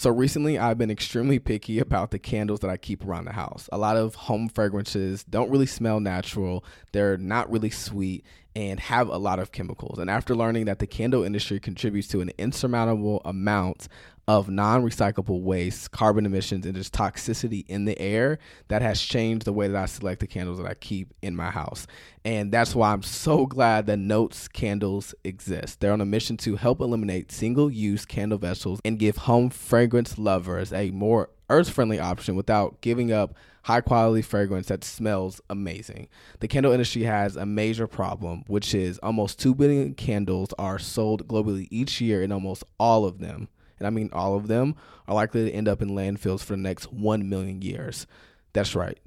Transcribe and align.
So 0.00 0.08
recently, 0.08 0.56
I've 0.58 0.78
been 0.78 0.90
extremely 0.90 1.38
picky 1.38 1.78
about 1.78 2.10
the 2.10 2.18
candles 2.18 2.60
that 2.60 2.70
I 2.70 2.78
keep 2.78 3.04
around 3.04 3.26
the 3.26 3.34
house. 3.34 3.68
A 3.70 3.76
lot 3.76 3.98
of 3.98 4.14
home 4.14 4.48
fragrances 4.48 5.24
don't 5.24 5.50
really 5.50 5.66
smell 5.66 6.00
natural, 6.00 6.64
they're 6.92 7.18
not 7.18 7.50
really 7.50 7.68
sweet, 7.68 8.24
and 8.56 8.80
have 8.80 9.08
a 9.08 9.16
lot 9.16 9.38
of 9.38 9.52
chemicals. 9.52 9.98
And 9.98 10.10
after 10.10 10.34
learning 10.34 10.64
that 10.66 10.78
the 10.78 10.86
candle 10.86 11.22
industry 11.22 11.60
contributes 11.60 12.08
to 12.08 12.20
an 12.20 12.30
insurmountable 12.38 13.22
amount 13.24 13.88
of 14.28 14.48
non 14.48 14.84
recyclable 14.84 15.40
waste, 15.40 15.90
carbon 15.90 16.24
emissions, 16.24 16.64
and 16.64 16.74
just 16.74 16.92
toxicity 16.92 17.64
in 17.68 17.84
the 17.84 17.98
air, 17.98 18.38
that 18.68 18.80
has 18.80 19.00
changed 19.00 19.44
the 19.44 19.52
way 19.52 19.66
that 19.66 19.76
I 19.76 19.86
select 19.86 20.20
the 20.20 20.26
candles 20.26 20.58
that 20.58 20.66
I 20.66 20.74
keep 20.74 21.12
in 21.20 21.34
my 21.34 21.50
house. 21.50 21.86
And 22.24 22.52
that's 22.52 22.74
why 22.74 22.92
I'm 22.92 23.02
so 23.02 23.46
glad 23.46 23.86
that 23.86 23.98
Notes 23.98 24.46
candles 24.46 25.14
exist. 25.24 25.80
They're 25.80 25.92
on 25.92 26.00
a 26.00 26.06
mission 26.06 26.36
to 26.38 26.56
help 26.56 26.80
eliminate 26.80 27.32
single 27.32 27.70
use 27.70 28.04
candle 28.04 28.38
vessels 28.38 28.80
and 28.84 28.98
give 28.98 29.16
home 29.16 29.50
fragrance 29.50 30.16
lovers 30.16 30.72
a 30.72 30.90
more 30.90 31.30
earth 31.48 31.70
friendly 31.70 31.98
option 31.98 32.36
without 32.36 32.80
giving 32.80 33.12
up 33.12 33.34
high 33.64 33.80
quality 33.80 34.22
fragrance 34.22 34.68
that 34.68 34.84
smells 34.84 35.40
amazing. 35.50 36.08
The 36.40 36.48
candle 36.48 36.72
industry 36.72 37.02
has 37.02 37.36
a 37.36 37.46
major 37.46 37.86
problem, 37.86 38.44
which 38.46 38.74
is 38.74 38.98
almost 38.98 39.38
2 39.38 39.54
billion 39.54 39.94
candles 39.94 40.52
are 40.58 40.78
sold 40.78 41.28
globally 41.28 41.68
each 41.70 42.00
year, 42.00 42.22
and 42.22 42.32
almost 42.32 42.64
all 42.78 43.04
of 43.04 43.18
them 43.18 43.48
and 43.80 43.86
I 43.86 43.90
mean 43.90 44.10
all 44.12 44.36
of 44.36 44.46
them, 44.46 44.76
are 45.08 45.14
likely 45.14 45.46
to 45.46 45.50
end 45.50 45.66
up 45.66 45.82
in 45.82 45.90
landfills 45.90 46.44
for 46.44 46.52
the 46.52 46.62
next 46.62 46.92
1 46.92 47.28
million 47.28 47.62
years. 47.62 48.06
That's 48.52 48.76
right, 48.76 48.98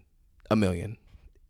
a 0.52 0.56
million. 0.56 0.98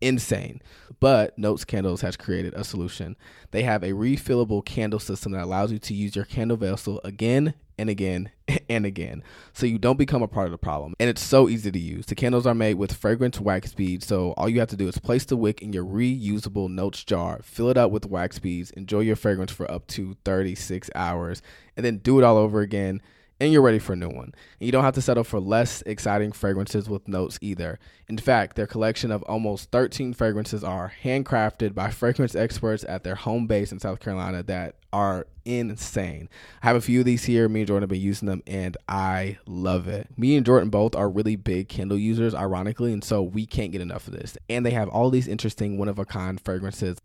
Insane. 0.00 0.60
But 1.00 1.36
Notes 1.38 1.64
Candles 1.64 2.02
has 2.02 2.16
created 2.16 2.52
a 2.54 2.62
solution. 2.62 3.16
They 3.52 3.62
have 3.62 3.82
a 3.82 3.92
refillable 3.92 4.64
candle 4.64 5.00
system 5.00 5.32
that 5.32 5.42
allows 5.42 5.72
you 5.72 5.78
to 5.78 5.94
use 5.94 6.14
your 6.14 6.26
candle 6.26 6.58
vessel 6.58 7.00
again 7.02 7.54
and 7.78 7.90
again 7.90 8.30
and 8.68 8.86
again 8.86 9.22
so 9.52 9.66
you 9.66 9.78
don't 9.78 9.98
become 9.98 10.22
a 10.22 10.28
part 10.28 10.46
of 10.46 10.52
the 10.52 10.58
problem. 10.58 10.94
And 10.98 11.08
it's 11.08 11.22
so 11.22 11.48
easy 11.48 11.70
to 11.70 11.78
use. 11.78 12.06
The 12.06 12.14
candles 12.14 12.46
are 12.46 12.54
made 12.54 12.74
with 12.74 12.92
fragrance 12.92 13.40
wax 13.40 13.72
beads, 13.72 14.06
so 14.06 14.32
all 14.36 14.48
you 14.48 14.60
have 14.60 14.68
to 14.70 14.76
do 14.76 14.88
is 14.88 14.98
place 14.98 15.24
the 15.24 15.36
wick 15.36 15.62
in 15.62 15.72
your 15.72 15.84
reusable 15.84 16.68
notes 16.68 17.04
jar, 17.04 17.40
fill 17.42 17.70
it 17.70 17.76
up 17.76 17.90
with 17.90 18.06
wax 18.06 18.38
beads, 18.38 18.70
enjoy 18.72 19.00
your 19.00 19.16
fragrance 19.16 19.52
for 19.52 19.70
up 19.70 19.86
to 19.88 20.16
36 20.24 20.90
hours, 20.94 21.42
and 21.76 21.84
then 21.84 21.98
do 21.98 22.18
it 22.18 22.24
all 22.24 22.36
over 22.36 22.60
again 22.60 23.00
and 23.40 23.52
you're 23.52 23.62
ready 23.62 23.78
for 23.78 23.94
a 23.94 23.96
new 23.96 24.08
one. 24.08 24.32
And 24.60 24.66
you 24.66 24.72
don't 24.72 24.84
have 24.84 24.94
to 24.94 25.02
settle 25.02 25.24
for 25.24 25.40
less 25.40 25.82
exciting 25.82 26.32
fragrances 26.32 26.88
with 26.88 27.08
notes 27.08 27.38
either. 27.40 27.78
In 28.08 28.16
fact, 28.16 28.56
their 28.56 28.66
collection 28.66 29.10
of 29.10 29.22
almost 29.24 29.70
13 29.70 30.14
fragrances 30.14 30.62
are 30.62 30.92
handcrafted 31.02 31.74
by 31.74 31.90
fragrance 31.90 32.34
experts 32.34 32.84
at 32.88 33.02
their 33.02 33.16
home 33.16 33.46
base 33.46 33.72
in 33.72 33.80
South 33.80 34.00
Carolina 34.00 34.42
that 34.44 34.76
are 34.92 35.26
insane. 35.44 36.28
I 36.62 36.68
have 36.68 36.76
a 36.76 36.80
few 36.80 37.00
of 37.00 37.06
these 37.06 37.24
here. 37.24 37.48
Me 37.48 37.60
and 37.60 37.66
Jordan 37.66 37.82
have 37.82 37.90
been 37.90 38.00
using 38.00 38.26
them 38.26 38.42
and 38.46 38.76
I 38.88 39.38
love 39.46 39.88
it. 39.88 40.08
Me 40.16 40.36
and 40.36 40.46
Jordan 40.46 40.70
both 40.70 40.94
are 40.94 41.10
really 41.10 41.36
big 41.36 41.68
Kindle 41.68 41.98
users, 41.98 42.34
ironically, 42.34 42.92
and 42.92 43.02
so 43.02 43.22
we 43.22 43.46
can't 43.46 43.72
get 43.72 43.80
enough 43.80 44.06
of 44.06 44.14
this. 44.14 44.38
And 44.48 44.64
they 44.64 44.70
have 44.70 44.88
all 44.88 45.10
these 45.10 45.28
interesting 45.28 45.76
one 45.76 45.88
of 45.88 45.98
a 45.98 46.04
kind 46.04 46.40
fragrances 46.40 46.98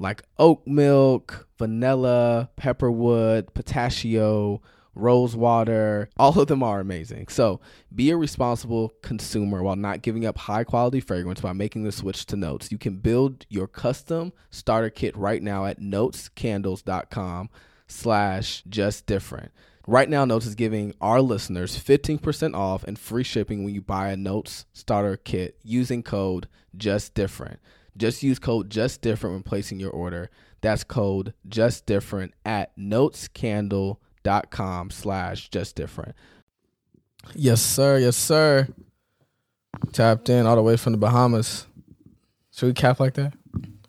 like 0.00 0.22
oat 0.38 0.66
milk, 0.66 1.48
vanilla, 1.58 2.50
pepperwood, 2.56 3.52
pistachio 3.54 4.62
Rosewater, 4.98 6.10
all 6.16 6.38
of 6.38 6.48
them 6.48 6.62
are 6.62 6.80
amazing. 6.80 7.28
So 7.28 7.60
be 7.94 8.10
a 8.10 8.16
responsible 8.16 8.92
consumer 9.02 9.62
while 9.62 9.76
not 9.76 10.02
giving 10.02 10.26
up 10.26 10.36
high 10.36 10.64
quality 10.64 11.00
fragrance 11.00 11.40
by 11.40 11.52
making 11.52 11.84
the 11.84 11.92
switch 11.92 12.26
to 12.26 12.36
Notes. 12.36 12.72
You 12.72 12.78
can 12.78 12.96
build 12.96 13.46
your 13.48 13.68
custom 13.68 14.32
starter 14.50 14.90
kit 14.90 15.16
right 15.16 15.42
now 15.42 15.66
at 15.66 15.80
notescandles.com 15.80 17.48
slash 17.86 18.62
just 18.68 19.06
different. 19.06 19.52
Right 19.86 20.10
now, 20.10 20.24
Notes 20.26 20.44
is 20.44 20.54
giving 20.54 20.94
our 21.00 21.22
listeners 21.22 21.78
15% 21.78 22.54
off 22.54 22.84
and 22.84 22.98
free 22.98 23.24
shipping 23.24 23.64
when 23.64 23.74
you 23.74 23.80
buy 23.80 24.10
a 24.10 24.16
Notes 24.16 24.66
starter 24.72 25.16
kit 25.16 25.58
using 25.62 26.02
code 26.02 26.48
just 26.76 27.14
different. 27.14 27.60
Just 27.96 28.22
use 28.22 28.38
code 28.38 28.68
just 28.68 29.00
different 29.00 29.34
when 29.34 29.42
placing 29.44 29.80
your 29.80 29.90
order. 29.90 30.28
That's 30.60 30.84
code 30.84 31.32
just 31.48 31.86
different 31.86 32.34
at 32.44 32.76
notescandle.com 32.76 33.96
dot 34.22 34.50
com 34.50 34.90
slash 34.90 35.48
just 35.50 35.76
different. 35.76 36.14
Yes, 37.34 37.60
sir. 37.60 37.98
Yes, 37.98 38.16
sir. 38.16 38.68
Tapped 39.92 40.28
in 40.28 40.46
all 40.46 40.56
the 40.56 40.62
way 40.62 40.76
from 40.76 40.92
the 40.92 40.98
Bahamas. 40.98 41.66
Should 42.52 42.66
we 42.66 42.72
cap 42.72 43.00
like 43.00 43.14
that? 43.14 43.34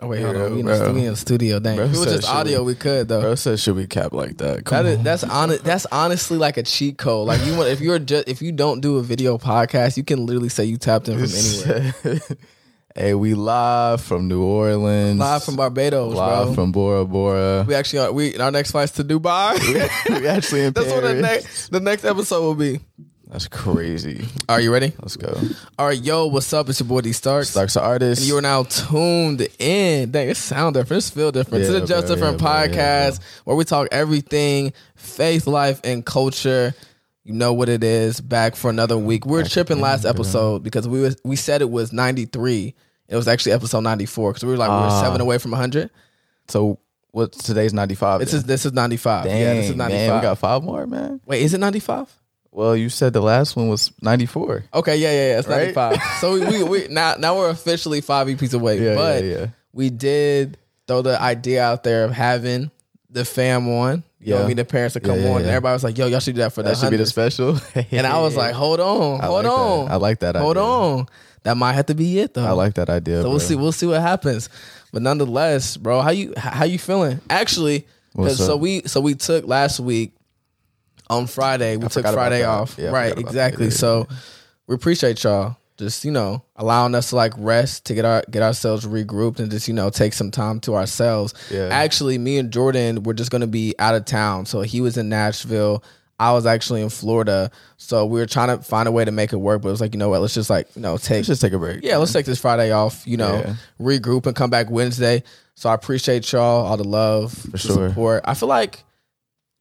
Oh 0.01 0.07
wait, 0.07 0.21
hold 0.21 0.37
on. 0.37 0.53
We 0.53 0.59
in, 0.61 0.65
the, 0.65 0.91
we 0.93 1.01
in 1.01 1.11
the 1.11 1.15
studio. 1.17 1.59
Dang, 1.59 1.77
if 1.77 1.93
it 1.93 1.97
was 1.97 2.05
just 2.05 2.29
audio, 2.29 2.59
we, 2.59 2.73
we, 2.73 2.75
could 2.75 3.09
though. 3.09 3.19
Bro 3.19 3.35
said, 3.35 3.59
"Should 3.59 3.75
we 3.75 3.85
cap 3.85 4.13
like 4.13 4.37
that?" 4.37 4.63
Come 4.63 4.85
that 4.85 4.91
is, 4.91 5.03
that's 5.03 5.23
honest. 5.25 5.63
That's 5.65 5.85
honestly 5.91 6.37
like 6.37 6.55
a 6.55 6.63
cheat 6.63 6.97
code. 6.97 7.27
Like 7.27 7.45
you 7.45 7.57
want, 7.57 7.69
if 7.69 7.81
you're 7.81 7.99
just 7.99 8.29
if 8.29 8.41
you 8.41 8.53
don't 8.53 8.79
do 8.79 8.97
a 8.97 9.03
video 9.03 9.37
podcast, 9.37 9.97
you 9.97 10.05
can 10.05 10.25
literally 10.25 10.47
say 10.47 10.63
you 10.63 10.77
tapped 10.77 11.09
in 11.09 11.15
from 11.17 11.27
anywhere. 11.35 12.21
Hey, 12.95 13.13
we 13.13 13.33
live 13.35 14.01
from 14.01 14.27
New 14.27 14.43
Orleans, 14.43 15.19
live 15.19 15.43
from 15.43 15.55
Barbados, 15.55 16.13
live 16.13 16.47
bro. 16.47 16.53
from 16.55 16.71
Bora 16.71 17.05
Bora. 17.05 17.63
We 17.67 17.75
actually 17.75 17.99
are. 17.99 18.11
We 18.11 18.35
our 18.37 18.51
next 18.51 18.71
flight's 18.71 18.91
to 18.93 19.03
Dubai. 19.03 19.59
we 20.09 20.27
actually 20.27 20.65
in 20.65 20.73
That's 20.73 20.87
Paris. 20.87 21.03
what 21.03 21.07
the 21.15 21.21
next 21.21 21.69
the 21.69 21.79
next 21.79 22.03
episode 22.03 22.41
will 22.41 22.55
be. 22.55 22.79
That's 23.27 23.47
crazy. 23.47 24.25
Are 24.49 24.59
you 24.59 24.73
ready? 24.73 24.91
Let's 24.99 25.15
go. 25.15 25.39
All 25.77 25.85
right, 25.85 26.01
yo, 26.01 26.25
what's 26.25 26.51
up? 26.51 26.67
It's 26.67 26.79
your 26.79 26.89
boy 26.89 27.01
D 27.01 27.11
Starks. 27.13 27.49
Starks 27.51 27.75
the 27.75 27.81
artist. 27.81 28.21
And 28.21 28.27
you 28.27 28.35
are 28.37 28.41
now 28.41 28.63
tuned 28.63 29.47
in. 29.59 30.09
Dang, 30.09 30.29
it 30.29 30.37
sound 30.37 30.73
different. 30.73 31.05
It 31.05 31.11
feel 31.13 31.31
different. 31.31 31.63
Yeah, 31.65 31.67
to 31.73 31.79
the 31.81 31.85
Just 31.85 32.07
bro, 32.07 32.15
Different 32.15 32.41
yeah, 32.41 32.47
podcast, 32.67 33.19
yeah, 33.19 33.25
where 33.43 33.55
we 33.55 33.65
talk 33.65 33.87
everything 33.91 34.73
faith, 34.95 35.45
life, 35.45 35.79
and 35.83 36.03
culture. 36.03 36.73
You 37.29 37.35
know 37.35 37.53
what 37.53 37.69
it 37.69 37.83
is. 37.83 38.21
Back 38.21 38.55
for 38.55 38.71
another 38.71 38.97
week. 38.97 39.23
We 39.23 39.33
were 39.33 39.43
tripping 39.43 39.79
last 39.79 40.03
episode 40.03 40.63
because 40.63 40.87
we 40.87 40.99
was, 40.99 41.15
we 41.23 41.35
said 41.35 41.61
it 41.61 41.69
was 41.69 41.93
ninety 41.93 42.25
three. 42.25 42.73
It 43.07 43.15
was 43.15 43.27
actually 43.27 43.51
episode 43.51 43.81
ninety 43.81 44.07
four 44.07 44.31
because 44.31 44.43
we 44.43 44.49
were 44.49 44.57
like 44.57 44.69
we 44.69 44.77
were 44.77 44.91
ah. 44.91 45.03
seven 45.03 45.21
away 45.21 45.37
from 45.37 45.51
hundred. 45.51 45.91
So 46.47 46.79
what? 47.11 47.33
Today's 47.33 47.71
ninety 47.71 47.93
five. 47.93 48.19
This 48.19 48.33
is 48.33 48.45
this 48.45 48.65
is 48.65 48.73
ninety 48.73 48.97
five. 48.97 49.27
Yeah, 49.27 49.53
this 49.53 49.69
is 49.69 49.75
ninety 49.75 50.07
five. 50.07 50.21
We 50.21 50.21
got 50.23 50.39
five 50.39 50.63
more, 50.63 50.87
man. 50.87 51.21
Wait, 51.27 51.43
is 51.43 51.53
it 51.53 51.59
ninety 51.59 51.79
five? 51.79 52.11
Well, 52.49 52.75
you 52.75 52.89
said 52.89 53.13
the 53.13 53.21
last 53.21 53.55
one 53.55 53.67
was 53.67 53.93
ninety 54.01 54.25
four. 54.25 54.63
Okay, 54.73 54.97
yeah, 54.97 55.11
yeah, 55.11 55.27
yeah. 55.33 55.37
It's 55.37 55.47
right? 55.47 55.57
ninety 55.57 55.73
five. 55.73 56.01
so 56.21 56.33
we, 56.33 56.39
we, 56.47 56.63
we 56.63 56.87
now 56.89 57.13
now 57.19 57.37
we're 57.37 57.51
officially 57.51 58.01
five 58.01 58.25
EPs 58.25 58.55
away. 58.55 58.83
Yeah, 58.83 58.95
but 58.95 59.23
yeah, 59.23 59.37
yeah. 59.37 59.47
we 59.71 59.91
did 59.91 60.57
throw 60.87 61.03
the 61.03 61.21
idea 61.21 61.63
out 61.63 61.83
there 61.83 62.05
of 62.05 62.11
having 62.11 62.71
the 63.09 63.25
fam 63.25 63.67
one. 63.67 64.03
You 64.19 64.33
yeah. 64.33 64.39
know, 64.39 64.43
I 64.43 64.47
mean, 64.47 64.57
the 64.57 64.65
parents 64.65 64.95
would 64.95 65.03
come 65.03 65.17
yeah, 65.17 65.23
yeah, 65.23 65.31
on, 65.31 65.41
and 65.41 65.47
everybody 65.47 65.73
was 65.73 65.83
like, 65.83 65.97
"Yo, 65.97 66.07
y'all 66.07 66.19
should 66.19 66.35
do 66.35 66.41
that 66.41 66.53
for 66.53 66.61
that." 66.63 66.75
That 66.75 66.77
should 66.77 66.91
be 66.91 66.97
the 66.97 67.05
special. 67.05 67.57
and 67.91 68.05
I 68.05 68.19
was 68.19 68.35
like, 68.35 68.53
"Hold 68.55 68.79
on, 68.79 69.19
hold 69.19 69.45
like 69.45 69.53
on, 69.53 69.85
that. 69.85 69.91
I 69.91 69.95
like 69.95 70.19
that. 70.19 70.35
Hold 70.35 70.57
idea. 70.57 70.63
on." 70.63 71.07
that 71.43 71.55
might 71.55 71.73
have 71.73 71.85
to 71.87 71.95
be 71.95 72.19
it 72.19 72.33
though. 72.33 72.45
I 72.45 72.51
like 72.51 72.75
that 72.75 72.89
idea. 72.89 73.17
So 73.17 73.21
bro. 73.23 73.31
we'll 73.31 73.39
see. 73.39 73.55
We'll 73.55 73.71
see 73.71 73.85
what 73.85 74.01
happens. 74.01 74.49
But 74.91 75.01
nonetheless, 75.01 75.77
bro, 75.77 76.01
how 76.01 76.11
you 76.11 76.33
how 76.37 76.65
you 76.65 76.79
feeling? 76.79 77.21
Actually, 77.29 77.87
so 78.35 78.57
we 78.57 78.83
so 78.83 79.01
we 79.01 79.15
took 79.15 79.45
last 79.45 79.79
week 79.79 80.13
on 81.09 81.27
Friday. 81.27 81.77
We 81.77 81.85
I 81.85 81.87
took 81.87 82.05
Friday 82.05 82.43
off. 82.43 82.77
Right, 82.77 83.17
exactly. 83.17 83.69
So 83.69 84.07
we 84.67 84.75
appreciate 84.75 85.23
y'all 85.23 85.57
just 85.79 86.03
you 86.03 86.11
know 86.11 86.43
allowing 86.57 86.93
us 86.93 87.09
to 87.09 87.15
like 87.15 87.33
rest 87.37 87.85
to 87.85 87.95
get 87.95 88.05
our 88.05 88.21
get 88.29 88.43
ourselves 88.43 88.85
regrouped 88.85 89.39
and 89.39 89.49
just 89.49 89.67
you 89.67 89.73
know 89.73 89.89
take 89.89 90.13
some 90.13 90.29
time 90.29 90.59
to 90.59 90.75
ourselves. 90.75 91.33
Yeah. 91.49 91.69
Actually, 91.71 92.17
me 92.17 92.37
and 92.37 92.51
Jordan 92.51 93.03
were 93.03 93.13
just 93.13 93.31
gonna 93.31 93.47
be 93.47 93.73
out 93.79 93.95
of 93.95 94.05
town. 94.05 94.45
So 94.45 94.61
he 94.61 94.81
was 94.81 94.97
in 94.97 95.09
Nashville. 95.09 95.83
I 96.21 96.33
was 96.33 96.45
actually 96.45 96.81
in 96.81 96.89
Florida, 96.89 97.49
so 97.77 98.05
we 98.05 98.19
were 98.19 98.25
trying 98.25 98.49
to 98.49 98.61
find 98.61 98.89
a 98.89 98.91
way 98.91 99.05
to 99.05 99.11
make 99.11 99.31
it 99.31 99.37
work. 99.37 99.61
But 99.61 99.69
it 99.69 99.71
was 99.71 99.79
like, 99.79 99.93
you 99.93 99.99
know 99.99 100.09
what? 100.09 100.19
Let's 100.19 100.33
just 100.33 100.49
like, 100.49 100.67
you 100.75 100.81
know, 100.81 100.97
take 100.97 101.19
let's 101.19 101.27
just 101.27 101.41
take 101.41 101.53
a 101.53 101.57
break. 101.57 101.81
Yeah, 101.81 101.95
let's 101.95 102.11
take 102.11 102.25
this 102.25 102.41
Friday 102.41 102.71
off. 102.71 103.07
You 103.07 103.15
know, 103.15 103.35
yeah. 103.35 103.55
regroup 103.79 104.25
and 104.25 104.35
come 104.35 104.49
back 104.49 104.69
Wednesday. 104.69 105.23
So 105.55 105.69
I 105.69 105.73
appreciate 105.73 106.29
y'all 106.31 106.65
all 106.65 106.75
the 106.75 106.83
love, 106.83 107.31
for 107.31 107.57
sure. 107.57 107.89
support. 107.89 108.23
I 108.25 108.33
feel 108.33 108.49
like 108.49 108.83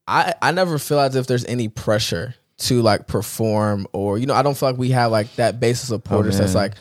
I 0.05 0.33
I 0.41 0.51
never 0.51 0.77
feel 0.77 0.99
as 0.99 1.15
if 1.15 1.27
there's 1.27 1.45
any 1.45 1.69
pressure 1.69 2.35
to 2.59 2.81
like 2.81 3.07
perform 3.07 3.87
or 3.93 4.17
you 4.17 4.25
know 4.25 4.33
I 4.33 4.41
don't 4.41 4.55
feel 4.57 4.69
like 4.69 4.77
we 4.77 4.89
have 4.91 5.11
like 5.11 5.33
that 5.35 5.59
base 5.59 5.83
of 5.83 5.91
oh, 5.91 5.95
supporters 5.95 6.35
oh, 6.35 6.39
that's 6.39 6.55
like 6.55 6.73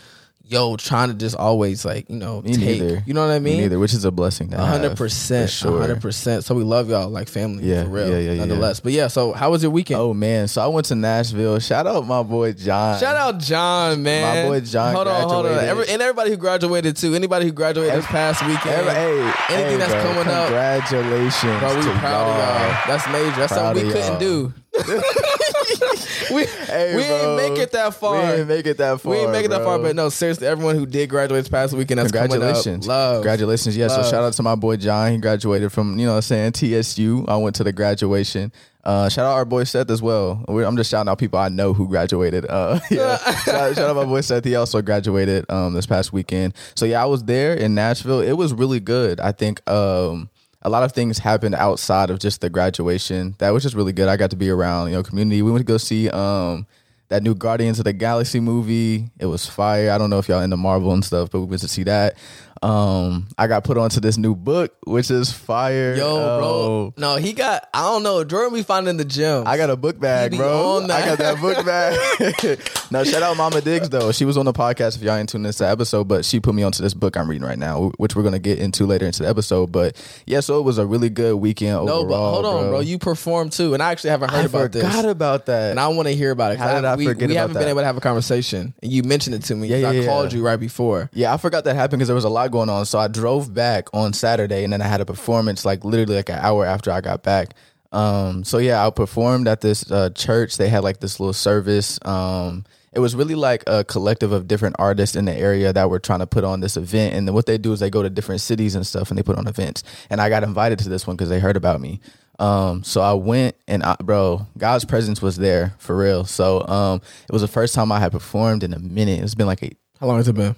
yo, 0.49 0.77
trying 0.77 1.09
to 1.09 1.15
just 1.15 1.37
always 1.37 1.85
like 1.85 2.09
you 2.09 2.17
know 2.17 2.41
Me 2.43 2.55
take. 2.55 2.81
Neither. 2.81 3.03
You 3.07 3.15
know 3.15 3.27
what 3.27 3.33
I 3.33 3.39
mean? 3.39 3.57
Me 3.57 3.61
neither, 3.63 3.79
which 3.79 3.93
is 3.93 4.05
a 4.05 4.11
blessing. 4.11 4.51
hundred 4.51 4.97
percent, 4.97 5.51
hundred 5.61 6.01
percent. 6.01 6.45
So 6.45 6.55
we 6.55 6.65
love 6.65 6.89
y'all 6.89 7.09
like 7.09 7.29
family. 7.29 7.65
Yeah, 7.65 7.85
for 7.85 7.91
real. 7.91 8.09
Yeah, 8.09 8.33
yeah, 8.33 8.39
nonetheless. 8.39 8.79
Yeah. 8.79 8.85
But 8.85 8.93
yeah, 8.93 9.07
so 9.09 9.33
how 9.33 9.51
was 9.51 9.63
your 9.63 9.71
weekend? 9.71 10.01
Oh 10.01 10.15
man, 10.15 10.49
so 10.49 10.63
I 10.63 10.67
went 10.67 10.87
to 10.87 10.95
Nashville. 10.95 11.59
Shout 11.61 11.87
out 11.87 12.07
my 12.07 12.23
boy 12.23 12.53
John. 12.53 12.99
Shout 12.99 13.17
out 13.17 13.39
John, 13.39 14.03
man. 14.03 14.45
My 14.45 14.49
boy 14.49 14.61
John. 14.61 14.95
Hold 14.95 15.09
on, 15.09 15.29
hold 15.29 15.47
on. 15.47 15.65
Every, 15.65 15.89
and 15.89 16.01
everybody 16.03 16.31
who 16.31 16.37
graduated 16.37 16.97
too. 16.97 17.15
Anybody 17.15 17.47
who 17.47 17.53
graduated 17.53 17.95
this 17.95 18.07
past 18.07 18.43
weekend. 18.47 18.89
Every, 18.89 18.93
hey, 18.93 19.33
anything 19.51 19.71
hey, 19.73 19.77
that's 19.77 19.93
bro, 19.93 20.03
coming 20.03 20.25
congratulations 20.25 21.45
up. 21.45 21.61
Congratulations, 21.61 21.61
bro. 21.61 21.77
We 21.77 21.99
proud 21.99 22.27
y'all. 22.27 22.31
of 22.31 22.71
y'all. 22.71 22.87
That's 22.87 23.07
major. 23.09 23.37
That's 23.37 23.53
proud 23.53 23.77
something 23.77 23.87
we 23.87 23.93
couldn't 23.93 24.19
do. 24.19 24.53
we 26.31 26.45
Hey, 26.67 26.95
we 26.97 27.03
bro. 27.07 27.17
ain't 27.17 27.37
make 27.37 27.59
it 27.63 27.73
that 27.73 27.95
far. 27.95 28.15
We 28.21 28.27
didn't 28.31 28.49
make 28.49 28.67
it 28.67 28.77
that 28.79 29.01
far. 29.01 29.13
We 29.13 29.19
ain't 29.19 29.33
make 29.33 29.45
it 29.45 29.49
that 29.49 29.63
far, 29.63 29.79
but 29.79 29.97
no, 29.97 30.09
seriously, 30.09 30.47
everyone 30.47 30.77
who 30.77 30.87
did 30.87 31.09
graduate 31.09 31.41
this 31.41 31.49
past 31.49 31.73
weekend, 31.75 31.99
that's 31.99 32.13
Congratulations. 32.13 32.87
Up. 32.87 32.89
Love. 32.89 33.15
Congratulations. 33.17 33.77
Yeah, 33.77 33.87
Love. 33.87 34.05
so 34.05 34.11
shout 34.11 34.25
out 34.25 34.33
to 34.35 34.43
my 34.43 34.55
boy 34.55 34.77
John. 34.77 35.13
He 35.13 35.19
graduated 35.19 35.73
from, 35.73 35.99
you 35.99 36.07
know 36.07 36.13
what 36.13 36.31
I'm 36.31 36.53
saying, 36.53 36.83
TSU. 36.83 37.25
I 37.29 37.37
went 37.37 37.57
to 37.57 37.65
the 37.65 37.73
graduation. 37.73 38.53
Uh, 38.85 39.09
shout 39.09 39.27
out 39.27 39.35
our 39.35 39.45
boy 39.45 39.65
Seth 39.65 39.91
as 39.91 40.01
well. 40.01 40.43
We're, 40.49 40.65
I'm 40.65 40.77
just 40.77 40.91
shouting 40.91 41.11
out 41.11 41.19
people 41.19 41.39
I 41.39 41.49
know 41.51 41.75
who 41.75 41.89
graduated. 41.89 42.47
Uh, 42.49 42.81
yeah. 42.91 43.19
shout, 43.45 43.55
out, 43.55 43.75
shout 43.75 43.91
out 43.91 43.97
my 43.97 44.05
boy 44.05 44.23
Seth. 44.23 44.45
He 44.45 44.55
also 44.57 44.81
graduated 44.81 45.45
um, 45.51 45.75
this 45.75 45.85
past 45.87 46.13
weekend. 46.13 46.55
So 46.75 46.87
yeah, 46.87 47.03
I 47.03 47.07
was 47.07 47.25
there 47.25 47.55
in 47.55 47.75
Nashville. 47.75 48.21
It 48.21 48.33
was 48.33 48.55
really 48.55 48.81
good. 48.81 49.21
I 49.21 49.33
think 49.33 49.69
um, 49.71 50.31
a 50.69 50.71
lot 50.71 50.83
of 50.83 50.93
things 50.93 51.19
happened 51.19 51.55
outside 51.55 52.11
of 52.11 52.19
just 52.19 52.43
the 52.43 52.51
graduation. 52.51 53.35
That 53.39 53.51
was 53.51 53.63
just 53.63 53.75
really 53.75 53.93
good. 53.93 54.07
I 54.07 54.19
got 54.19 54.31
to 54.31 54.37
be 54.37 54.51
around, 54.51 54.89
you 54.89 54.95
know, 54.95 55.03
community. 55.03 55.41
We 55.41 55.51
went 55.51 55.67
to 55.67 55.73
go 55.73 55.79
see 55.79 56.11
um, 56.11 56.67
that 57.09 57.23
new 57.23 57.35
Guardians 57.35 57.79
of 57.79 57.85
the 57.85 57.93
Galaxy 57.93 58.41
movie. 58.41 59.11
It 59.19 59.27
was 59.27 59.47
fire. 59.47 59.91
I 59.91 59.99
don't 59.99 60.11
know 60.11 60.19
if 60.19 60.29
y'all 60.29 60.41
into 60.43 60.57
Marvel 60.57 60.93
and 60.93 61.05
stuff, 61.05 61.31
but 61.31 61.41
we 61.41 61.47
went 61.47 61.63
to 61.63 61.69
see 61.69 61.85
that. 61.85 62.17
Um, 62.63 63.29
I 63.39 63.47
got 63.47 63.65
put 63.65 63.79
onto 63.79 64.01
this 64.01 64.19
new 64.19 64.35
book, 64.35 64.75
which 64.85 65.11
is 65.11 65.33
fire. 65.33 65.95
Yo, 65.95 66.17
bro. 66.17 66.49
Oh. 66.49 66.95
No, 66.97 67.17
he 67.17 67.33
got. 67.33 67.69
I 67.73 67.83
don't 67.83 68.03
know. 68.03 68.25
Jordan 68.25 68.53
be 68.53 68.63
finding 68.63 68.97
the 68.97 69.05
gym. 69.05 69.45
I 69.47 69.57
got 69.57 69.71
a 69.71 69.77
book 69.77 70.01
bag, 70.01 70.37
bro. 70.37 70.83
I 70.85 71.05
got 71.05 71.19
that 71.19 71.41
book 71.41 71.65
bag. 71.65 72.61
now, 72.91 73.05
shout 73.05 73.23
out 73.23 73.37
Mama 73.37 73.61
Diggs 73.61 73.89
though. 73.91 74.13
She 74.13 74.25
was 74.25 74.37
on 74.37 74.45
the 74.45 74.53
podcast 74.53 74.97
if 74.97 75.03
y'all 75.03 75.15
ain't 75.15 75.29
tuned 75.29 75.47
into 75.47 75.59
the 75.59 75.69
episode, 75.69 76.09
but 76.09 76.25
she 76.25 76.41
put 76.41 76.55
me 76.55 76.63
onto 76.63 76.83
this 76.83 76.95
book 76.95 77.17
I'm 77.17 77.29
reading 77.29 77.47
right 77.47 77.59
now, 77.59 77.91
which 77.97 78.17
we're 78.17 78.25
gonna 78.25 78.39
get 78.39 78.59
into 78.59 78.87
later 78.87 79.07
into 79.07 79.23
the 79.23 79.29
episode. 79.29 79.71
But 79.71 79.97
yeah, 80.27 80.41
so 80.41 80.59
it 80.59 80.63
was 80.63 80.79
a 80.79 80.87
really 80.87 81.11
good 81.11 81.37
weekend 81.37 81.77
overall. 81.77 82.03
no, 82.03 82.09
but 82.09 82.31
hold 82.31 82.47
on, 82.47 82.63
bro. 82.63 82.71
bro. 82.71 82.81
You 82.81 82.99
performed 82.99 83.53
too, 83.53 83.75
and 83.75 83.83
I 83.83 83.93
actually 83.93 84.11
haven't 84.11 84.31
heard 84.31 84.43
I 84.43 84.47
about 84.47 84.73
this. 84.73 84.85
I 84.85 84.91
forgot 84.91 85.05
about 85.09 85.47
that. 85.47 85.71
and 85.71 85.81
I 85.81 85.89
want 85.89 86.09
to 86.09 86.15
hear 86.15 86.33
about 86.33 86.53
it. 86.53 86.59
How 86.59 86.75
did 86.75 86.85
I 86.85 86.97
we, 86.99 87.27
we 87.27 87.35
haven't 87.35 87.55
been 87.55 87.69
able 87.69 87.81
to 87.81 87.87
have 87.87 87.97
a 87.97 88.01
conversation, 88.01 88.75
and 88.83 88.93
you 88.93 89.03
mentioned 89.03 89.37
it 89.37 89.43
to 89.45 89.55
me. 89.55 89.69
Yeah, 89.69 89.77
yeah, 89.77 89.89
I 89.89 89.93
yeah. 89.93 90.07
called 90.07 90.33
you 90.33 90.45
right 90.45 90.59
before. 90.59 91.11
Yeah, 91.13 91.33
I 91.33 91.37
forgot 91.37 91.65
that 91.65 91.77
happened 91.77 92.01
because 92.01 92.09
there 92.09 92.15
was 92.15 92.25
a 92.25 92.29
lot 92.29 92.51
going 92.51 92.69
on. 92.69 92.87
So 92.87 92.99
I 92.99 93.09
drove 93.09 93.55
back 93.55 93.89
on 93.95 94.13
Saturday, 94.13 94.65
and 94.65 94.73
then 94.73 94.83
I 94.83 94.87
had 94.87 95.01
a 95.01 95.07
performance 95.07 95.65
like 95.65 95.85
literally 95.85 96.17
like 96.17 96.29
an 96.29 96.39
hour 96.41 96.67
after 96.67 96.91
I 96.91 97.01
got 97.01 97.23
back. 97.23 97.55
Um, 97.93 98.45
so 98.45 98.59
yeah, 98.59 98.87
I 98.87 98.91
performed 98.91 99.49
at 99.49 99.61
this 99.61 99.91
uh, 99.91 100.11
church. 100.11 100.57
They 100.57 100.69
had 100.69 100.85
like 100.85 101.01
this 101.01 101.21
little 101.21 101.33
service. 101.33 101.99
Um, 102.05 102.65
it 102.93 103.01
was 103.01 103.15
really 103.15 103.35
like 103.35 103.65
a 103.67 103.85
collective 103.85 104.33
of 104.33 104.49
different 104.49 104.77
artists 104.79 105.15
in 105.15 105.27
the 105.27 105.35
area 105.35 105.73
that 105.73 105.91
were 105.91 105.99
trying 105.99 106.21
to 106.21 106.27
put 106.27 106.45
on 106.45 106.61
this 106.61 106.77
event. 106.77 107.15
And 107.15 107.29
then 107.29 107.35
what 107.35 107.47
they 107.47 107.59
do 107.59 107.73
is 107.73 107.81
they 107.81 107.91
go 107.91 108.03
to 108.03 108.11
different 108.11 108.41
cities 108.41 108.75
and 108.75 108.87
stuff, 108.87 109.11
and 109.11 109.19
they 109.19 109.23
put 109.23 109.37
on 109.37 109.47
events. 109.47 109.85
And 110.11 110.21
I 110.21 110.29
got 110.29 110.43
invited 110.43 110.79
to 110.81 110.89
this 110.89 111.07
one 111.07 111.17
because 111.17 111.29
they 111.29 111.39
heard 111.39 111.57
about 111.57 111.81
me. 111.81 112.01
Um, 112.39 112.85
so 112.85 113.01
I 113.01 113.15
went 113.15 113.57
and 113.67 113.83
I, 113.83 113.97
bro, 114.03 114.47
God's 114.57 114.85
presence 114.85 115.21
was 115.21 115.37
there 115.37 115.75
for 115.79 115.97
real. 115.97 116.25
So 116.25 116.67
um, 116.69 117.01
it 117.29 117.33
was 117.33 117.43
the 117.43 117.49
first 117.49 117.75
time 117.75 117.91
I 117.91 117.99
had 117.99 118.13
performed 118.13 118.63
in 118.63 118.73
a 118.73 118.79
minute. 118.79 119.23
It's 119.23 119.35
been 119.35 119.47
like 119.49 119.63
a, 119.63 119.71
How 120.01 120.07
long 120.07 120.19
has 120.19 120.29
it 120.29 120.35
been? 120.35 120.55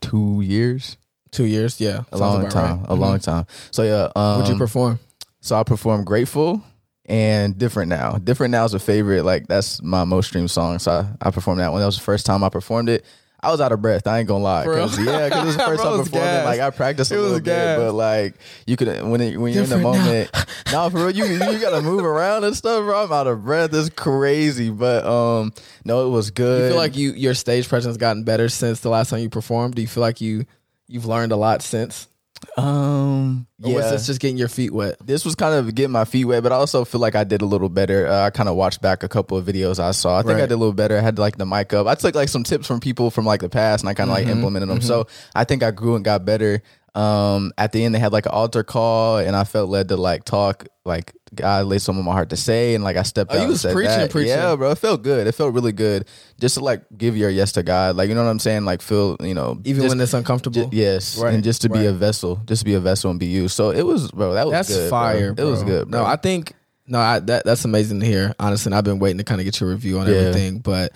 two 0.00 0.40
years 0.42 0.96
Two 1.32 1.44
years. 1.44 1.80
Yeah, 1.80 2.04
a 2.12 2.16
long 2.18 2.48
time, 2.48 2.84
a 2.88 2.94
long 2.94 3.18
time. 3.18 3.46
So 3.70 3.82
yeah, 3.82 4.10
um, 4.16 4.40
Would 4.40 4.48
you 4.48 4.56
perform? 4.56 4.98
so 5.40 5.56
I 5.56 5.64
performed 5.64 6.06
"Grateful" 6.06 6.62
and 7.04 7.58
"Different 7.58 7.90
Now." 7.90 8.12
"Different 8.12 8.52
Now" 8.52 8.64
is 8.64 8.72
a 8.72 8.78
favorite. 8.78 9.24
Like 9.24 9.46
that's 9.46 9.82
my 9.82 10.04
most 10.04 10.28
streamed 10.28 10.50
song. 10.50 10.78
So 10.78 10.92
I, 10.92 11.28
I 11.28 11.30
performed 11.30 11.60
that 11.60 11.72
one. 11.72 11.80
That 11.80 11.86
was 11.86 11.96
the 11.98 12.02
first 12.04 12.24
time 12.24 12.42
I 12.42 12.48
performed 12.48 12.88
it. 12.88 13.04
I 13.40 13.50
was 13.52 13.60
out 13.60 13.70
of 13.70 13.80
breath. 13.82 14.06
I 14.06 14.18
ain't 14.20 14.28
gonna 14.28 14.42
lie. 14.42 14.64
'Cause- 14.64 14.98
yeah, 14.98 15.28
because 15.28 15.42
it 15.42 15.46
was 15.46 15.56
the 15.56 15.62
first 15.66 15.82
time 15.82 15.98
performing. 16.02 16.44
Like 16.44 16.60
I 16.60 16.70
practiced 16.70 17.12
a 17.12 17.14
It 17.14 17.18
little 17.20 17.40
bit, 17.40 17.76
but 17.76 17.92
like 17.92 18.34
you 18.66 18.76
could 18.76 18.88
when 19.02 19.20
it, 19.20 19.36
when 19.38 19.52
you're 19.52 19.62
in 19.64 19.68
the 19.70 19.76
Different 19.76 19.96
now. 19.98 20.04
moment. 20.04 20.30
no, 20.72 20.90
for 20.90 20.96
real, 21.06 21.10
you 21.10 21.24
you 21.26 21.58
gotta 21.60 21.82
move 21.82 22.04
around 22.04 22.44
and 22.44 22.56
stuff, 22.56 22.82
bro. 22.84 23.04
I'm 23.04 23.12
out 23.12 23.26
of 23.26 23.44
breath. 23.44 23.72
It's 23.74 23.90
crazy, 23.90 24.70
but 24.70 25.04
um, 25.06 25.52
no, 25.84 26.06
it 26.06 26.10
was 26.10 26.30
good. 26.30 26.62
You 26.64 26.68
feel 26.70 26.76
like 26.78 26.96
you 26.96 27.12
your 27.12 27.34
stage 27.34 27.68
presence 27.68 27.90
has 27.90 27.98
gotten 27.98 28.24
better 28.24 28.48
since 28.48 28.80
the 28.80 28.88
last 28.88 29.10
time 29.10 29.20
you 29.20 29.28
performed? 29.30 29.74
Do 29.74 29.82
you 29.82 29.88
feel 29.88 30.00
like 30.02 30.20
you 30.20 30.46
you've 30.88 31.06
learned 31.06 31.30
a 31.32 31.36
lot 31.36 31.62
since? 31.62 32.08
Um, 32.56 33.46
Or 33.62 33.74
was 33.74 33.84
yeah. 33.84 33.90
this 33.92 34.06
just 34.06 34.20
getting 34.20 34.36
your 34.36 34.48
feet 34.48 34.72
wet? 34.72 34.96
this 35.04 35.24
was 35.24 35.34
kind 35.34 35.54
of 35.54 35.74
getting 35.74 35.92
my 35.92 36.04
feet 36.04 36.24
wet, 36.24 36.42
but 36.42 36.52
I 36.52 36.56
also 36.56 36.84
feel 36.84 37.00
like 37.00 37.14
I 37.14 37.24
did 37.24 37.42
a 37.42 37.46
little 37.46 37.68
better. 37.68 38.06
Uh, 38.06 38.26
I 38.26 38.30
kind 38.30 38.48
of 38.48 38.56
watched 38.56 38.80
back 38.82 39.02
a 39.02 39.08
couple 39.08 39.36
of 39.36 39.44
videos 39.46 39.78
I 39.78 39.90
saw. 39.92 40.18
I 40.18 40.22
think 40.22 40.38
I 40.38 40.42
did 40.42 40.52
a 40.52 40.56
little 40.56 40.72
better. 40.72 40.96
I 40.98 41.00
had 41.00 41.18
like 41.18 41.36
the 41.38 41.46
mic 41.46 41.72
up. 41.72 41.86
I 41.86 41.94
took 41.94 42.14
like 42.14 42.28
some 42.28 42.42
tips 42.44 42.66
from 42.66 42.80
people 42.80 43.10
from 43.10 43.24
like 43.24 43.40
the 43.40 43.48
past, 43.48 43.82
and 43.82 43.88
I 43.90 43.94
kind 43.94 44.10
of 44.10 44.16
Mm-hmm. 44.16 44.26
like 44.28 44.34
implemented 44.36 44.68
them. 44.70 44.80
So 44.80 45.06
I 45.34 45.44
think 45.44 45.62
I 45.62 45.70
grew 45.70 45.96
and 45.96 46.04
got 46.04 46.24
better. 46.24 46.62
Um, 46.96 47.52
at 47.58 47.72
the 47.72 47.84
end, 47.84 47.94
they 47.94 47.98
had 47.98 48.12
like 48.12 48.24
an 48.26 48.32
altar 48.32 48.64
call, 48.64 49.18
and 49.18 49.36
I 49.36 49.44
felt 49.44 49.68
led 49.68 49.88
to 49.88 49.96
like 49.96 50.24
talk. 50.24 50.66
Like 50.84 51.12
God 51.34 51.66
laid 51.66 51.82
some 51.82 51.98
on 51.98 52.04
my 52.04 52.12
heart 52.12 52.30
to 52.30 52.36
say, 52.36 52.74
and 52.74 52.82
like 52.84 52.96
I 52.96 53.02
stepped 53.02 53.30
Oh, 53.32 53.34
out. 53.34 53.38
you 53.38 53.42
and 53.42 53.50
was 53.50 53.60
said 53.60 53.74
preaching 53.74 53.98
that. 53.98 54.10
preaching. 54.10 54.30
Yeah, 54.30 54.56
bro. 54.56 54.70
It 54.70 54.78
felt 54.78 55.02
good. 55.02 55.26
It 55.26 55.32
felt 55.32 55.52
really 55.52 55.72
good. 55.72 56.06
Just 56.40 56.54
to 56.56 56.64
like 56.64 56.82
give 56.96 57.16
your 57.16 57.28
yes 57.28 57.52
to 57.52 57.62
God. 57.62 57.96
Like 57.96 58.08
you 58.08 58.14
know 58.14 58.24
what 58.24 58.30
I'm 58.30 58.38
saying. 58.38 58.64
Like 58.64 58.80
feel 58.80 59.16
you 59.20 59.34
know 59.34 59.60
Even 59.64 59.82
just- 59.82 59.92
when 59.94 60.00
it's 60.00 60.14
uncomfortable. 60.14 60.68
Ju- 60.68 60.76
yes, 60.76 61.18
Right, 61.18 61.34
and 61.34 61.44
just 61.44 61.60
to 61.62 61.68
be 61.68 61.84
a 61.86 61.92
vessel, 61.92 62.40
just 62.46 62.60
to 62.60 62.64
be 62.64 62.74
a 62.74 62.80
vessel 62.80 63.10
and 63.10 63.20
be 63.20 63.26
used. 63.26 63.54
So 63.56 63.70
it 63.70 63.82
was, 63.82 64.10
bro. 64.10 64.32
That 64.34 64.46
was 64.46 64.52
That's 64.52 64.68
good, 64.68 64.88
bro. 64.88 64.90
fire. 64.90 65.32
Bro. 65.34 65.46
It 65.46 65.50
was 65.50 65.62
good. 65.64 65.90
Bro. 65.90 66.00
No, 66.00 66.06
I 66.06 66.16
think 66.16 66.54
no, 66.86 66.98
I, 67.00 67.18
that 67.18 67.44
that's 67.44 67.64
amazing 67.64 68.00
to 68.00 68.06
hear. 68.06 68.32
Honestly, 68.38 68.70
and 68.70 68.74
I've 68.76 68.84
been 68.84 69.00
waiting 69.00 69.18
to 69.18 69.24
kind 69.24 69.40
of 69.40 69.44
get 69.44 69.60
your 69.60 69.68
review 69.70 69.98
on 69.98 70.06
Yeah. 70.06 70.14
everything, 70.14 70.60
but 70.60 70.92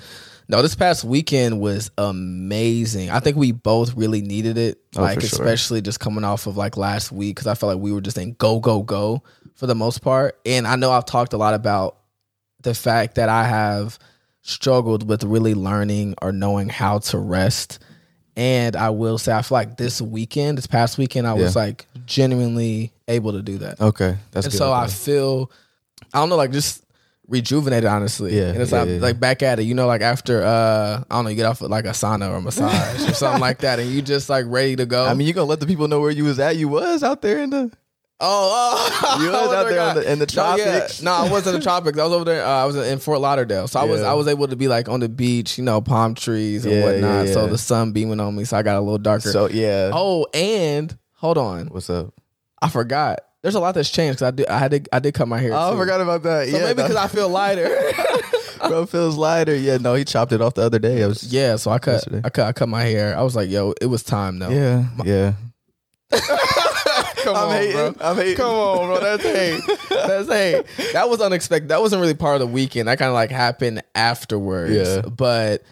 no, 0.50 0.62
this 0.62 0.74
past 0.74 1.04
weekend 1.04 1.60
was 1.60 1.90
amazing. 1.96 3.10
I 3.10 3.20
think 3.20 3.36
we 3.36 3.52
both 3.52 3.94
really 3.94 4.20
needed 4.20 4.58
it, 4.58 4.78
Oh, 4.96 5.02
like 5.02 5.20
sure. 5.20 5.26
especially 5.26 5.80
just 5.80 6.00
coming 6.00 6.24
off 6.24 6.46
of 6.46 6.56
like 6.56 6.76
last 6.76 7.12
week 7.12 7.36
because 7.36 7.46
I 7.46 7.54
felt 7.54 7.74
like 7.74 7.82
we 7.82 7.92
were 7.92 8.00
just 8.00 8.18
in 8.18 8.32
go 8.34 8.60
go 8.60 8.82
go 8.82 9.22
for 9.54 9.66
the 9.66 9.74
most 9.74 10.02
part. 10.02 10.38
And 10.44 10.66
I 10.66 10.76
know 10.76 10.90
I've 10.90 11.04
talked 11.06 11.32
a 11.32 11.36
lot 11.38 11.54
about 11.54 11.96
the 12.62 12.74
fact 12.74 13.14
that 13.14 13.28
I 13.28 13.44
have 13.44 13.98
struggled 14.42 15.08
with 15.08 15.22
really 15.24 15.54
learning 15.54 16.14
or 16.20 16.32
knowing 16.32 16.68
how 16.68 16.98
to 16.98 17.18
rest. 17.18 17.78
And 18.36 18.74
I 18.76 18.90
will 18.90 19.18
say, 19.18 19.32
I 19.32 19.42
feel 19.42 19.56
like 19.56 19.76
this 19.76 20.00
weekend, 20.00 20.56
this 20.58 20.66
past 20.66 20.98
weekend, 20.98 21.26
I 21.26 21.34
was 21.34 21.54
like 21.56 21.86
genuinely 22.06 22.92
able 23.06 23.32
to 23.32 23.42
do 23.42 23.58
that. 23.58 23.80
okay, 23.80 24.16
that's 24.30 24.46
and 24.46 24.52
good. 24.52 24.58
so 24.58 24.72
I 24.72 24.86
feel, 24.86 25.50
I 26.14 26.18
don't 26.20 26.28
know, 26.28 26.36
like 26.36 26.52
just 26.52 26.84
rejuvenated, 27.30 27.86
honestly. 27.86 28.36
Yeah, 28.36 28.48
and 28.48 28.60
it's 28.60 28.72
yeah, 28.72 28.80
like, 28.80 28.88
yeah. 28.88 28.96
like 28.98 29.20
back 29.20 29.42
at 29.42 29.58
it, 29.58 29.62
you 29.62 29.74
know, 29.74 29.86
like 29.86 30.02
after, 30.02 30.42
uh, 30.42 31.02
I 31.10 31.14
don't 31.14 31.24
know, 31.24 31.30
you 31.30 31.36
get 31.36 31.46
off 31.46 31.62
of 31.62 31.70
like 31.70 31.86
a 31.86 31.90
sauna 31.90 32.30
or 32.30 32.36
a 32.36 32.42
massage 32.42 33.08
or 33.08 33.14
something 33.14 33.40
like 33.40 33.58
that, 33.58 33.78
and 33.78 33.88
you 33.90 34.02
just 34.02 34.28
like 34.28 34.44
ready 34.48 34.76
to 34.76 34.84
go. 34.86 35.04
I 35.06 35.14
mean, 35.14 35.26
you 35.26 35.32
gonna 35.32 35.46
let 35.46 35.60
the 35.60 35.66
people 35.66 35.88
know 35.88 36.00
where 36.00 36.10
you 36.10 36.24
was 36.24 36.38
at? 36.38 36.56
You 36.56 36.68
was 36.68 37.02
out 37.02 37.22
there 37.22 37.38
in 37.38 37.50
the. 37.50 37.72
Oh, 38.22 38.90
oh, 39.02 39.18
You 39.22 39.30
was 39.30 39.52
out 39.52 39.68
there 39.70 39.88
in 39.90 39.94
the- 39.96 40.12
in 40.12 40.18
the 40.18 40.32
No, 40.36 40.56
yeah. 40.56 40.64
tropics? 40.64 41.00
No, 41.02 41.12
I 41.12 41.30
wasn't 41.30 41.54
in 41.54 41.60
the 41.60 41.64
tropics. 41.64 41.98
I 41.98 42.04
was 42.04 42.12
over 42.12 42.24
there. 42.26 42.44
Uh, 42.44 42.48
I 42.48 42.64
was 42.66 42.76
in 42.76 42.98
Fort 42.98 43.18
Lauderdale, 43.18 43.66
so 43.66 43.80
I 43.80 43.84
was 43.84 44.02
I 44.02 44.12
was 44.12 44.28
able 44.28 44.46
to 44.48 44.56
be 44.56 44.68
like 44.68 44.90
on 44.90 45.00
the 45.00 45.08
beach, 45.08 45.56
you 45.56 45.64
know, 45.64 45.80
palm 45.80 46.14
trees 46.14 46.66
and 46.66 46.82
whatnot. 46.84 47.28
So 47.28 47.46
the 47.46 47.56
sun 47.56 47.92
beaming 47.92 48.20
on 48.20 48.36
me, 48.36 48.44
so 48.44 48.58
I 48.58 48.62
got 48.62 48.76
a 48.76 48.80
little 48.80 48.98
darker. 48.98 49.30
So 49.30 49.48
yeah. 49.48 49.90
oh, 49.94 50.26
and 50.34 50.96
hold 51.14 51.38
on, 51.38 51.68
What's 51.68 51.88
up? 51.88 52.12
I 52.60 52.68
forgot. 52.68 53.20
There's 53.42 53.54
a 53.54 53.60
lot 53.60 53.74
that's 53.74 53.90
changed 53.90 54.18
because 54.18 54.28
I 54.28 54.30
did 54.32 54.46
I 54.48 54.58
had 54.58 54.70
to 54.72 54.94
I 54.94 54.98
did 54.98 55.14
cut 55.14 55.28
my 55.28 55.38
hair. 55.38 55.52
Oh, 55.54 55.72
I 55.72 55.76
forgot 55.76 56.00
about 56.00 56.22
that. 56.24 56.48
So 56.48 56.56
yeah, 56.56 56.64
maybe 56.64 56.82
because 56.82 56.96
I 56.96 57.08
feel 57.08 57.28
lighter. 57.28 57.68
bro 58.68 58.86
feels 58.86 59.16
lighter. 59.16 59.54
Yeah, 59.54 59.78
no, 59.78 59.94
he 59.94 60.04
chopped 60.04 60.32
it 60.32 60.40
off 60.42 60.54
the 60.54 60.62
other 60.62 60.78
day. 60.78 61.02
I 61.02 61.06
was. 61.06 61.32
yeah, 61.32 61.56
so 61.56 61.70
I 61.70 61.78
cut 61.78 61.92
Yesterday. 61.92 62.20
I 62.24 62.30
cut 62.30 62.46
I 62.48 62.52
cut 62.52 62.68
my 62.68 62.82
hair. 62.82 63.16
I 63.16 63.22
was 63.22 63.34
like, 63.34 63.48
yo, 63.48 63.72
it 63.80 63.86
was 63.86 64.02
time 64.02 64.38
though. 64.38 64.50
Yeah, 64.50 64.84
yeah. 65.04 65.32
Come 67.22 67.36
I'm 67.36 67.48
on, 67.48 67.52
hating. 67.52 67.72
bro. 67.72 67.94
I'm 68.00 68.16
hating. 68.16 68.36
Come 68.36 68.50
on, 68.50 68.86
bro. 68.86 69.00
That's 69.00 69.22
hate. 69.22 69.62
That's 69.90 70.28
hate. 70.28 70.92
That 70.92 71.08
was 71.08 71.20
unexpected. 71.20 71.68
That 71.68 71.80
wasn't 71.80 72.00
really 72.00 72.14
part 72.14 72.34
of 72.36 72.40
the 72.40 72.46
weekend. 72.46 72.88
That 72.88 72.98
kind 72.98 73.08
of 73.08 73.14
like 73.14 73.30
happened 73.30 73.82
afterwards. 73.94 74.72
Yeah. 74.72 75.02
But 75.02 75.62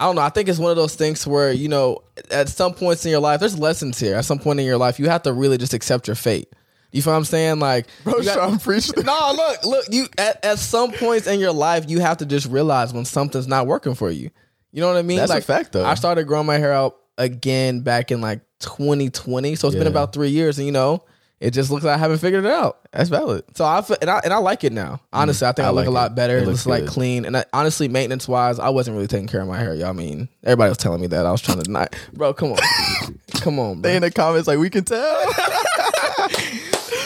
I 0.00 0.04
don't 0.06 0.16
know. 0.16 0.22
I 0.22 0.30
think 0.30 0.48
it's 0.48 0.58
one 0.58 0.70
of 0.70 0.76
those 0.76 0.94
things 0.96 1.26
where, 1.26 1.52
you 1.52 1.68
know, 1.68 2.02
at 2.30 2.48
some 2.48 2.74
points 2.74 3.04
in 3.04 3.10
your 3.12 3.20
life, 3.20 3.40
there's 3.40 3.58
lessons 3.58 3.98
here. 4.00 4.16
At 4.16 4.24
some 4.24 4.38
point 4.38 4.58
in 4.60 4.66
your 4.66 4.78
life, 4.78 4.98
you 4.98 5.08
have 5.08 5.22
to 5.22 5.32
really 5.32 5.58
just 5.58 5.74
accept 5.74 6.08
your 6.08 6.16
fate. 6.16 6.52
You 6.96 7.02
feel 7.02 7.12
what 7.12 7.18
I'm 7.18 7.24
saying? 7.24 7.58
Like, 7.60 7.86
Bro, 8.04 8.22
got- 8.22 8.34
Sean 8.34 8.58
preached. 8.58 8.96
no, 9.04 9.32
look, 9.36 9.64
look. 9.64 9.84
You 9.90 10.06
at, 10.18 10.44
at 10.44 10.58
some 10.58 10.90
points 10.92 11.26
in 11.26 11.38
your 11.38 11.52
life, 11.52 11.84
you 11.88 12.00
have 12.00 12.16
to 12.18 12.26
just 12.26 12.46
realize 12.48 12.92
when 12.92 13.04
something's 13.04 13.46
not 13.46 13.66
working 13.66 13.94
for 13.94 14.10
you. 14.10 14.30
You 14.72 14.80
know 14.80 14.88
what 14.88 14.96
I 14.96 15.02
mean? 15.02 15.18
That's 15.18 15.30
a 15.32 15.40
fact, 15.40 15.72
though. 15.72 15.84
I 15.84 15.94
started 15.94 16.24
growing 16.26 16.46
my 16.46 16.58
hair 16.58 16.72
out 16.72 16.96
again 17.18 17.80
back 17.80 18.10
in 18.10 18.20
like 18.20 18.40
2020, 18.60 19.54
so 19.54 19.68
it's 19.68 19.76
been 19.76 19.86
about 19.86 20.12
three 20.12 20.28
years, 20.30 20.58
and 20.58 20.66
you 20.66 20.72
know, 20.72 21.02
it 21.40 21.50
just 21.52 21.70
looks 21.70 21.84
like 21.84 21.94
I 21.94 21.98
haven't 21.98 22.18
figured 22.18 22.44
it 22.46 22.50
out. 22.50 22.78
That's 22.92 23.10
valid. 23.10 23.44
So 23.54 23.64
I 23.66 23.82
feel, 23.82 23.96
and 24.00 24.08
I 24.10 24.20
and 24.24 24.32
I 24.32 24.38
like 24.38 24.64
it 24.64 24.72
now. 24.72 25.00
Honestly, 25.12 25.46
I 25.46 25.52
think 25.52 25.64
Mm, 25.64 25.68
I 25.68 25.68
I, 25.68 25.72
look 25.72 25.82
like 25.82 25.88
a 25.88 25.90
lot 25.90 26.10
it. 26.12 26.14
better. 26.14 26.38
It 26.38 26.46
looks 26.46 26.66
looks 26.66 26.66
like 26.66 26.86
clean. 26.86 27.24
And 27.26 27.36
I, 27.36 27.44
honestly, 27.52 27.88
maintenance 27.88 28.26
wise, 28.26 28.58
I 28.58 28.70
wasn't 28.70 28.96
really 28.96 29.06
taking 29.06 29.28
care 29.28 29.42
of 29.42 29.48
my 29.48 29.58
hair. 29.58 29.74
Y'all 29.74 29.88
I 29.88 29.92
mean 29.92 30.28
everybody 30.44 30.70
was 30.70 30.78
telling 30.78 31.00
me 31.02 31.06
that. 31.08 31.26
I 31.26 31.30
was 31.30 31.42
trying 31.42 31.62
to 31.62 31.70
not, 31.70 31.94
bro. 32.14 32.32
Come 32.34 32.52
on, 32.52 32.58
come 33.34 33.58
on, 33.58 33.82
They 33.82 33.96
in 33.96 34.02
the 34.02 34.10
comments 34.10 34.48
like 34.48 34.58
we 34.58 34.70
can 34.70 34.84
tell. 34.84 35.22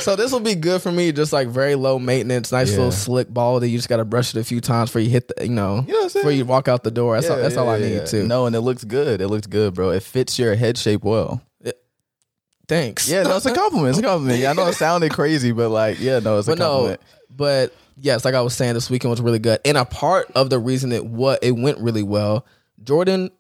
So 0.00 0.16
this 0.16 0.32
will 0.32 0.40
be 0.40 0.54
good 0.54 0.82
for 0.82 0.90
me. 0.92 1.12
Just 1.12 1.32
like 1.32 1.48
very 1.48 1.74
low 1.74 1.98
maintenance, 1.98 2.52
nice 2.52 2.70
Yeah. 2.70 2.76
little 2.78 2.92
slick 2.92 3.28
ball 3.28 3.60
that 3.60 3.68
You 3.68 3.78
just 3.78 3.88
got 3.88 3.98
to 3.98 4.04
brush 4.04 4.34
it 4.34 4.40
a 4.40 4.44
few 4.44 4.60
times 4.60 4.90
before 4.90 5.02
you 5.02 5.10
hit 5.10 5.28
the, 5.28 5.44
you 5.44 5.50
know, 5.52 5.84
You 5.86 5.92
know 5.92 5.98
what 5.98 6.02
I'm 6.04 6.08
saying? 6.10 6.22
before 6.22 6.32
you 6.32 6.44
walk 6.44 6.68
out 6.68 6.84
the 6.84 6.90
door. 6.90 7.14
That's 7.20 7.30
all, 7.30 7.38
Yeah, 7.38 7.56
all 7.60 7.68
I 7.68 7.76
yeah, 7.76 7.86
need 7.88 7.94
yeah. 7.96 8.04
too. 8.04 8.26
No, 8.26 8.46
and 8.46 8.54
it 8.56 8.60
looks 8.60 8.84
good. 8.84 9.20
It 9.20 9.28
looks 9.28 9.46
good, 9.46 9.74
bro. 9.74 9.90
It 9.90 10.02
fits 10.02 10.38
your 10.38 10.54
head 10.54 10.78
shape 10.78 11.04
well. 11.04 11.42
Thanks. 12.68 13.08
Yeah, 13.08 13.24
no, 13.24 13.36
it's 13.36 13.46
a 13.46 13.52
compliment. 13.54 13.90
It's 13.90 13.98
a 13.98 14.02
compliment. 14.02 14.38
Yeah, 14.38 14.50
I 14.50 14.52
know 14.52 14.66
it 14.68 14.74
sounded 14.74 15.12
crazy, 15.12 15.50
but 15.50 15.70
like, 15.70 15.98
yeah, 15.98 16.20
no, 16.20 16.38
it's 16.38 16.46
a 16.46 16.52
but 16.52 16.58
no, 16.58 16.68
compliment. 16.70 17.00
but 17.36 17.74
yes, 17.98 18.24
like 18.24 18.34
I 18.34 18.42
was 18.42 18.54
saying, 18.54 18.74
this 18.74 18.88
weekend 18.88 19.10
was 19.10 19.20
really 19.20 19.40
good. 19.40 19.58
And 19.64 19.76
a 19.76 19.84
part 19.84 20.30
of 20.36 20.50
the 20.50 20.58
reason 20.60 20.92
it 20.92 21.04
what 21.04 21.42
it 21.42 21.50
went 21.50 21.78
really 21.78 22.04
well, 22.04 22.46
Jordan 22.84 23.30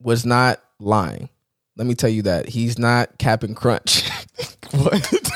was 0.00 0.24
not 0.24 0.60
lying. 0.78 1.28
Let 1.76 1.86
me 1.86 1.94
tell 1.94 2.08
you 2.08 2.22
that 2.22 2.48
he's 2.48 2.78
not 2.78 3.18
capping 3.18 3.54
crunch. 3.54 4.08
What? 4.72 5.27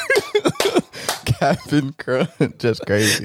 Just 2.59 2.87
crazy. 2.87 3.25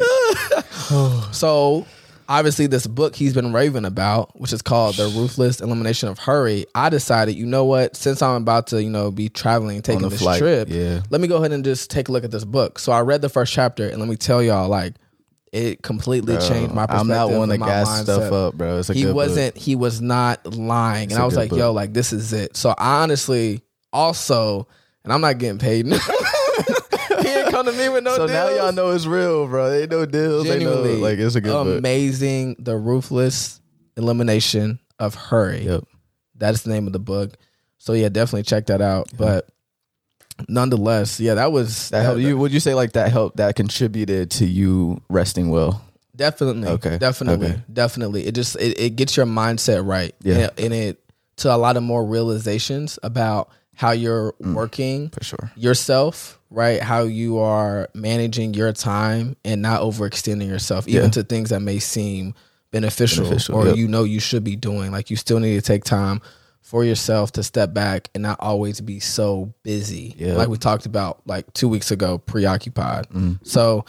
so 1.32 1.86
obviously, 2.30 2.68
this 2.68 2.88
book 2.88 3.16
he's 3.16 3.34
been 3.34 3.54
raving 3.54 3.86
about, 3.86 4.40
which 4.40 4.54
is 4.54 4.62
called 4.62 4.96
"The 4.96 5.08
Ruthless 5.08 5.62
Elimination 5.62 6.10
of 6.10 6.20
Hurry," 6.20 6.66
I 6.76 6.90
decided, 6.90 7.36
you 7.36 7.46
know 7.46 7.66
what? 7.66 7.96
Since 7.96 8.22
I'm 8.22 8.42
about 8.42 8.68
to, 8.68 8.82
you 8.82 8.90
know, 8.90 9.12
be 9.12 9.30
traveling, 9.30 9.82
taking 9.82 10.08
this 10.10 10.22
flight, 10.22 10.40
trip, 10.40 10.68
yeah. 10.70 11.02
let 11.10 11.22
me 11.22 11.28
go 11.28 11.38
ahead 11.38 11.52
and 11.52 11.64
just 11.64 11.90
take 11.90 12.10
a 12.10 12.12
look 12.12 12.24
at 12.24 12.32
this 12.32 12.46
book. 12.46 12.80
So 12.80 12.92
I 12.92 13.02
read 13.02 13.22
the 13.22 13.30
first 13.30 13.54
chapter, 13.54 13.88
and 13.88 14.00
let 14.00 14.10
me 14.10 14.16
tell 14.16 14.42
y'all, 14.42 14.70
like, 14.70 14.96
it 15.52 15.82
completely 15.82 16.38
changed 16.38 16.74
my 16.74 16.86
perspective. 16.86 17.00
I'm 17.00 17.08
not 17.08 17.32
one 17.32 17.50
my 17.50 17.58
gas 17.58 18.02
stuff 18.02 18.32
up, 18.32 18.56
bro. 18.56 18.80
It's 18.80 18.90
a 18.90 18.94
he 18.94 19.06
wasn't 19.06 19.58
he 19.58 19.76
was 19.76 20.02
not 20.02 20.46
lying 20.56 21.06
It's 21.06 21.14
and 21.14 21.22
I 21.22 21.26
was 21.26 21.36
like 21.36 21.50
book. 21.50 21.60
yo 21.60 21.72
like 21.72 21.94
this 21.94 22.12
is 22.12 22.34
it 22.34 22.58
so 22.58 22.76
i 22.78 23.02
honestly 23.02 23.62
also 23.94 24.68
and 25.04 25.14
i'm 25.14 25.22
not 25.22 25.38
getting 25.38 25.58
paid 25.58 25.86
now. 25.86 25.98
he 25.98 26.12
ain't 26.12 26.37
come 27.58 27.66
to 27.66 27.72
me 27.78 27.90
with 27.90 28.04
no 28.04 28.16
So 28.16 28.26
now 28.28 28.50
y'all 28.50 28.72
know 28.72 28.92
it's 28.92 29.06
real, 29.06 29.48
bro. 29.48 29.72
Ain't 29.74 29.92
no 29.92 30.06
deals. 30.06 30.46
Ain't 30.46 30.62
no, 30.62 30.74
genuinely 30.74 30.96
like 31.02 31.20
it's 31.20 31.36
a 31.36 31.42
good 31.42 31.52
book. 31.52 31.78
amazing 31.80 32.56
the 32.60 32.76
ruthless 32.78 33.60
elimination 33.98 34.80
of 35.00 35.16
hurry 35.16 35.66
Yep. 35.66 35.84
that 36.36 36.54
is 36.54 36.62
the 36.64 36.70
name 36.72 36.88
of 36.88 36.94
the 36.94 37.00
book 37.00 37.34
so 37.80 37.94
yeah 37.94 38.10
definitely 38.10 38.44
check 38.44 38.68
that 38.68 38.82
out 38.82 39.10
but 39.18 39.48
nonetheless 40.48 41.20
yeah 41.20 41.34
that 41.36 41.52
was 41.52 41.90
That 41.90 42.04
helped 42.04 42.22
you. 42.22 42.38
Would 42.38 42.52
you 42.52 42.60
say 42.60 42.74
like 42.74 42.94
that 42.94 43.12
helped? 43.12 43.38
That 43.38 43.56
contributed 43.56 44.32
to 44.32 44.46
you 44.46 45.02
resting 45.10 45.50
well? 45.50 45.84
Definitely. 46.16 46.68
Okay. 46.70 46.98
Definitely. 46.98 47.48
Okay. 47.48 47.62
Definitely. 47.72 48.26
It 48.26 48.34
just 48.34 48.56
it, 48.56 48.80
it 48.80 48.96
gets 48.96 49.16
your 49.16 49.28
mindset 49.28 49.86
right. 49.88 50.16
Yeah. 50.24 50.50
And, 50.58 50.60
and 50.60 50.74
it 50.74 51.04
to 51.38 51.54
a 51.54 51.58
lot 51.58 51.78
of 51.78 51.84
more 51.84 52.04
realizations 52.04 52.98
about 53.04 53.50
how 53.76 53.92
you're 53.92 54.34
Mm. 54.42 54.54
working 54.56 55.10
For 55.10 55.24
sure. 55.24 55.52
yourself, 55.56 56.37
right? 56.50 56.82
How 56.82 57.04
you 57.04 57.40
are 57.40 57.90
managing 57.94 58.54
your 58.54 58.72
time 58.74 59.36
and 59.44 59.62
not 59.62 59.82
overextending 59.82 60.48
yourself, 60.48 60.88
even 60.88 61.04
Yeah. 61.06 61.10
to 61.12 61.24
things 61.24 61.50
that 61.50 61.62
may 61.62 61.80
seem 61.80 62.34
beneficial, 62.72 63.24
Beneficial, 63.26 63.56
or 63.56 63.68
yep. 63.68 63.76
you 63.78 63.88
know 63.88 64.04
you 64.04 64.20
should 64.20 64.44
be 64.44 64.56
doing. 64.56 64.92
Like 64.92 65.10
you 65.10 65.16
still 65.16 65.40
need 65.40 65.56
to 65.56 65.62
take 65.62 65.84
time 65.84 66.22
for 66.62 66.84
yourself 66.84 67.32
to 67.32 67.44
step 67.44 67.74
back 67.74 68.10
and 68.14 68.22
not 68.24 68.38
always 68.42 68.82
be 68.82 69.00
so 69.00 69.54
busy. 69.64 70.14
Yeah. 70.18 70.34
Like 70.34 70.50
we 70.50 70.58
talked 70.58 70.86
about 70.86 71.22
like 71.26 71.52
two 71.54 71.70
weeks 71.70 71.92
ago, 71.92 72.18
preoccupied. 72.18 73.08
Mm. 73.10 73.40
So 73.48 73.86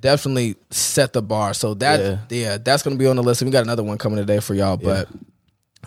definitely 0.00 0.56
set 0.70 1.12
the 1.12 1.22
bar. 1.22 1.52
So 1.54 1.74
that 1.74 2.00
Yeah. 2.00 2.18
yeah, 2.30 2.58
that's 2.58 2.82
gonna 2.82 2.96
be 2.96 3.06
on 3.06 3.16
the 3.16 3.22
list. 3.22 3.42
And 3.42 3.48
we 3.48 3.52
got 3.52 3.64
another 3.64 3.82
one 3.82 3.98
coming 3.98 4.18
today 4.18 4.40
for 4.40 4.54
y'all. 4.54 4.76
But 4.78 5.08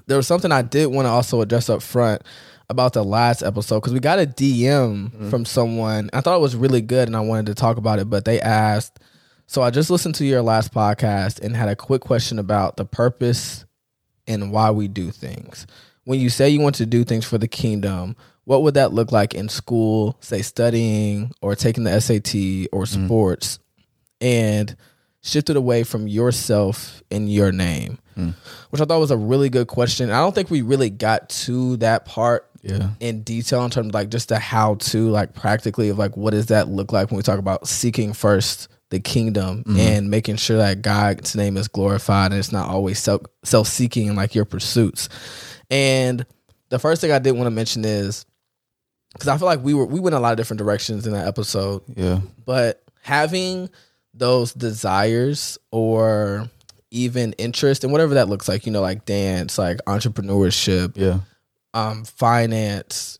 there 0.06 0.18
was 0.18 0.28
something 0.28 0.52
I 0.52 0.62
did 0.62 0.88
want 0.88 1.06
to 1.08 1.10
also 1.10 1.42
address 1.42 1.70
up 1.70 1.82
front 1.82 2.22
about 2.70 2.94
the 2.94 3.04
last 3.04 3.42
episode 3.44 3.80
because 3.80 3.94
we 3.94 4.00
got 4.00 4.20
a 4.20 4.26
DM 4.26 5.10
Mm-hmm. 5.12 5.30
from 5.30 5.46
someone. 5.46 6.10
I 6.14 6.22
thought 6.22 6.38
it 6.38 6.42
was 6.42 6.56
really 6.56 6.82
good 6.82 7.08
and 7.08 7.16
I 7.18 7.22
wanted 7.22 7.48
to 7.48 7.56
talk 7.56 7.78
about 7.78 8.00
it, 8.00 8.10
but 8.10 8.26
they 8.26 8.40
asked. 8.40 9.00
So 9.48 9.62
I 9.64 9.72
just 9.72 9.90
listened 9.90 10.16
to 10.16 10.26
your 10.26 10.42
last 10.44 10.72
podcast 10.74 11.40
and 11.42 11.56
had 11.56 11.70
a 11.70 11.76
quick 11.76 12.02
question 12.02 12.38
about 12.38 12.78
the 12.78 12.86
purpose 12.86 13.66
and 14.28 14.52
why 14.52 14.70
we 14.72 14.88
do 14.88 15.10
things. 15.10 15.66
When 16.04 16.20
you 16.20 16.30
say 16.30 16.50
you 16.50 16.60
want 16.60 16.76
to 16.76 16.86
do 16.86 17.04
things 17.04 17.26
for 17.26 17.38
the 17.40 17.48
kingdom, 17.48 18.16
what 18.44 18.62
would 18.64 18.76
that 18.76 18.94
look 18.94 19.12
like 19.12 19.34
in 19.34 19.50
school, 19.50 20.18
say 20.22 20.42
studying 20.44 21.32
or 21.42 21.56
taking 21.56 21.84
the 21.84 22.00
SAT 22.00 22.68
or 22.72 22.86
sports, 22.86 23.58
and 24.22 24.76
shifted 25.22 25.56
away 25.56 25.84
from 25.84 26.08
yourself 26.08 27.02
in 27.10 27.28
your 27.28 27.52
name? 27.52 27.98
Mm. 28.20 28.34
Which 28.70 28.82
I 28.82 28.86
thought 28.86 29.00
was 29.00 29.12
a 29.12 29.18
really 29.18 29.50
good 29.50 29.68
question. 29.68 30.12
I 30.12 30.20
don't 30.20 30.36
think 30.36 30.50
we 30.52 30.62
really 30.62 30.90
got 30.90 31.30
to 31.30 31.78
that 31.78 32.06
part 32.06 32.50
Yeah. 32.62 32.90
in 33.00 33.24
detail 33.24 33.64
in 33.66 33.72
terms 33.72 33.88
of 33.90 33.94
like 33.94 34.10
just 34.10 34.30
the 34.30 34.38
how 34.40 34.76
to 34.76 35.10
like 35.10 35.34
practically 35.34 35.90
of 35.90 35.98
like 35.98 36.16
what 36.18 36.32
does 36.32 36.48
that 36.48 36.68
look 36.68 36.92
like 36.92 37.10
when 37.10 37.18
we 37.18 37.24
talk 37.24 37.40
about 37.40 37.68
seeking 37.68 38.14
first 38.14 38.68
the 38.90 39.00
kingdom 39.00 39.60
mm-hmm. 39.64 39.78
and 39.80 40.10
making 40.10 40.36
sure 40.36 40.58
that 40.58 40.82
God's 40.82 41.36
name 41.36 41.58
is 41.58 41.68
glorified 41.68 42.32
and 42.32 42.40
it's 42.40 42.52
not 42.52 42.70
always 42.70 43.00
self 43.00 43.22
self 43.44 43.68
seeking 43.68 44.08
in 44.08 44.16
like 44.16 44.34
your 44.36 44.46
pursuits. 44.46 45.10
And 45.70 46.26
the 46.70 46.80
first 46.80 47.02
thing 47.02 47.12
I 47.12 47.20
did 47.20 47.32
want 47.34 47.46
to 47.48 47.52
mention 47.52 47.86
is 47.86 48.26
because 49.14 49.28
I 49.28 49.38
feel 49.38 49.46
like 49.48 49.64
we 49.64 49.74
were 49.74 49.86
we 49.86 50.00
went 50.00 50.16
a 50.16 50.20
lot 50.20 50.32
of 50.32 50.38
different 50.38 50.60
directions 50.60 51.06
in 51.08 51.14
that 51.14 51.28
episode, 51.28 51.84
Yeah. 51.96 52.22
but 52.46 52.84
having 53.02 53.70
those 54.14 54.54
desires 54.54 55.58
or 55.72 56.50
even 56.92 57.34
interest 57.34 57.84
and 57.84 57.92
whatever 57.92 58.16
that 58.16 58.30
looks 58.30 58.48
like, 58.48 58.66
you 58.66 58.72
know, 58.72 58.82
like 58.82 59.06
dance, 59.06 59.58
like 59.58 59.78
entrepreneurship, 59.86 60.94
Yeah. 60.98 61.20
um, 61.74 62.04
finance, 62.04 63.20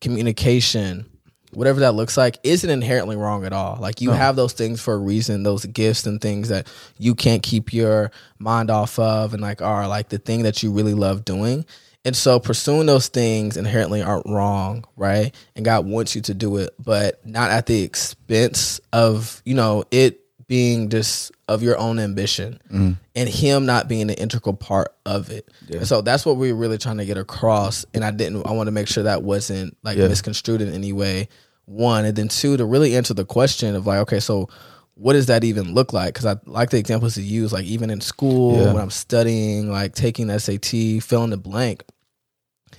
communication, 0.00 1.06
whatever 1.52 1.80
that 1.80 1.94
looks 1.94 2.16
like, 2.16 2.38
isn't 2.42 2.70
inherently 2.70 3.16
wrong 3.16 3.44
at 3.44 3.52
all. 3.52 3.78
Like 3.80 4.00
you 4.00 4.10
No. 4.10 4.14
have 4.16 4.36
those 4.36 4.52
things 4.52 4.80
for 4.80 4.94
a 4.94 4.98
reason, 4.98 5.42
those 5.42 5.64
gifts 5.66 6.06
and 6.06 6.20
things 6.20 6.48
that 6.48 6.66
you 6.98 7.14
can't 7.14 7.42
keep 7.42 7.72
your 7.72 8.10
mind 8.38 8.70
off 8.70 8.98
of, 8.98 9.32
and 9.34 9.42
like 9.42 9.60
are 9.62 9.88
like 9.88 10.08
the 10.10 10.18
thing 10.18 10.42
that 10.44 10.62
you 10.62 10.70
really 10.70 10.94
love 10.94 11.24
doing. 11.24 11.64
And 12.02 12.16
so 12.16 12.40
pursuing 12.40 12.86
those 12.86 13.08
things 13.08 13.58
inherently 13.58 14.00
aren't 14.00 14.26
wrong, 14.26 14.84
right? 14.96 15.34
And 15.54 15.66
God 15.66 15.84
wants 15.86 16.14
you 16.14 16.22
to 16.22 16.34
do 16.34 16.56
it, 16.56 16.70
but 16.78 17.20
not 17.26 17.50
at 17.50 17.66
the 17.66 17.82
expense 17.82 18.80
of, 18.92 19.42
you 19.44 19.52
know, 19.54 19.84
it 19.90 20.20
being 20.50 20.88
just 20.88 21.30
of 21.46 21.62
your 21.62 21.78
own 21.78 22.00
ambition 22.00 22.60
mm. 22.72 22.96
and 23.14 23.28
him 23.28 23.66
not 23.66 23.86
being 23.86 24.10
an 24.10 24.16
integral 24.16 24.52
part 24.52 24.92
of 25.06 25.30
it. 25.30 25.48
Yeah. 25.68 25.84
So 25.84 26.00
that's 26.00 26.26
what 26.26 26.38
we 26.38 26.52
were 26.52 26.58
really 26.58 26.76
trying 26.76 26.96
to 26.96 27.04
get 27.04 27.16
across. 27.16 27.84
And 27.94 28.04
I 28.04 28.10
didn't, 28.10 28.44
I 28.44 28.50
want 28.50 28.66
to 28.66 28.72
make 28.72 28.88
sure 28.88 29.04
that 29.04 29.22
wasn't 29.22 29.76
like 29.84 29.96
Yeah. 29.96 30.08
misconstrued 30.08 30.60
in 30.60 30.74
any 30.74 30.92
way. 30.92 31.28
One. 31.66 32.04
And 32.04 32.16
then 32.16 32.26
two, 32.26 32.56
to 32.56 32.64
really 32.64 32.96
answer 32.96 33.14
the 33.14 33.24
question 33.24 33.76
of 33.76 33.86
like, 33.86 34.00
okay, 34.00 34.18
so 34.18 34.48
what 34.94 35.12
does 35.12 35.26
that 35.26 35.44
even 35.44 35.72
look 35.72 35.92
like? 35.92 36.14
Because 36.14 36.26
I 36.26 36.34
like 36.46 36.70
the 36.70 36.78
examples 36.78 37.14
to 37.14 37.22
use, 37.22 37.52
like 37.52 37.66
even 37.66 37.88
in 37.88 38.00
school, 38.00 38.56
Yeah. 38.56 38.72
when 38.72 38.82
I'm 38.82 38.90
studying, 38.90 39.70
like 39.70 39.94
taking 39.94 40.26
the 40.26 40.40
SAT, 40.40 40.98
fill 41.00 41.22
in 41.22 41.30
the 41.30 41.36
blank. 41.36 41.84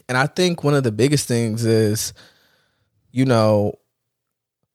And 0.09 0.17
I 0.17 0.27
think 0.27 0.61
one 0.61 0.73
of 0.73 0.83
the 0.83 0.91
biggest 0.91 1.25
things 1.25 1.63
is, 1.63 2.11
you 3.13 3.23
know, 3.23 3.75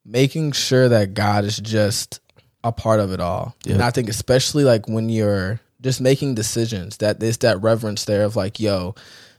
making 0.06 0.52
sure 0.52 0.88
that 0.88 1.12
God 1.12 1.44
is 1.44 1.58
just 1.58 2.20
a 2.64 2.72
part 2.72 3.00
of 3.00 3.12
it 3.12 3.20
all. 3.20 3.54
Yeah. 3.64 3.74
And 3.74 3.82
I 3.82 3.90
think 3.90 4.08
especially 4.08 4.64
like 4.64 4.88
when 4.88 5.08
you're 5.08 5.60
just 5.80 6.00
making 6.00 6.34
decisions, 6.34 6.96
that 6.98 7.20
there's 7.20 7.38
that 7.38 7.60
reverence 7.62 8.04
there 8.06 8.24
of 8.24 8.34
like, 8.36 8.58
yo, 8.58 8.94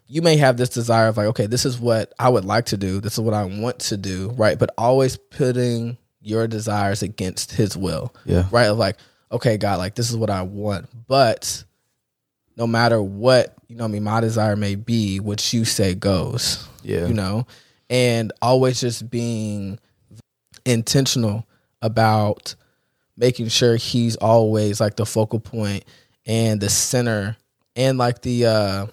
you 0.08 0.22
may 0.22 0.38
have 0.38 0.56
this 0.58 0.70
desire 0.70 1.08
of 1.08 1.18
like, 1.18 1.28
okay, 1.28 1.48
this 1.48 1.66
is 1.66 1.80
what 1.80 2.14
I 2.20 2.30
would 2.30 2.46
like 2.46 2.68
to 2.68 2.78
do. 2.78 3.02
This 3.02 3.14
is 3.14 3.20
what 3.20 3.34
I 3.34 3.44
want 3.44 3.80
to 3.80 3.98
do, 3.98 4.30
right? 4.38 4.58
But 4.58 4.70
always 4.78 5.18
putting 5.18 5.98
your 6.22 6.48
desires 6.48 7.02
against 7.04 7.52
his 7.54 7.76
will, 7.76 8.14
Yeah. 8.26 8.46
right? 8.52 8.68
Of 8.68 8.78
like, 8.78 8.98
okay, 9.32 9.58
God, 9.58 9.80
like 9.80 9.96
this 9.96 10.10
is 10.10 10.16
what 10.16 10.30
I 10.30 10.44
want. 10.44 10.88
But 11.08 11.64
no 12.56 12.68
matter 12.68 13.02
what, 13.02 13.54
you 13.68 13.76
know, 13.76 13.84
I 13.84 13.88
mean, 13.88 14.04
my 14.04 14.22
desire 14.22 14.56
may 14.56 14.76
be, 14.76 15.20
what 15.20 15.52
you 15.54 15.66
say 15.66 15.94
goes 15.96 16.66
Yeah. 16.84 17.08
you 17.08 17.14
know, 17.14 17.46
and 17.90 18.32
always 18.42 18.80
just 18.80 19.10
being 19.10 19.80
intentional 20.66 21.46
about 21.82 22.56
making 23.18 23.48
sure 23.50 23.76
he's 23.76 24.16
always 24.18 24.80
like 24.80 24.96
the 24.96 25.06
focal 25.06 25.40
point 25.40 25.84
and 26.26 26.60
the 26.62 26.70
center 26.70 27.36
and 27.76 27.98
like 27.98 28.22
the 28.22 28.46
uh 28.46 28.86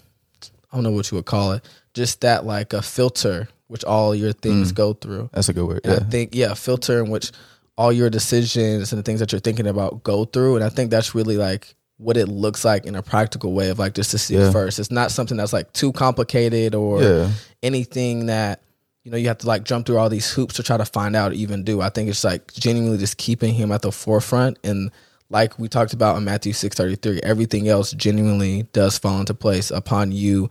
I 0.72 0.76
don't 0.76 0.82
know 0.82 0.90
what 0.90 1.10
you 1.10 1.16
would 1.16 1.26
call 1.26 1.52
it, 1.52 1.64
just 1.94 2.22
that 2.22 2.44
like 2.44 2.72
a 2.72 2.82
filter 2.82 3.48
which 3.68 3.84
all 3.84 4.14
your 4.14 4.32
things 4.32 4.72
go 4.72 4.92
through. 4.92 5.30
That's 5.32 5.48
a 5.48 5.52
good 5.52 5.66
word. 5.66 5.80
Yeah. 5.84 5.94
I 5.94 5.98
think 6.00 6.34
yeah, 6.34 6.54
filter 6.54 7.02
in 7.02 7.10
which 7.10 7.30
all 7.78 7.92
your 7.92 8.10
decisions 8.10 8.92
and 8.92 8.98
the 8.98 9.02
things 9.02 9.20
that 9.20 9.32
you're 9.32 9.40
thinking 9.40 9.66
about 9.66 10.02
go 10.04 10.24
through. 10.24 10.56
And 10.56 10.64
I 10.64 10.68
think 10.68 10.90
that's 10.90 11.14
really 11.14 11.36
like 11.36 11.74
what 11.96 12.16
it 12.16 12.26
looks 12.28 12.64
like 12.64 12.86
in 12.86 12.94
a 12.96 13.02
practical 13.02 13.52
way 13.52 13.70
of 13.70 13.78
like 13.78 13.94
just 13.94 14.10
to 14.10 14.18
see 14.18 14.36
Yeah. 14.36 14.50
first. 14.52 14.78
It's 14.80 14.90
not 14.90 15.10
something 15.12 15.36
that's 15.36 15.52
like 15.52 15.72
too 15.72 15.92
complicated 15.92 16.74
or 16.74 17.02
Yeah. 17.02 17.30
anything 17.62 18.26
that 18.26 18.62
you 19.04 19.10
know 19.10 19.16
you 19.18 19.28
have 19.28 19.38
to 19.38 19.46
like 19.46 19.64
jump 19.64 19.86
through 19.86 19.98
all 19.98 20.08
these 20.08 20.30
hoops 20.30 20.54
to 20.54 20.62
try 20.62 20.76
to 20.76 20.84
find 20.84 21.14
out 21.14 21.34
even 21.34 21.62
do. 21.62 21.80
I 21.80 21.90
think 21.90 22.08
it's 22.08 22.24
like 22.24 22.52
genuinely 22.54 22.98
just 22.98 23.18
keeping 23.18 23.54
him 23.54 23.70
at 23.70 23.82
the 23.82 23.92
forefront 23.92 24.58
and 24.64 24.90
like 25.30 25.58
we 25.58 25.68
talked 25.68 25.92
about 25.92 26.16
in 26.16 26.24
Matthew 26.24 26.52
six 26.52 26.76
thirty 26.76 26.96
three, 26.96 27.20
everything 27.22 27.68
else 27.68 27.92
genuinely 27.92 28.64
does 28.72 28.98
fall 28.98 29.20
into 29.20 29.34
place 29.34 29.70
upon 29.70 30.12
you 30.12 30.48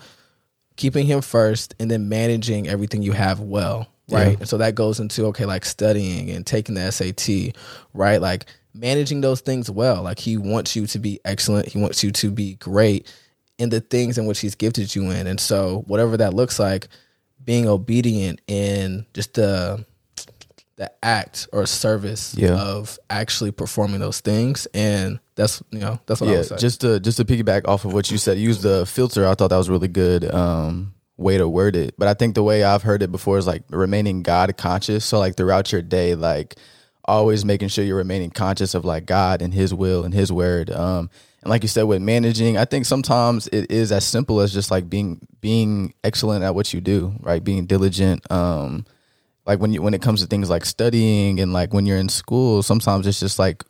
keeping 0.75 1.05
him 1.05 1.22
first 1.22 1.75
and 1.79 1.89
then 1.89 2.10
managing 2.10 2.67
everything 2.67 3.01
you 3.01 3.12
have 3.12 3.39
well, 3.39 3.88
right? 4.10 4.31
Yeah. 4.31 4.38
And 4.39 4.48
so 4.48 4.57
that 4.57 4.75
goes 4.75 5.00
into 5.00 5.25
okay, 5.27 5.45
like 5.45 5.65
studying 5.65 6.29
and 6.29 6.45
taking 6.45 6.75
the 6.75 6.91
SAT, 6.91 7.55
right? 7.93 8.22
Like 8.22 8.45
managing 8.74 9.22
those 9.22 9.41
things 9.41 9.69
well. 9.69 10.03
Like 10.03 10.19
he 10.19 10.38
wants 10.38 10.75
you 10.75 10.88
to 10.88 11.00
be 11.00 11.19
excellent. 11.25 11.67
He 11.69 11.79
wants 11.79 12.03
you 12.03 12.12
to 12.12 12.31
be 12.31 12.55
great 12.55 13.12
in 13.60 13.69
the 13.69 13.81
things 13.81 14.17
in 14.17 14.25
which 14.25 14.39
he's 14.39 14.55
gifted 14.55 14.95
you 14.95 15.12
in. 15.12 15.27
And 15.27 15.39
so 15.39 15.83
whatever 15.88 16.17
that 16.17 16.33
looks 16.33 16.60
like, 16.60 16.88
being 17.45 17.67
obedient 17.67 18.41
in 18.47 19.05
just 19.13 19.33
the 19.35 19.85
the 20.75 20.91
act 21.05 21.47
or 21.53 21.67
service 21.67 22.33
Yeah. 22.35 22.55
of 22.55 22.97
actually 23.09 23.51
performing 23.51 24.00
those 24.00 24.21
things, 24.21 24.65
and 24.73 25.19
that's 25.35 25.62
you 25.71 25.79
know 25.79 26.00
that's 26.07 26.19
what 26.19 26.29
I 26.29 26.33
yeah, 26.33 26.38
would 26.39 26.47
say. 26.47 26.57
just 26.57 26.81
to 26.81 27.00
just 27.00 27.17
to 27.17 27.25
piggyback 27.25 27.67
off 27.67 27.85
of 27.85 27.93
what 27.93 28.09
you 28.09 28.17
said, 28.17 28.38
use 28.39 28.62
the 28.63 28.85
filter. 28.85 29.27
I 29.27 29.35
thought 29.35 29.50
that 29.50 29.57
was 29.57 29.69
really 29.69 29.88
good 29.88 30.25
um, 30.33 30.95
way 31.15 31.38
to 31.38 31.47
word 31.47 31.75
it. 31.75 31.93
But 31.97 32.07
I 32.07 32.15
think 32.15 32.33
the 32.33 32.41
way 32.43 32.63
I've 32.63 32.81
heard 32.81 33.03
it 33.03 33.12
before 33.12 33.38
is 33.38 33.45
like 33.45 33.63
remaining 33.69 34.23
God 34.23 34.57
conscious. 34.57 35.05
So 35.05 35.19
like 35.19 35.35
throughout 35.38 35.71
your 35.71 35.83
day, 35.83 36.15
like 36.15 36.55
always 37.05 37.45
making 37.45 37.67
sure 37.67 37.83
you're 37.85 37.97
remaining 37.97 38.31
conscious 38.31 38.73
of 38.73 38.83
like 38.83 39.05
God 39.05 39.41
and 39.43 39.53
His 39.53 39.73
will 39.75 40.03
and 40.03 40.13
His 40.13 40.31
word. 40.31 40.71
Um, 40.71 41.12
and 41.43 41.50
like 41.50 41.62
you 41.62 41.67
said, 41.67 41.83
with 41.83 42.01
managing, 42.01 42.57
I 42.57 42.63
think 42.63 42.85
sometimes 42.85 43.47
it 43.47 43.69
is 43.69 43.91
as 43.91 44.05
simple 44.05 44.39
as 44.39 44.53
just 44.53 44.71
like 44.71 44.89
being 44.89 45.27
being 45.41 45.93
excellent 46.01 46.41
at 46.41 46.55
what 46.55 46.73
you 46.73 46.79
do, 46.79 47.13
right? 47.19 47.43
Being 47.43 47.65
diligent. 47.65 48.31
Um, 48.31 48.85
like 49.45 49.59
when 49.59 49.73
you 49.73 49.81
when 49.81 49.93
it 49.93 50.01
comes 50.01 50.21
to 50.21 50.27
things 50.27 50.50
like 50.50 50.63
studying 50.63 51.41
and 51.41 51.51
like 51.51 51.73
when 51.73 51.85
you're 51.85 51.97
in 51.97 52.07
school, 52.07 52.63
sometimes 52.63 53.05
it's 53.07 53.19
just 53.19 53.39
like 53.39 53.65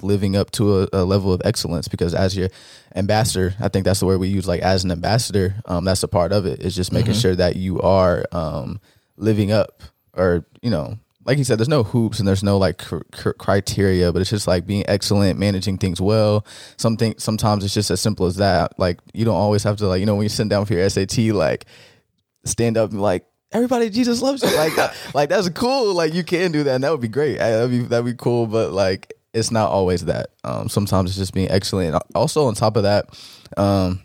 living 0.00 0.34
up 0.34 0.50
to 0.52 0.80
a, 0.80 0.88
a 0.94 1.04
level 1.04 1.30
of 1.30 1.42
excellence 1.44 1.88
because 1.88 2.14
as 2.14 2.34
your 2.34 2.48
ambassador, 2.96 3.54
I 3.60 3.68
think 3.68 3.84
that's 3.84 4.00
the 4.00 4.06
word 4.06 4.18
we 4.18 4.28
use. 4.28 4.48
Like 4.48 4.62
as 4.62 4.84
an 4.84 4.90
ambassador, 4.90 5.56
um, 5.66 5.84
that's 5.84 6.02
a 6.02 6.08
part 6.08 6.32
of 6.32 6.46
it. 6.46 6.60
Is 6.60 6.74
just 6.74 6.90
making 6.90 7.12
sure 7.12 7.36
that 7.36 7.54
you 7.54 7.82
are 7.82 8.24
um, 8.32 8.80
living 9.18 9.52
up, 9.52 9.82
or 10.14 10.46
you 10.62 10.70
know, 10.70 10.98
like 11.24 11.38
you 11.38 11.44
said, 11.44 11.58
there's 11.58 11.68
no 11.68 11.82
hoops 11.82 12.18
and 12.18 12.26
there's 12.26 12.42
no 12.42 12.56
like 12.56 12.78
cr- 12.78 12.98
cr- 13.12 13.30
criteria, 13.32 14.12
but 14.12 14.20
it's 14.22 14.30
just 14.30 14.46
like 14.46 14.66
being 14.66 14.84
excellent, 14.88 15.38
managing 15.38 15.76
things 15.76 16.00
well. 16.00 16.46
Something 16.76 17.14
sometimes 17.18 17.64
it's 17.64 17.74
just 17.74 17.90
as 17.90 18.00
simple 18.00 18.26
as 18.26 18.36
that. 18.36 18.78
Like 18.78 18.98
you 19.12 19.24
don't 19.24 19.36
always 19.36 19.62
have 19.64 19.76
to 19.78 19.86
like 19.86 20.00
you 20.00 20.06
know 20.06 20.14
when 20.14 20.24
you 20.24 20.30
sit 20.30 20.48
down 20.48 20.64
for 20.64 20.74
your 20.74 20.88
SAT, 20.88 21.18
like 21.34 21.66
stand 22.44 22.78
up 22.78 22.90
and 22.90 23.02
like 23.02 23.26
everybody 23.52 23.90
Jesus 23.90 24.22
loves 24.22 24.42
you. 24.42 24.56
Like 24.56 24.74
that, 24.76 24.96
like 25.14 25.28
that's 25.28 25.48
cool. 25.50 25.94
Like 25.94 26.14
you 26.14 26.24
can 26.24 26.52
do 26.52 26.62
that 26.64 26.74
and 26.76 26.84
that 26.84 26.90
would 26.90 27.02
be 27.02 27.08
great. 27.08 27.38
That'd 27.38 27.70
be 27.70 27.80
that'd 27.80 28.06
be 28.06 28.14
cool 28.14 28.46
but 28.46 28.72
like 28.72 29.12
it's 29.34 29.50
not 29.50 29.70
always 29.70 30.06
that. 30.06 30.30
Um 30.42 30.70
sometimes 30.70 31.10
it's 31.10 31.18
just 31.18 31.34
being 31.34 31.50
excellent. 31.50 32.02
Also 32.14 32.46
on 32.46 32.54
top 32.54 32.76
of 32.76 32.84
that 32.84 33.10
um 33.58 34.00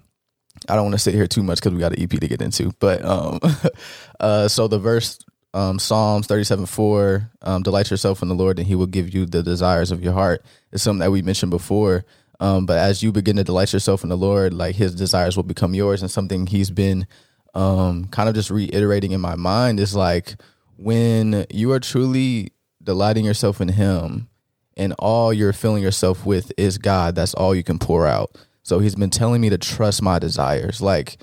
I 0.67 0.75
don't 0.75 0.86
want 0.86 0.95
to 0.95 1.00
sit 1.00 1.13
here 1.13 1.27
too 1.27 1.43
much 1.43 1.60
because 1.60 1.74
we 1.74 1.79
got 1.79 1.93
an 1.93 2.01
EP 2.01 2.10
to 2.10 2.27
get 2.27 2.41
into 2.41 2.74
but 2.79 3.05
um 3.05 3.39
uh 4.19 4.48
so 4.50 4.67
the 4.67 4.79
verse 4.79 5.19
um 5.56 5.80
Psalms 5.80 6.28
37 6.28 6.68
4 6.68 7.32
um 7.42 7.64
delight 7.64 7.90
yourself 7.90 8.22
in 8.22 8.28
the 8.28 8.36
Lord 8.36 8.60
and 8.60 8.68
he 8.68 8.76
will 8.76 8.86
give 8.86 9.14
you 9.14 9.26
the 9.26 9.42
desires 9.42 9.92
of 9.92 10.04
your 10.04 10.14
heart 10.14 10.46
is 10.72 10.84
something 10.84 11.00
that 11.00 11.12
we 11.12 11.22
mentioned 11.22 11.50
before 11.50 12.06
um 12.40 12.66
but 12.66 12.78
as 12.78 13.02
you 13.02 13.12
begin 13.12 13.38
to 13.38 13.44
delight 13.44 13.74
yourself 13.74 14.04
in 14.04 14.10
the 14.10 14.18
Lord 14.18 14.54
like 14.54 14.76
his 14.76 14.94
desires 14.94 15.36
will 15.36 15.44
become 15.44 15.74
yours 15.74 16.02
and 16.02 16.12
something 16.12 16.46
he's 16.46 16.70
been 16.70 17.08
um 17.56 18.06
kind 18.10 18.30
of 18.30 18.36
just 18.36 18.52
reiterating 18.52 19.12
in 19.12 19.22
my 19.22 19.36
mind 19.36 19.80
is 19.80 19.96
like 19.96 20.36
when 20.78 21.46
you 21.50 21.72
are 21.72 21.80
truly 21.80 22.52
delighting 22.84 23.26
yourself 23.26 23.60
in 23.62 23.70
him 23.70 24.28
and 24.78 24.94
all 25.00 25.34
you're 25.34 25.54
filling 25.54 25.84
yourself 25.84 26.26
with 26.26 26.52
is 26.58 26.78
God, 26.78 27.16
that's 27.16 27.34
all 27.34 27.56
you 27.56 27.64
can 27.64 27.80
pour 27.80 28.08
out. 28.08 28.38
So 28.64 28.80
he's 28.80 28.96
been 28.96 29.10
telling 29.10 29.42
me 29.42 29.50
to 29.50 29.58
trust 29.58 30.02
my 30.02 30.20
desires. 30.20 30.82
Like 30.82 31.18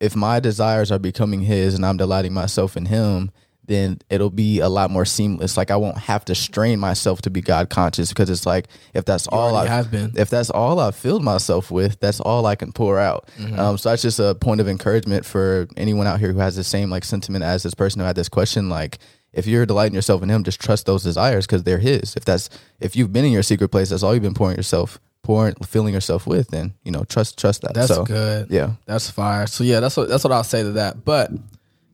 if 0.00 0.14
my 0.14 0.40
desires 0.40 0.92
are 0.92 0.98
becoming 0.98 1.40
his 1.40 1.74
and 1.74 1.84
I'm 1.84 1.96
delighting 1.96 2.32
myself 2.32 2.76
in 2.76 2.86
him, 2.86 3.30
then 3.66 3.98
it'll 4.10 4.30
be 4.30 4.60
a 4.60 4.68
lot 4.68 4.90
more 4.90 5.04
seamless. 5.04 5.56
Like 5.56 5.70
I 5.70 5.76
won't 5.76 5.98
have 5.98 6.24
to 6.26 6.34
strain 6.34 6.78
myself 6.78 7.22
to 7.22 7.30
be 7.30 7.40
God 7.40 7.70
conscious 7.70 8.10
because 8.10 8.30
it's 8.30 8.46
like 8.46 8.68
if 8.94 9.04
that's 9.04 9.26
all 9.28 9.56
I 9.56 9.66
have 9.66 9.90
been. 9.90 10.12
if 10.16 10.30
that's 10.30 10.50
all 10.50 10.78
I've 10.80 10.96
filled 10.96 11.22
myself 11.22 11.70
with, 11.70 11.98
that's 12.00 12.20
all 12.20 12.46
I 12.46 12.54
can 12.54 12.72
pour 12.72 12.98
out. 12.98 13.28
Um, 13.56 13.78
so 13.78 13.90
that's 13.90 14.02
just 14.02 14.18
a 14.18 14.34
point 14.34 14.60
of 14.60 14.68
encouragement 14.68 15.24
for 15.24 15.68
anyone 15.76 16.06
out 16.06 16.20
here 16.20 16.32
who 16.32 16.38
has 16.38 16.56
the 16.56 16.64
same 16.64 16.90
like 16.90 17.04
sentiment 17.04 17.44
as 17.44 17.62
this 17.62 17.74
person 17.74 18.00
who 18.00 18.06
had 18.06 18.16
this 18.16 18.28
question. 18.28 18.68
Like, 18.68 18.98
if 19.32 19.46
you're 19.46 19.66
delighting 19.66 19.94
yourself 19.94 20.22
in 20.22 20.30
Him, 20.30 20.44
just 20.44 20.60
trust 20.60 20.86
those 20.86 21.02
desires 21.02 21.46
because 21.46 21.62
they're 21.64 21.78
His. 21.78 22.16
If 22.16 22.24
that's 22.24 22.48
if 22.80 22.96
you've 22.96 23.12
been 23.12 23.24
in 23.24 23.32
your 23.32 23.42
secret 23.42 23.68
place, 23.68 23.90
that's 23.90 24.02
all 24.02 24.14
you've 24.14 24.22
been 24.22 24.34
pouring 24.34 24.56
yourself, 24.56 24.98
pouring, 25.22 25.54
filling 25.56 25.94
yourself 25.94 26.26
with, 26.26 26.48
then 26.48 26.74
you 26.84 26.92
know 26.92 27.04
trust 27.04 27.38
trust 27.38 27.62
that. 27.62 27.74
That's 27.74 27.88
so, 27.88 28.04
good. 28.04 28.50
Yeah. 28.50 28.72
That's 28.86 29.10
fire. 29.10 29.46
So 29.46 29.64
yeah, 29.64 29.80
that's 29.80 29.96
what 29.96 30.08
that's 30.08 30.24
what 30.24 30.32
I'll 30.32 30.44
say 30.44 30.62
to 30.62 30.72
that. 30.72 31.04
But 31.04 31.30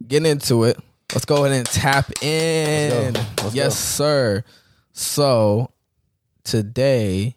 getting 0.06 0.30
into 0.30 0.64
it, 0.64 0.78
let's 1.12 1.24
go 1.24 1.44
ahead 1.44 1.56
and 1.56 1.66
tap 1.66 2.10
in. 2.22 3.14
Let's 3.14 3.54
yes, 3.54 3.74
go. 3.74 4.04
sir. 4.04 4.44
So 4.92 5.70
today 6.44 7.36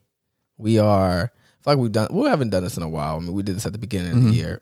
we 0.58 0.79
are 0.79 1.24
I 1.24 1.63
feel 1.63 1.74
like 1.74 1.77
we've 1.77 1.91
done 1.91 2.08
we 2.12 2.27
haven't 2.27 2.50
done 2.50 2.63
this 2.63 2.77
in 2.77 2.84
a 2.84 2.89
while. 2.89 3.17
I 3.17 3.20
mean 3.20 3.34
we 3.34 3.44
did 3.44 3.55
this 3.55 3.65
at 3.65 3.74
the 3.74 3.77
beginning 3.77 4.12
of 4.12 4.17
the 4.17 4.29
mm-hmm. 4.29 4.34
year. 4.34 4.62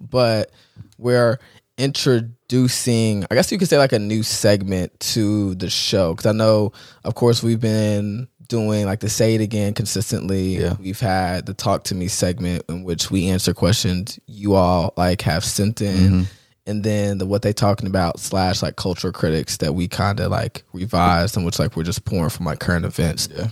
But 0.00 0.50
we're 0.98 1.38
introducing 1.78 3.24
I 3.30 3.34
guess 3.34 3.52
you 3.52 3.58
could 3.58 3.68
say 3.68 3.78
like 3.78 3.92
a 3.92 3.98
new 3.98 4.22
segment 4.22 4.98
to 5.00 5.54
the 5.56 5.70
show. 5.70 6.14
Cause 6.14 6.26
I 6.26 6.32
know 6.32 6.72
of 7.04 7.14
course 7.14 7.42
we've 7.42 7.60
been 7.60 8.28
doing 8.48 8.86
like 8.86 9.00
the 9.00 9.08
say 9.08 9.34
it 9.34 9.40
again 9.40 9.74
consistently. 9.74 10.58
Yeah. 10.58 10.74
We've 10.78 11.00
had 11.00 11.46
the 11.46 11.54
talk 11.54 11.84
to 11.84 11.94
me 11.94 12.08
segment 12.08 12.64
in 12.68 12.84
which 12.84 13.10
we 13.10 13.28
answer 13.28 13.52
questions 13.52 14.18
you 14.26 14.54
all 14.54 14.94
like 14.96 15.22
have 15.22 15.44
sent 15.44 15.80
in. 15.80 15.96
Mm-hmm. 15.96 16.22
And 16.66 16.82
then 16.82 17.18
the 17.18 17.26
what 17.26 17.42
they 17.42 17.52
talking 17.52 17.86
about 17.86 18.18
slash 18.18 18.62
like 18.62 18.76
cultural 18.76 19.12
critics 19.12 19.58
that 19.58 19.74
we 19.74 19.86
kind 19.86 20.18
of 20.18 20.30
like 20.30 20.64
revised 20.72 21.36
and 21.36 21.46
which 21.46 21.58
like 21.58 21.76
we're 21.76 21.84
just 21.84 22.04
pouring 22.04 22.30
from 22.30 22.46
like 22.46 22.58
current 22.58 22.84
events. 22.84 23.28
Yeah. 23.32 23.48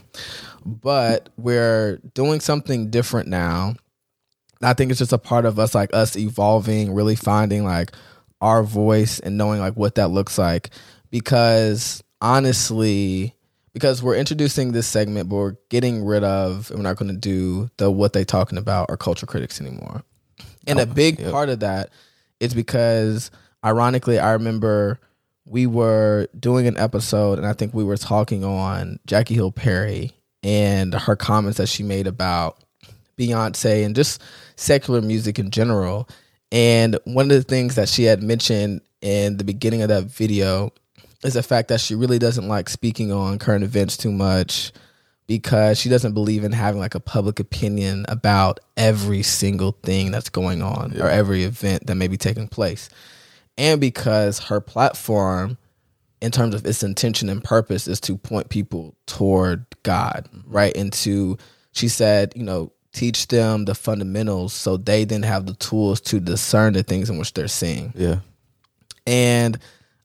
But 0.65 1.29
we're 1.37 1.99
doing 2.15 2.41
something 2.41 2.91
different 2.91 3.29
now. 3.29 3.75
I 4.63 4.73
think 4.73 4.91
it's 4.91 4.99
just 4.99 5.13
a 5.13 5.19
part 5.19 5.45
of 5.45 5.59
us 5.59 5.75
like 5.75 5.95
us 5.95 6.17
evolving, 6.17 6.93
really 6.93 7.17
finding 7.17 7.65
like 7.65 7.93
our 8.41 8.63
voice 8.63 9.21
and 9.21 9.37
knowing 9.37 9.61
like 9.61 9.75
what 9.75 9.97
that 9.97 10.09
looks 10.09 10.39
like. 10.39 10.71
Because 11.11 12.03
honestly, 12.21 13.35
because 13.75 14.03
we're 14.03 14.17
introducing 14.17 14.73
this 14.73 14.87
segment, 14.87 15.29
but 15.29 15.37
we're 15.37 15.57
getting 15.69 16.05
rid 16.05 16.25
of 16.25 16.71
and 16.71 16.79
we're 16.79 16.85
not 16.85 16.97
gonna 16.97 17.13
do 17.13 17.71
the 17.77 17.91
what 17.91 18.13
they 18.13 18.25
talking 18.25 18.59
about 18.59 18.87
or 18.89 18.97
culture 18.97 19.27
critics 19.27 19.61
anymore. 19.61 20.03
And 20.67 20.81
a 20.81 20.87
big 20.87 21.21
yep. 21.21 21.31
part 21.31 21.51
of 21.51 21.61
that 21.61 21.91
is 22.45 22.55
because 22.55 23.31
ironically 23.65 24.19
I 24.19 24.33
remember 24.33 25.01
we 25.47 25.67
were 25.67 26.29
doing 26.39 26.67
an 26.67 26.79
episode 26.79 27.39
and 27.39 27.47
I 27.47 27.53
think 27.53 27.75
we 27.75 27.85
were 27.85 27.97
talking 27.97 28.45
on 28.45 28.99
Jackie 29.07 29.35
Hill 29.35 29.53
Perry 29.53 30.13
and 30.43 30.95
her 30.95 31.17
comments 31.17 31.59
that 31.59 31.69
she 31.69 31.83
made 31.83 32.07
about 32.07 32.63
Beyonce 33.19 33.85
and 33.85 33.97
just 33.97 34.23
secular 34.57 35.01
music 35.01 35.39
in 35.39 35.51
general. 35.51 36.09
And 36.53 36.99
one 37.05 37.31
of 37.31 37.37
the 37.37 37.43
things 37.43 37.75
that 37.77 37.89
she 37.89 38.05
had 38.05 38.23
mentioned 38.23 38.83
in 39.01 39.37
the 39.37 39.45
beginning 39.45 39.83
of 39.83 39.89
that 39.89 40.05
video 40.05 40.73
is 41.23 41.35
the 41.35 41.43
fact 41.43 41.69
that 41.69 41.81
she 41.81 41.95
really 41.95 42.19
doesn't 42.19 42.49
like 42.49 42.69
speaking 42.69 43.11
on 43.11 43.39
current 43.39 43.65
events 43.65 43.97
too 43.97 44.13
much 44.13 44.73
because 45.27 45.79
she 45.79 45.89
doesn't 45.89 46.13
believe 46.13 46.45
in 46.45 46.53
having 46.53 46.81
like 46.81 46.95
a 46.95 47.01
public 47.01 47.41
opinion 47.41 48.05
about 48.09 48.61
every 48.77 49.23
single 49.23 49.73
thing 49.83 50.11
that's 50.11 50.29
going 50.29 50.63
on 50.63 51.01
or 51.01 51.09
every 51.09 51.45
event 51.45 51.87
that 51.87 51.95
may 51.95 52.09
be 52.09 52.17
taking 52.17 52.49
place. 52.49 52.91
And 53.57 53.81
because 53.81 54.39
her 54.41 54.61
platform 54.61 55.57
in 56.21 56.31
terms 56.31 56.55
of 56.55 56.65
its 56.65 56.83
intention 56.83 57.29
and 57.29 57.45
purpose 57.45 57.87
is 57.87 58.01
to 58.01 58.17
point 58.17 58.49
people 58.49 58.95
toward 59.07 59.67
God, 59.83 60.29
right? 60.47 60.75
And 60.77 60.93
to, 60.95 61.37
she 61.73 61.89
said, 61.89 62.33
you 62.35 62.43
know, 62.43 62.73
teach 62.93 63.29
them 63.29 63.65
the 63.65 63.75
fundamentals 63.75 64.53
so 64.53 64.77
they 64.77 65.05
then 65.05 65.23
have 65.23 65.47
the 65.47 65.55
tools 65.55 66.01
to 66.01 66.21
discern 66.21 66.73
the 66.73 66.83
things 66.83 67.11
in 67.11 67.19
which 67.19 67.35
they're 67.35 67.49
seeing. 67.49 67.93
Yeah. 67.95 68.21
And 69.07 69.59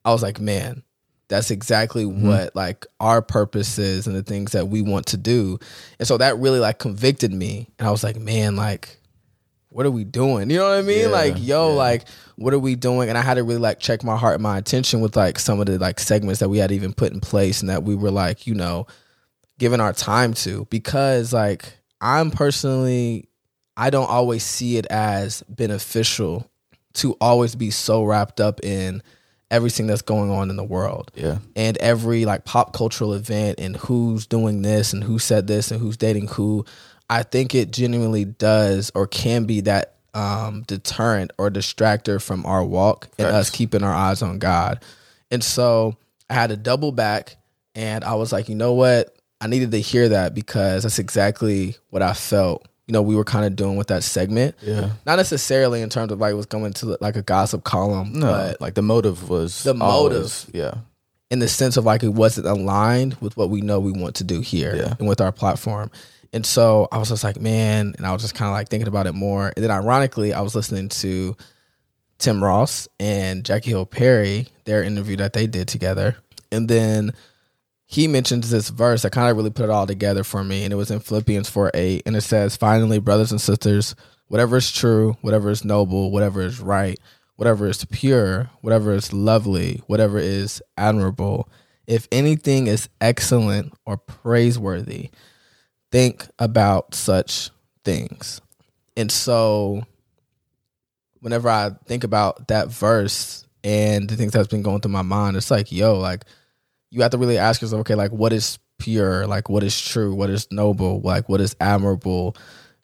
I 0.03 0.11
was 0.11 0.21
like, 0.21 0.39
man, 0.39 0.83
that's 1.29 1.51
exactly 1.51 2.03
mm-hmm. 2.03 2.27
what 2.27 2.55
like 2.55 2.85
our 2.99 3.21
purpose 3.21 3.77
is 3.77 4.07
and 4.07 4.15
the 4.15 4.23
things 4.23 4.51
that 4.51 4.67
we 4.67 4.81
want 4.81 5.05
to 5.07 5.17
do. 5.17 5.59
And 5.99 6.07
so 6.07 6.17
that 6.17 6.37
really 6.37 6.59
like 6.59 6.79
convicted 6.79 7.31
me. 7.31 7.69
And 7.77 7.87
I 7.87 7.91
was 7.91 8.03
like, 8.03 8.17
man, 8.17 8.55
like, 8.55 8.97
what 9.69 9.85
are 9.85 9.91
we 9.91 10.03
doing? 10.03 10.49
You 10.49 10.57
know 10.57 10.69
what 10.69 10.79
I 10.79 10.81
mean? 10.81 11.01
Yeah, 11.01 11.07
like, 11.07 11.35
yo, 11.37 11.69
yeah. 11.69 11.75
like, 11.75 12.07
what 12.35 12.53
are 12.53 12.59
we 12.59 12.75
doing? 12.75 13.09
And 13.09 13.17
I 13.17 13.21
had 13.21 13.35
to 13.35 13.43
really 13.43 13.59
like 13.59 13.79
check 13.79 14.03
my 14.03 14.17
heart 14.17 14.33
and 14.33 14.43
my 14.43 14.57
attention 14.57 15.01
with 15.01 15.15
like 15.15 15.37
some 15.37 15.59
of 15.59 15.67
the 15.67 15.77
like 15.77 15.99
segments 15.99 16.39
that 16.39 16.49
we 16.49 16.57
had 16.57 16.71
even 16.71 16.93
put 16.93 17.13
in 17.13 17.21
place 17.21 17.61
and 17.61 17.69
that 17.69 17.83
we 17.83 17.93
were 17.93 18.11
like, 18.11 18.47
you 18.47 18.55
know, 18.55 18.87
giving 19.59 19.79
our 19.79 19.93
time 19.93 20.33
to 20.33 20.65
because 20.71 21.31
like 21.31 21.77
I'm 22.01 22.31
personally 22.31 23.29
I 23.77 23.91
don't 23.91 24.09
always 24.09 24.43
see 24.43 24.77
it 24.77 24.87
as 24.87 25.43
beneficial 25.43 26.49
to 26.95 27.15
always 27.21 27.55
be 27.55 27.69
so 27.69 28.03
wrapped 28.03 28.41
up 28.41 28.63
in 28.63 29.03
everything 29.51 29.87
that's 29.87 30.01
going 30.03 30.29
on 30.29 30.49
in 30.49 30.55
the 30.55 30.63
world. 30.63 31.11
Yeah. 31.15 31.39
and 31.55 31.75
every 31.77 32.25
like 32.25 32.45
pop 32.45 32.73
cultural 32.73 33.13
event 33.13 33.59
and 33.59 33.75
who's 33.77 34.27
doing 34.27 34.61
this 34.61 34.93
and 34.93 35.03
who 35.03 35.17
said 35.19 35.47
this 35.47 35.71
and 35.71 35.81
who's 35.81 35.97
dating 35.97 36.27
who 36.27 36.65
i 37.09 37.23
think 37.23 37.55
it 37.55 37.71
genuinely 37.71 38.25
does 38.25 38.91
or 38.93 39.07
can 39.07 39.45
be 39.45 39.61
that 39.61 39.95
um 40.13 40.63
deterrent 40.67 41.31
or 41.37 41.49
distractor 41.49 42.21
from 42.21 42.45
our 42.45 42.63
walk 42.63 43.09
and 43.17 43.27
us 43.27 43.49
keeping 43.49 43.83
our 43.83 43.93
eyes 43.93 44.21
on 44.21 44.37
god. 44.39 44.83
And 45.31 45.43
so 45.43 45.97
i 46.29 46.35
had 46.35 46.51
to 46.51 46.57
double 46.57 46.91
back 46.91 47.37
and 47.75 48.03
i 48.03 48.13
was 48.15 48.31
like 48.31 48.49
you 48.49 48.55
know 48.55 48.73
what? 48.73 49.15
I 49.41 49.47
needed 49.47 49.71
to 49.71 49.79
hear 49.79 50.09
that 50.09 50.35
because 50.35 50.83
that's 50.83 50.99
exactly 50.99 51.75
what 51.89 52.01
i 52.03 52.13
felt 52.13 52.67
you 52.89 52.93
know 52.93 53.03
we 53.03 53.15
were 53.15 53.23
kind 53.23 53.45
of 53.45 53.55
doing 53.55 53.77
with 53.77 53.87
that 53.87 54.03
segment 54.03 54.55
Yeah. 54.63 54.89
not 55.05 55.17
necessarily 55.17 55.83
in 55.83 55.89
terms 55.89 56.11
of 56.11 56.17
like 56.19 56.31
it 56.31 56.35
was 56.35 56.47
going 56.47 56.73
to 56.73 56.97
like 56.99 57.15
a 57.15 57.21
gossip 57.21 57.63
column 57.63 58.13
No, 58.13 58.25
but 58.25 58.59
like 58.59 58.73
the 58.73 58.81
motive 58.81 59.29
was 59.29 59.61
The 59.63 59.77
always- 59.79 60.47
yeah. 60.51 60.73
in 61.29 61.37
the 61.37 61.47
sense 61.47 61.77
of 61.77 61.85
like 61.85 62.01
it 62.01 62.09
wasn't 62.15 62.47
aligned 62.47 63.13
with 63.21 63.37
what 63.37 63.51
we 63.51 63.61
know 63.61 63.79
we 63.79 63.91
want 63.91 64.15
to 64.15 64.23
do 64.23 64.41
here 64.41 64.75
Yeah. 64.75 64.95
and 64.99 65.07
with 65.07 65.21
our 65.21 65.31
platform. 65.31 65.91
And 66.33 66.43
so 66.45 66.87
I 66.91 66.97
was 66.97 67.09
just 67.09 67.23
like, 67.23 67.39
man, 67.39 67.93
and 67.97 68.05
I 68.05 68.11
was 68.13 68.21
just 68.23 68.33
kind 68.35 68.49
of 68.49 68.53
like 68.53 68.69
thinking 68.69 68.87
about 68.87 69.05
it 69.07 69.13
more. 69.13 69.51
And 69.55 69.63
then 69.63 69.71
ironically, 69.71 70.33
I 70.33 70.41
was 70.41 70.53
listening 70.55 70.89
to 70.89 71.35
Tim 72.17 72.43
Ross 72.43 72.87
and 72.99 73.45
Jackie 73.45 73.69
Hill 73.71 73.85
Perry, 73.85 74.47
their 74.65 74.83
interview 74.83 75.15
that 75.17 75.33
they 75.33 75.47
did 75.47 75.67
together. 75.67 76.17
And 76.51 76.67
then 76.67 77.13
he 77.91 78.07
mentions 78.07 78.51
this 78.51 78.69
verse 78.69 79.01
that 79.01 79.11
kind 79.11 79.31
of 79.31 79.35
really 79.35 79.49
put 79.49 79.63
it 79.63 79.71
all 79.71 79.87
together 79.87 80.23
for 80.23 80.43
me. 80.43 80.63
And 80.63 80.71
it 80.71 80.75
was 80.75 80.91
in 80.91 80.99
Philippians 80.99 81.49
4 81.49 81.71
8. 81.73 82.03
And 82.05 82.15
it 82.15 82.21
says, 82.21 82.55
Finally, 82.55 82.99
brothers 82.99 83.31
and 83.31 83.41
sisters, 83.41 83.95
whatever 84.27 84.57
is 84.57 84.71
true, 84.71 85.17
whatever 85.21 85.49
is 85.49 85.65
noble, 85.65 86.11
whatever 86.11 86.41
is 86.43 86.59
right, 86.59 86.99
whatever 87.35 87.65
is 87.65 87.83
pure, 87.85 88.51
whatever 88.61 88.93
is 88.93 89.11
lovely, 89.11 89.81
whatever 89.87 90.19
is 90.19 90.61
admirable, 90.77 91.49
if 91.87 92.07
anything 92.11 92.67
is 92.67 92.89
excellent 93.01 93.73
or 93.87 93.97
praiseworthy, 93.97 95.09
think 95.91 96.27
about 96.37 96.93
such 96.93 97.49
things. 97.83 98.39
And 98.95 99.11
so 99.11 99.81
whenever 101.21 101.49
I 101.49 101.71
think 101.85 102.03
about 102.03 102.49
that 102.49 102.67
verse 102.67 103.47
and 103.63 104.07
the 104.07 104.15
things 104.15 104.33
that's 104.33 104.47
been 104.47 104.61
going 104.61 104.81
through 104.81 104.91
my 104.91 105.01
mind, 105.01 105.37
it's 105.37 105.49
like, 105.49 105.71
yo, 105.71 105.97
like 105.97 106.23
you 106.91 107.01
have 107.01 107.11
to 107.11 107.17
really 107.17 107.37
ask 107.37 107.61
yourself, 107.61 107.81
okay, 107.81 107.95
like 107.95 108.11
what 108.11 108.33
is 108.33 108.59
pure, 108.79 109.27
like 109.27 109.49
what 109.49 109.63
is 109.63 109.79
true, 109.79 110.13
what 110.13 110.29
is 110.29 110.47
noble, 110.51 111.01
like 111.01 111.29
what 111.29 111.41
is 111.41 111.55
admirable 111.59 112.35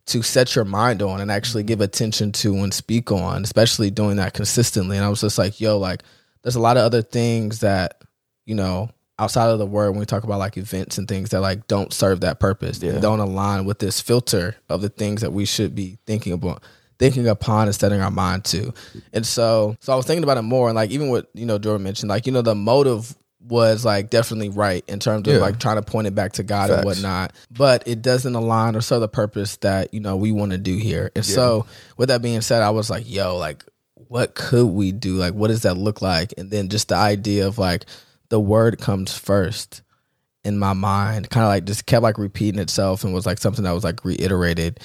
to 0.08 0.22
set 0.22 0.56
your 0.56 0.66
mind 0.66 1.02
on 1.02 1.20
and 1.20 1.32
actually 1.32 1.64
mm-hmm. 1.64 1.68
give 1.68 1.82
attention 1.82 2.32
to 2.32 2.56
and 2.58 2.74
speak 2.74 3.12
on, 3.12 3.44
especially 3.44 3.90
doing 3.90 4.18
that 4.18 4.34
consistently. 4.34 4.98
And 4.98 5.06
I 5.06 5.10
was 5.10 5.22
just 5.22 5.38
like, 5.38 5.60
yo, 5.60 5.78
like 5.78 6.04
there's 6.44 6.56
a 6.56 6.62
lot 6.62 6.78
of 6.78 6.84
other 6.84 7.02
things 7.02 7.62
that, 7.62 8.04
you 8.46 8.54
know, 8.54 8.90
outside 9.18 9.50
of 9.50 9.60
the 9.60 9.66
word 9.66 9.92
when 9.92 10.00
we 10.00 10.06
talk 10.06 10.24
about 10.24 10.40
like 10.40 10.58
events 10.58 10.98
and 10.98 11.08
things 11.08 11.30
that 11.30 11.42
like 11.42 11.68
don't 11.68 11.94
serve 11.94 12.22
that 12.22 12.40
purpose, 12.40 12.82
Yeah. 12.84 13.00
don't 13.00 13.20
align 13.22 13.66
with 13.66 13.80
this 13.80 14.00
filter 14.02 14.56
of 14.70 14.82
the 14.82 14.90
things 14.90 15.22
that 15.22 15.32
we 15.32 15.46
should 15.46 15.74
be 15.74 15.98
thinking 16.06 16.34
about 16.34 16.64
thinking 16.98 17.28
upon 17.28 17.68
and 17.68 17.76
setting 17.76 18.00
our 18.00 18.12
mind 18.12 18.46
to. 18.46 18.74
And 19.12 19.26
so 19.26 19.76
so 19.80 19.92
I 19.92 19.96
was 19.96 20.06
thinking 20.06 20.24
about 20.24 20.38
it 20.38 20.44
more 20.44 20.68
and 20.70 20.76
like 20.76 20.92
even 20.92 21.10
what, 21.10 21.30
you 21.34 21.46
know, 21.46 21.58
Jordan 21.58 21.84
mentioned, 21.84 22.10
like, 22.10 22.26
you 22.26 22.32
know, 22.32 22.42
the 22.42 22.56
motive 22.56 23.16
was 23.48 23.86
like 23.86 24.10
definitely 24.10 24.50
right 24.50 24.84
in 24.88 25.00
terms 25.00 25.28
of 25.28 25.34
Yeah. 25.36 25.40
like 25.40 25.60
trying 25.60 25.76
to 25.76 25.82
point 25.82 26.08
it 26.08 26.16
back 26.16 26.34
to 26.34 26.44
God 26.44 26.70
and 26.70 26.84
whatnot. 26.84 27.34
But 27.52 27.88
it 27.88 28.02
doesn't 28.02 28.34
align 28.36 28.76
or 28.76 28.82
serve 28.82 29.02
the 29.02 29.08
purpose 29.08 29.58
that, 29.58 29.94
you 29.94 30.00
know, 30.00 30.16
we 30.16 30.32
want 30.32 30.52
to 30.52 30.58
do 30.58 30.76
here. 30.78 31.12
And 31.16 31.26
so 31.26 31.66
with 31.98 32.10
that 32.10 32.22
being 32.22 32.42
said, 32.42 32.62
I 32.62 32.72
was 32.72 32.90
like, 32.90 33.10
yo, 33.10 33.38
like 33.38 33.64
what 34.08 34.36
could 34.36 34.68
we 34.68 34.92
do? 34.92 35.16
Like 35.16 35.34
what 35.34 35.48
does 35.50 35.62
that 35.64 35.76
look 35.76 36.02
like? 36.02 36.34
And 36.38 36.50
then 36.50 36.70
just 36.70 36.90
the 36.90 36.96
idea 36.96 37.48
of 37.48 37.58
like 37.58 37.86
the 38.30 38.40
word 38.40 38.80
comes 38.80 39.16
first 39.16 39.82
in 40.44 40.60
my 40.60 40.74
mind 40.74 41.30
kind 41.30 41.44
of 41.44 41.50
like 41.50 41.66
just 41.66 41.86
kept 41.88 42.04
like 42.04 42.18
repeating 42.20 42.60
itself 42.62 43.04
and 43.04 43.14
was 43.14 43.26
like 43.26 43.40
something 43.40 43.64
that 43.64 43.72
was 43.72 43.84
like 43.84 44.06
reiterated 44.06 44.80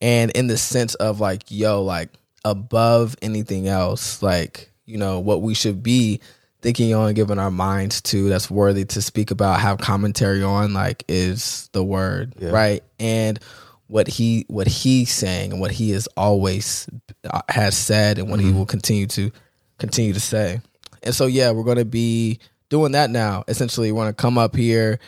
and 0.00 0.30
in 0.32 0.46
the 0.46 0.56
sense 0.56 0.94
of 0.94 1.18
like 1.18 1.42
yo 1.48 1.82
like 1.82 2.10
above 2.44 3.16
anything 3.20 3.66
else 3.66 4.22
like 4.22 4.70
you 4.86 4.96
know 4.96 5.18
what 5.18 5.42
we 5.42 5.52
should 5.52 5.82
be 5.82 6.20
thinking 6.62 6.94
on 6.94 7.14
giving 7.14 7.38
our 7.38 7.50
minds 7.50 8.00
to 8.02 8.28
that's 8.28 8.50
worthy 8.50 8.84
to 8.84 9.00
speak 9.02 9.30
about 9.30 9.60
have 9.60 9.78
commentary 9.78 10.42
on 10.42 10.72
like 10.74 11.04
is 11.08 11.68
the 11.72 11.82
word 11.82 12.34
Yeah. 12.38 12.50
right? 12.50 12.82
And 12.98 13.38
what 13.86 14.06
he 14.06 14.44
what 14.48 14.66
he's 14.68 15.10
saying 15.10 15.52
and 15.52 15.60
what 15.60 15.70
he 15.72 15.90
has 15.90 16.06
always 16.16 16.88
uh, 17.28 17.40
has 17.48 17.76
said 17.76 18.18
and 18.18 18.30
what 18.30 18.38
he 18.40 18.52
will 18.52 18.66
continue 18.66 19.06
to 19.08 19.30
continue 19.78 20.12
to 20.12 20.20
say. 20.20 20.60
And 21.02 21.14
so 21.14 21.26
yeah 21.26 21.50
we're 21.50 21.64
going 21.64 21.78
to 21.78 21.84
be 21.84 22.38
doing 22.68 22.92
that 22.92 23.10
now. 23.10 23.42
Essentially 23.48 23.90
we're 23.90 24.02
going 24.02 24.12
to 24.12 24.22
come 24.22 24.38
up 24.38 24.54
here 24.54 25.00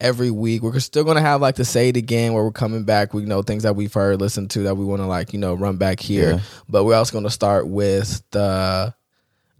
every 0.00 0.30
week. 0.30 0.62
We're 0.62 0.78
still 0.78 1.04
going 1.04 1.16
to 1.16 1.20
have 1.22 1.42
like 1.42 1.56
the 1.56 1.64
say 1.66 1.90
it 1.90 1.96
again 1.98 2.32
where 2.32 2.42
we're 2.42 2.52
coming 2.52 2.84
back 2.84 3.12
we 3.12 3.24
know 3.26 3.42
things 3.42 3.64
that 3.64 3.76
we've 3.76 3.92
heard 3.92 4.20
listened 4.20 4.50
to 4.52 4.60
that 4.62 4.76
we 4.76 4.84
want 4.86 5.02
to 5.02 5.06
like 5.06 5.32
you 5.34 5.38
know 5.38 5.52
run 5.54 5.76
back 5.76 6.00
here. 6.00 6.34
Yeah. 6.34 6.40
but 6.68 6.84
we're 6.84 6.94
also 6.96 7.12
going 7.12 7.24
to 7.24 7.30
start 7.30 7.66
with 7.66 8.22
the 8.30 8.94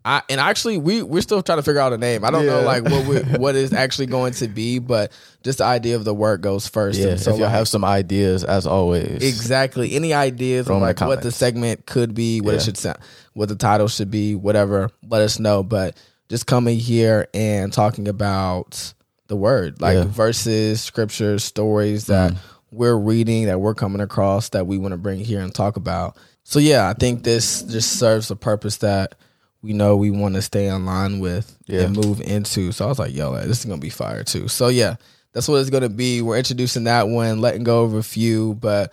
I, 0.04 0.22
and 0.30 0.40
actually, 0.40 0.78
we 0.78 1.02
we're 1.02 1.20
still 1.20 1.42
trying 1.42 1.58
to 1.58 1.62
figure 1.62 1.80
out 1.80 1.92
a 1.92 1.98
name. 1.98 2.24
I 2.24 2.30
don't 2.30 2.46
know 2.46 2.62
like 2.62 2.84
what 2.84 3.06
we, 3.06 3.18
what 3.38 3.54
is 3.54 3.72
actually 3.72 4.06
going 4.06 4.32
to 4.34 4.48
be, 4.48 4.78
but 4.78 5.12
just 5.42 5.58
the 5.58 5.64
idea 5.64 5.96
of 5.96 6.04
the 6.04 6.14
word 6.14 6.40
goes 6.40 6.66
first. 6.66 6.98
Yeah, 6.98 7.08
And 7.08 7.20
so 7.20 7.32
if 7.32 7.36
y'all 7.36 7.46
like, 7.46 7.54
have 7.56 7.68
some 7.68 7.84
ideas, 7.84 8.42
as 8.42 8.66
always, 8.66 9.22
exactly 9.22 9.94
any 9.94 10.14
ideas 10.14 10.66
Throw 10.66 10.76
of 10.76 10.82
'em 10.82 10.88
in 10.88 10.96
like 10.96 11.00
what 11.00 11.22
the 11.22 11.30
segment 11.30 11.84
could 11.84 12.14
be, 12.14 12.40
what 12.40 12.54
it 12.54 12.62
should 12.62 12.78
sound, 12.78 12.98
what 13.34 13.48
the 13.50 13.56
title 13.56 13.88
should 13.88 14.10
be, 14.10 14.34
whatever. 14.34 14.90
Let 15.06 15.20
us 15.20 15.38
know. 15.38 15.62
But 15.62 15.98
just 16.30 16.46
coming 16.46 16.78
here 16.78 17.28
and 17.34 17.70
talking 17.70 18.08
about 18.08 18.94
the 19.28 19.36
word, 19.36 19.82
like 19.82 19.96
Yeah. 19.96 20.04
verses, 20.04 20.80
scriptures, 20.80 21.44
stories 21.44 22.06
that 22.06 22.32
mm. 22.32 22.36
we're 22.70 22.96
reading, 22.96 23.46
that 23.46 23.60
we're 23.60 23.74
coming 23.74 24.00
across, 24.00 24.48
that 24.50 24.66
we 24.66 24.78
want 24.78 24.92
to 24.92 24.98
bring 24.98 25.20
here 25.20 25.40
and 25.40 25.54
talk 25.54 25.76
about. 25.76 26.16
So 26.42 26.58
yeah, 26.58 26.88
I 26.88 26.94
think 26.94 27.22
this 27.22 27.62
just 27.62 27.98
serves 27.98 28.30
a 28.30 28.36
purpose 28.36 28.78
that 28.78 29.14
we 29.62 29.72
know 29.72 29.96
we 29.96 30.10
want 30.10 30.34
to 30.36 30.42
stay 30.42 30.68
in 30.68 30.86
line 30.86 31.20
with 31.20 31.56
Yeah. 31.66 31.82
and 31.82 31.96
move 31.96 32.20
into. 32.20 32.72
So 32.72 32.86
I 32.86 32.88
was 32.88 32.98
like, 32.98 33.14
yo, 33.14 33.34
this 33.46 33.60
is 33.60 33.64
gonna 33.66 33.80
be 33.80 33.90
fire 33.90 34.24
too. 34.24 34.48
So 34.48 34.68
yeah, 34.68 34.96
that's 35.32 35.48
what 35.48 35.56
it's 35.60 35.70
gonna 35.70 35.88
be. 35.88 36.22
We're 36.22 36.38
introducing 36.38 36.84
that 36.84 37.08
one, 37.08 37.40
letting 37.40 37.64
go 37.64 37.82
of 37.84 37.94
a 37.94 38.02
few, 38.02 38.54
but 38.54 38.92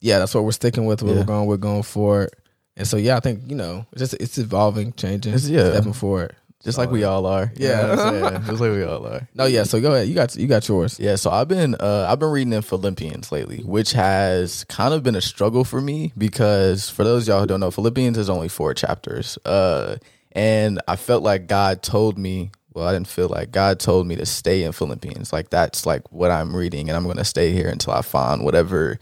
yeah, 0.00 0.18
that's 0.18 0.34
what 0.34 0.44
we're 0.44 0.52
sticking 0.52 0.86
with. 0.86 1.02
What 1.02 1.12
Yeah. 1.12 1.20
we're 1.20 1.26
going, 1.26 1.46
we're 1.46 1.56
going 1.58 1.82
for 1.82 2.22
it. 2.22 2.34
And 2.76 2.86
so 2.86 2.96
yeah, 2.96 3.16
I 3.16 3.20
think 3.20 3.42
you 3.48 3.56
know, 3.56 3.84
it's 3.92 4.00
just 4.00 4.14
it's 4.14 4.38
evolving, 4.38 4.92
changing, 4.94 5.34
It's- 5.34 5.48
yeah. 5.50 5.70
stepping 5.72 5.92
forward. 5.92 6.34
Just 6.68 6.78
like 6.78 6.90
we 6.90 7.04
all 7.04 7.24
are. 7.26 7.50
You 7.56 7.68
Yeah. 7.68 7.86
know 7.86 8.20
what 8.22 8.34
I'm 8.34 8.44
just 8.44 8.60
like 8.60 8.70
we 8.72 8.82
all 8.84 9.06
are. 9.06 9.26
No, 9.34 9.46
yeah. 9.46 9.62
So 9.64 9.80
go 9.80 9.94
ahead. 9.94 10.06
You 10.08 10.14
got 10.14 10.36
you 10.36 10.46
got 10.46 10.68
yours. 10.68 11.00
Yeah, 11.00 11.16
so 11.16 11.30
I've 11.30 11.48
been 11.48 11.74
uh, 11.74 12.06
I've 12.08 12.18
been 12.18 12.30
reading 12.30 12.52
in 12.52 12.62
Philippians 12.62 13.32
lately, 13.32 13.58
which 13.64 13.92
has 13.92 14.64
kind 14.64 14.92
of 14.92 15.02
been 15.02 15.16
a 15.16 15.20
struggle 15.20 15.64
for 15.64 15.80
me 15.80 16.12
because 16.18 16.90
for 16.90 17.04
those 17.04 17.22
of 17.24 17.28
y'all 17.28 17.40
who 17.40 17.46
don't 17.46 17.60
know, 17.60 17.70
Philippians 17.70 18.18
is 18.18 18.28
only 18.30 18.48
four 18.48 18.74
chapters, 18.74 19.38
uh, 19.46 19.96
and 20.32 20.80
I 20.86 20.96
felt 20.96 21.22
like 21.22 21.46
God 21.46 21.82
told 21.82 22.18
me. 22.18 22.50
Well, 22.74 22.86
I 22.86 22.92
didn't 22.92 23.08
feel 23.08 23.28
like 23.28 23.50
God 23.50 23.80
told 23.80 24.06
me 24.06 24.14
to 24.16 24.26
stay 24.26 24.62
in 24.62 24.70
Philippians. 24.70 25.32
Like 25.32 25.50
that's 25.50 25.84
like 25.84 26.12
what 26.12 26.30
I'm 26.30 26.54
reading, 26.54 26.88
and 26.88 26.96
I'm 26.96 27.04
going 27.04 27.16
to 27.16 27.24
stay 27.24 27.50
here 27.50 27.68
until 27.68 27.92
I 27.92 28.02
find 28.02 28.44
whatever 28.44 29.00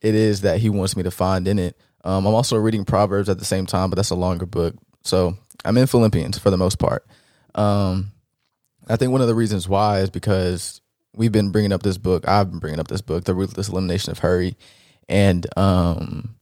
it 0.00 0.14
is 0.14 0.42
that 0.42 0.60
He 0.60 0.68
wants 0.70 0.96
me 0.96 1.02
to 1.02 1.10
find 1.10 1.48
in 1.48 1.58
it. 1.58 1.76
Um, 2.04 2.24
I'm 2.24 2.34
also 2.34 2.56
reading 2.56 2.84
Proverbs 2.84 3.28
at 3.28 3.40
the 3.40 3.44
same 3.44 3.66
time, 3.66 3.90
but 3.90 3.96
that's 3.96 4.10
a 4.10 4.14
longer 4.14 4.46
book. 4.46 4.76
So 5.02 5.36
I'm 5.64 5.78
in 5.78 5.86
Philippians 5.86 6.38
for 6.38 6.50
the 6.50 6.56
most 6.56 6.78
part. 6.78 7.06
Um, 7.54 8.12
I 8.88 8.96
think 8.96 9.12
one 9.12 9.20
of 9.20 9.28
the 9.28 9.34
reasons 9.34 9.68
why 9.68 10.00
is 10.00 10.10
because 10.10 10.80
we've 11.16 11.32
been 11.32 11.50
bringing 11.50 11.72
up 11.72 11.82
this 11.82 11.98
book. 11.98 12.26
I've 12.28 12.50
been 12.50 12.60
bringing 12.60 12.80
up 12.80 12.88
this 12.88 13.00
book, 13.00 13.24
The 13.24 13.34
Ruthless 13.34 13.68
Elimination 13.68 14.12
of 14.12 14.20
Hurry, 14.20 14.56
and 15.08 15.46
um, 15.58 16.36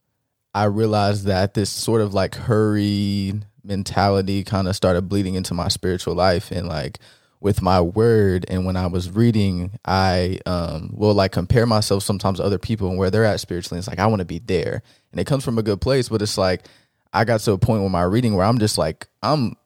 I 0.54 0.64
realized 0.64 1.24
that 1.26 1.54
this 1.54 1.70
sort 1.70 2.00
of 2.00 2.14
like 2.14 2.34
hurry 2.34 3.34
mentality 3.62 4.44
kind 4.44 4.68
of 4.68 4.76
started 4.76 5.08
bleeding 5.08 5.34
into 5.34 5.54
my 5.54 5.68
spiritual 5.68 6.14
life 6.14 6.50
and 6.50 6.68
like 6.68 6.98
with 7.40 7.60
my 7.60 7.80
word. 7.80 8.46
And 8.48 8.64
when 8.64 8.76
I 8.76 8.86
was 8.86 9.10
reading, 9.10 9.78
I 9.84 10.38
um, 10.46 10.90
will 10.94 11.14
like 11.14 11.32
compare 11.32 11.66
myself 11.66 12.02
sometimes 12.02 12.38
to 12.38 12.44
other 12.44 12.58
people 12.58 12.88
and 12.88 12.98
where 12.98 13.10
they're 13.10 13.24
at 13.24 13.40
spiritually. 13.40 13.78
It's 13.78 13.88
like 13.88 13.98
I 13.98 14.06
want 14.06 14.20
to 14.20 14.26
be 14.26 14.38
there, 14.38 14.82
and 15.12 15.20
it 15.20 15.26
comes 15.26 15.44
from 15.44 15.58
a 15.58 15.62
good 15.62 15.80
place, 15.80 16.08
but 16.08 16.22
it's 16.22 16.38
like 16.38 16.66
I 17.14 17.24
got 17.24 17.40
to 17.40 17.52
a 17.52 17.58
point 17.58 17.82
with 17.82 17.92
my 17.92 18.02
reading 18.02 18.34
where 18.34 18.44
I'm 18.44 18.58
just 18.58 18.76
like 18.76 19.08
I'm 19.22 19.56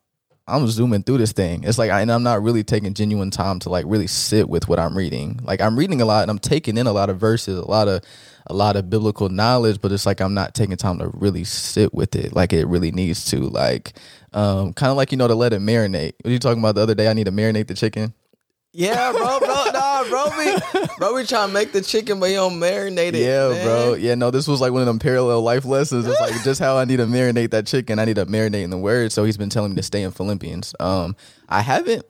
I'm 0.48 0.66
zooming 0.66 1.02
through 1.02 1.18
this 1.18 1.32
thing. 1.32 1.64
It's 1.64 1.76
like, 1.78 1.90
I, 1.90 2.00
and 2.00 2.10
I'm 2.10 2.22
not 2.22 2.42
really 2.42 2.64
taking 2.64 2.94
genuine 2.94 3.30
time 3.30 3.58
to 3.60 3.68
like 3.68 3.84
really 3.86 4.06
sit 4.06 4.48
with 4.48 4.66
what 4.66 4.78
I'm 4.78 4.96
reading. 4.96 5.38
Like 5.42 5.60
I'm 5.60 5.78
reading 5.78 6.00
a 6.00 6.06
lot 6.06 6.22
and 6.22 6.30
I'm 6.30 6.38
taking 6.38 6.78
in 6.78 6.86
a 6.86 6.92
lot 6.92 7.10
of 7.10 7.18
verses, 7.20 7.58
a 7.58 7.70
lot 7.70 7.86
of, 7.86 8.02
a 8.46 8.54
lot 8.54 8.76
of 8.76 8.88
biblical 8.88 9.28
knowledge, 9.28 9.78
but 9.80 9.92
it's 9.92 10.06
like 10.06 10.20
I'm 10.22 10.32
not 10.32 10.54
taking 10.54 10.78
time 10.78 10.98
to 11.00 11.08
really 11.08 11.44
sit 11.44 11.92
with 11.92 12.16
it 12.16 12.34
like 12.34 12.54
it 12.54 12.66
really 12.66 12.90
needs 12.90 13.26
to. 13.26 13.40
Like, 13.40 13.92
um, 14.32 14.72
kind 14.72 14.90
of 14.90 14.96
like 14.96 15.12
you 15.12 15.18
know 15.18 15.28
to 15.28 15.34
let 15.34 15.52
it 15.52 15.60
marinate. 15.60 16.14
What 16.22 16.30
you 16.30 16.38
talking 16.38 16.60
about 16.60 16.74
the 16.74 16.80
other 16.80 16.94
day? 16.94 17.08
I 17.08 17.12
need 17.12 17.24
to 17.24 17.32
marinate 17.32 17.66
the 17.66 17.74
chicken. 17.74 18.14
Yeah, 18.72 19.12
bro, 19.12 19.38
bro, 19.38 19.57
bro, 20.08 20.28
we, 20.36 20.86
bro, 20.98 21.14
we 21.14 21.24
trying 21.24 21.48
to 21.48 21.54
make 21.54 21.72
the 21.72 21.80
chicken, 21.80 22.20
but 22.20 22.30
you 22.30 22.36
don't 22.36 22.60
marinate 22.60 23.14
it. 23.14 23.16
Yeah, 23.16 23.48
man. 23.50 23.64
bro. 23.64 23.94
Yeah, 23.94 24.14
no, 24.14 24.30
this 24.30 24.48
was 24.48 24.60
like 24.60 24.72
one 24.72 24.82
of 24.82 24.86
them 24.86 24.98
parallel 24.98 25.42
life 25.42 25.64
lessons. 25.64 26.06
It's 26.06 26.20
like 26.20 26.42
just 26.42 26.60
how 26.60 26.76
I 26.76 26.84
need 26.84 26.98
to 26.98 27.06
marinate 27.06 27.50
that 27.50 27.66
chicken. 27.66 27.98
I 27.98 28.04
need 28.04 28.16
to 28.16 28.26
marinate 28.26 28.62
in 28.62 28.70
the 28.70 28.78
word. 28.78 29.12
So 29.12 29.24
he's 29.24 29.36
been 29.36 29.50
telling 29.50 29.72
me 29.72 29.76
to 29.76 29.82
stay 29.82 30.02
in 30.02 30.10
Philippians. 30.10 30.74
Um, 30.80 31.16
I 31.48 31.60
haven't. 31.60 32.04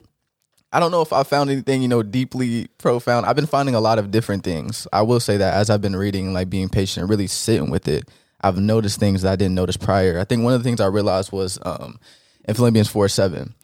I 0.73 0.81
don't 0.81 0.91
know 0.91 1.01
if 1.01 1.13
I 1.13 1.23
found 1.23 1.49
anything, 1.49 1.81
you 1.81 1.89
know, 1.89 2.03
deeply 2.03 2.69
profound. 2.77 3.25
I've 3.25 3.37
been 3.37 3.47
finding 3.47 3.75
a 3.75 3.81
lot 3.81 3.99
of 3.99 4.11
different 4.11 4.45
things. 4.45 4.87
I 4.93 5.03
will 5.03 5.21
say 5.21 5.39
that 5.39 5.55
as 5.55 5.71
I've 5.71 5.81
been 5.81 5.97
reading, 5.97 6.35
like 6.35 6.51
being 6.51 6.69
patient, 6.69 7.09
really 7.09 7.27
sitting 7.27 7.71
with 7.71 7.89
it, 7.89 8.09
I've 8.43 8.59
noticed 8.59 9.01
things 9.01 9.23
that 9.23 9.33
I 9.33 9.37
didn't 9.37 9.55
notice 9.55 9.77
prior. 9.77 10.19
I 10.19 10.25
think 10.25 10.43
one 10.43 10.53
of 10.53 10.61
the 10.61 10.65
things 10.65 10.81
I 10.81 10.87
realized 10.87 11.33
was 11.33 11.59
um, 11.63 11.99
in 12.47 12.55
Philippians 12.55 12.89
4 12.89 13.09
7, 13.09 13.55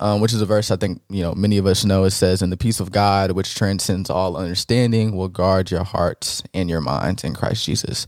um, 0.00 0.20
which 0.20 0.32
is 0.32 0.42
a 0.42 0.46
verse 0.46 0.70
I 0.70 0.76
think, 0.76 1.00
you 1.08 1.22
know, 1.22 1.34
many 1.34 1.58
of 1.58 1.66
us 1.66 1.84
know. 1.84 2.04
It 2.04 2.10
says, 2.10 2.42
And 2.42 2.52
the 2.52 2.56
peace 2.56 2.80
of 2.80 2.90
God, 2.90 3.32
which 3.32 3.54
transcends 3.54 4.10
all 4.10 4.36
understanding, 4.36 5.16
will 5.16 5.28
guard 5.28 5.70
your 5.70 5.84
hearts 5.84 6.42
and 6.52 6.68
your 6.68 6.80
minds 6.80 7.24
in 7.24 7.34
Christ 7.34 7.64
Jesus. 7.64 8.06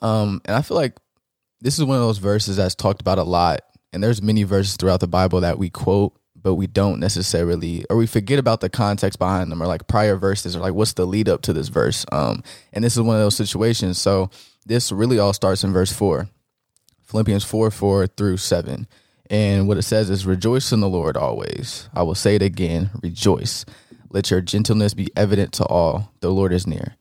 Um, 0.00 0.40
and 0.44 0.56
I 0.56 0.62
feel 0.62 0.76
like 0.76 0.96
this 1.60 1.78
is 1.78 1.84
one 1.84 1.96
of 1.96 2.02
those 2.02 2.18
verses 2.18 2.56
that's 2.56 2.74
talked 2.74 3.00
about 3.00 3.18
a 3.18 3.24
lot. 3.24 3.60
And 3.92 4.02
there's 4.02 4.22
many 4.22 4.42
verses 4.42 4.76
throughout 4.76 5.00
the 5.00 5.08
Bible 5.08 5.40
that 5.40 5.58
we 5.58 5.70
quote, 5.70 6.18
but 6.42 6.54
we 6.54 6.66
don't 6.66 7.00
necessarily 7.00 7.84
or 7.90 7.96
we 7.96 8.06
forget 8.06 8.38
about 8.38 8.60
the 8.60 8.70
context 8.70 9.18
behind 9.18 9.50
them 9.50 9.62
or 9.62 9.66
like 9.66 9.86
prior 9.86 10.16
verses 10.16 10.54
or 10.54 10.60
like 10.60 10.74
what's 10.74 10.92
the 10.94 11.06
lead 11.06 11.28
up 11.28 11.42
to 11.42 11.52
this 11.52 11.68
verse 11.68 12.06
um 12.12 12.42
and 12.72 12.84
this 12.84 12.96
is 12.96 13.02
one 13.02 13.16
of 13.16 13.22
those 13.22 13.36
situations 13.36 13.98
so 13.98 14.30
this 14.66 14.92
really 14.92 15.18
all 15.18 15.32
starts 15.32 15.64
in 15.64 15.72
verse 15.72 15.92
4 15.92 16.28
philippians 17.02 17.44
4 17.44 17.70
4 17.70 18.06
through 18.06 18.36
7 18.36 18.86
and 19.30 19.68
what 19.68 19.78
it 19.78 19.82
says 19.82 20.10
is 20.10 20.26
rejoice 20.26 20.72
in 20.72 20.80
the 20.80 20.88
lord 20.88 21.16
always 21.16 21.88
i 21.94 22.02
will 22.02 22.14
say 22.14 22.34
it 22.34 22.42
again 22.42 22.90
rejoice 23.02 23.64
let 24.10 24.30
your 24.30 24.40
gentleness 24.40 24.94
be 24.94 25.08
evident 25.16 25.52
to 25.52 25.64
all 25.66 26.12
the 26.20 26.30
lord 26.30 26.52
is 26.52 26.66
near 26.66 26.96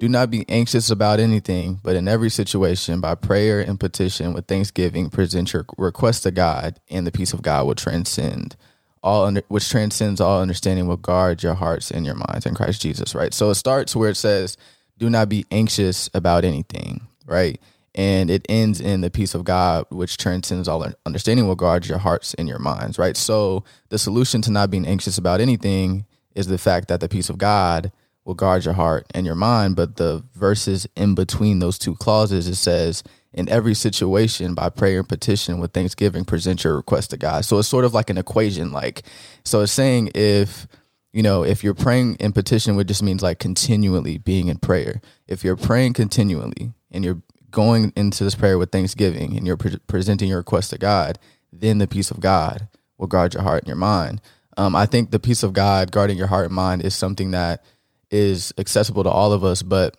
do 0.00 0.08
not 0.08 0.30
be 0.30 0.48
anxious 0.48 0.88
about 0.88 1.20
anything, 1.20 1.78
but 1.82 1.94
in 1.94 2.08
every 2.08 2.30
situation, 2.30 3.02
by 3.02 3.14
prayer 3.14 3.60
and 3.60 3.78
petition 3.78 4.32
with 4.32 4.46
thanksgiving, 4.46 5.10
present 5.10 5.52
your 5.52 5.66
request 5.76 6.22
to 6.22 6.30
God, 6.30 6.80
and 6.88 7.06
the 7.06 7.12
peace 7.12 7.34
of 7.34 7.42
God 7.42 7.66
will 7.66 7.74
transcend 7.74 8.56
all 9.02 9.26
under, 9.26 9.42
which 9.48 9.68
transcends 9.68 10.18
all 10.18 10.40
understanding 10.40 10.86
will 10.86 10.96
guard 10.96 11.42
your 11.42 11.52
hearts 11.52 11.90
and 11.90 12.06
your 12.06 12.14
minds 12.14 12.46
in 12.46 12.54
Christ 12.54 12.80
Jesus, 12.80 13.14
right? 13.14 13.34
So 13.34 13.50
it 13.50 13.56
starts 13.56 13.94
where 13.94 14.08
it 14.08 14.16
says, 14.16 14.56
do 14.96 15.10
not 15.10 15.28
be 15.28 15.44
anxious 15.50 16.08
about 16.14 16.46
anything, 16.46 17.06
right? 17.26 17.60
And 17.94 18.30
it 18.30 18.46
ends 18.48 18.80
in 18.80 19.00
the 19.00 19.10
peace 19.10 19.34
of 19.34 19.42
God, 19.42 19.84
which 19.90 20.16
transcends 20.16 20.68
all 20.68 20.86
understanding 21.04 21.48
will 21.48 21.56
guard 21.56 21.86
your 21.86 21.98
hearts 21.98 22.34
and 22.34 22.48
your 22.48 22.60
minds, 22.60 22.98
right? 22.98 23.16
So 23.16 23.64
the 23.88 23.98
solution 23.98 24.42
to 24.42 24.52
not 24.52 24.70
being 24.70 24.86
anxious 24.86 25.18
about 25.18 25.40
anything 25.40 26.06
is 26.34 26.46
the 26.46 26.58
fact 26.58 26.88
that 26.88 27.00
the 27.00 27.08
peace 27.08 27.28
of 27.28 27.38
God 27.38 27.90
will 28.24 28.34
guard 28.34 28.64
your 28.64 28.74
heart 28.74 29.06
and 29.12 29.26
your 29.26 29.34
mind. 29.34 29.74
But 29.74 29.96
the 29.96 30.24
verses 30.34 30.86
in 30.94 31.16
between 31.16 31.58
those 31.58 31.78
two 31.78 31.96
clauses, 31.96 32.46
it 32.46 32.54
says, 32.54 33.02
in 33.32 33.48
every 33.48 33.74
situation, 33.74 34.54
by 34.54 34.70
prayer 34.70 35.00
and 35.00 35.08
petition 35.08 35.60
with 35.60 35.72
thanksgiving, 35.72 36.24
present 36.24 36.64
your 36.64 36.76
request 36.76 37.10
to 37.10 37.16
God. 37.16 37.44
So 37.44 37.58
it's 37.58 37.68
sort 37.68 37.84
of 37.84 37.94
like 37.94 38.10
an 38.10 38.18
equation. 38.18 38.72
Like, 38.72 39.02
so 39.44 39.60
it's 39.60 39.72
saying 39.72 40.10
if, 40.14 40.66
you 41.12 41.22
know, 41.22 41.44
if 41.44 41.62
you're 41.64 41.74
praying 41.74 42.16
in 42.16 42.32
petition, 42.32 42.76
which 42.76 42.88
just 42.88 43.02
means 43.02 43.22
like 43.22 43.38
continually 43.38 44.18
being 44.18 44.48
in 44.48 44.58
prayer. 44.58 45.00
If 45.26 45.44
you're 45.44 45.56
praying 45.56 45.94
continually 45.94 46.72
and 46.90 47.04
you're 47.04 47.22
going 47.50 47.92
into 47.96 48.24
this 48.24 48.34
prayer 48.34 48.58
with 48.58 48.70
thanksgiving 48.70 49.36
and 49.36 49.46
you're 49.46 49.56
pre- 49.56 49.78
presenting 49.86 50.28
your 50.28 50.38
request 50.38 50.70
to 50.70 50.78
God, 50.78 51.18
then 51.52 51.78
the 51.78 51.86
peace 51.86 52.10
of 52.10 52.20
God 52.20 52.68
will 52.98 53.06
guard 53.06 53.34
your 53.34 53.42
heart 53.42 53.62
and 53.62 53.68
your 53.68 53.76
mind. 53.76 54.20
Um, 54.56 54.76
I 54.76 54.86
think 54.86 55.10
the 55.10 55.18
peace 55.18 55.42
of 55.42 55.52
God 55.52 55.90
guarding 55.90 56.18
your 56.18 56.26
heart 56.26 56.46
and 56.46 56.54
mind 56.54 56.84
is 56.84 56.94
something 56.94 57.30
that 57.30 57.64
is 58.10 58.52
accessible 58.58 59.04
to 59.04 59.10
all 59.10 59.32
of 59.32 59.44
us, 59.44 59.62
but 59.62 59.96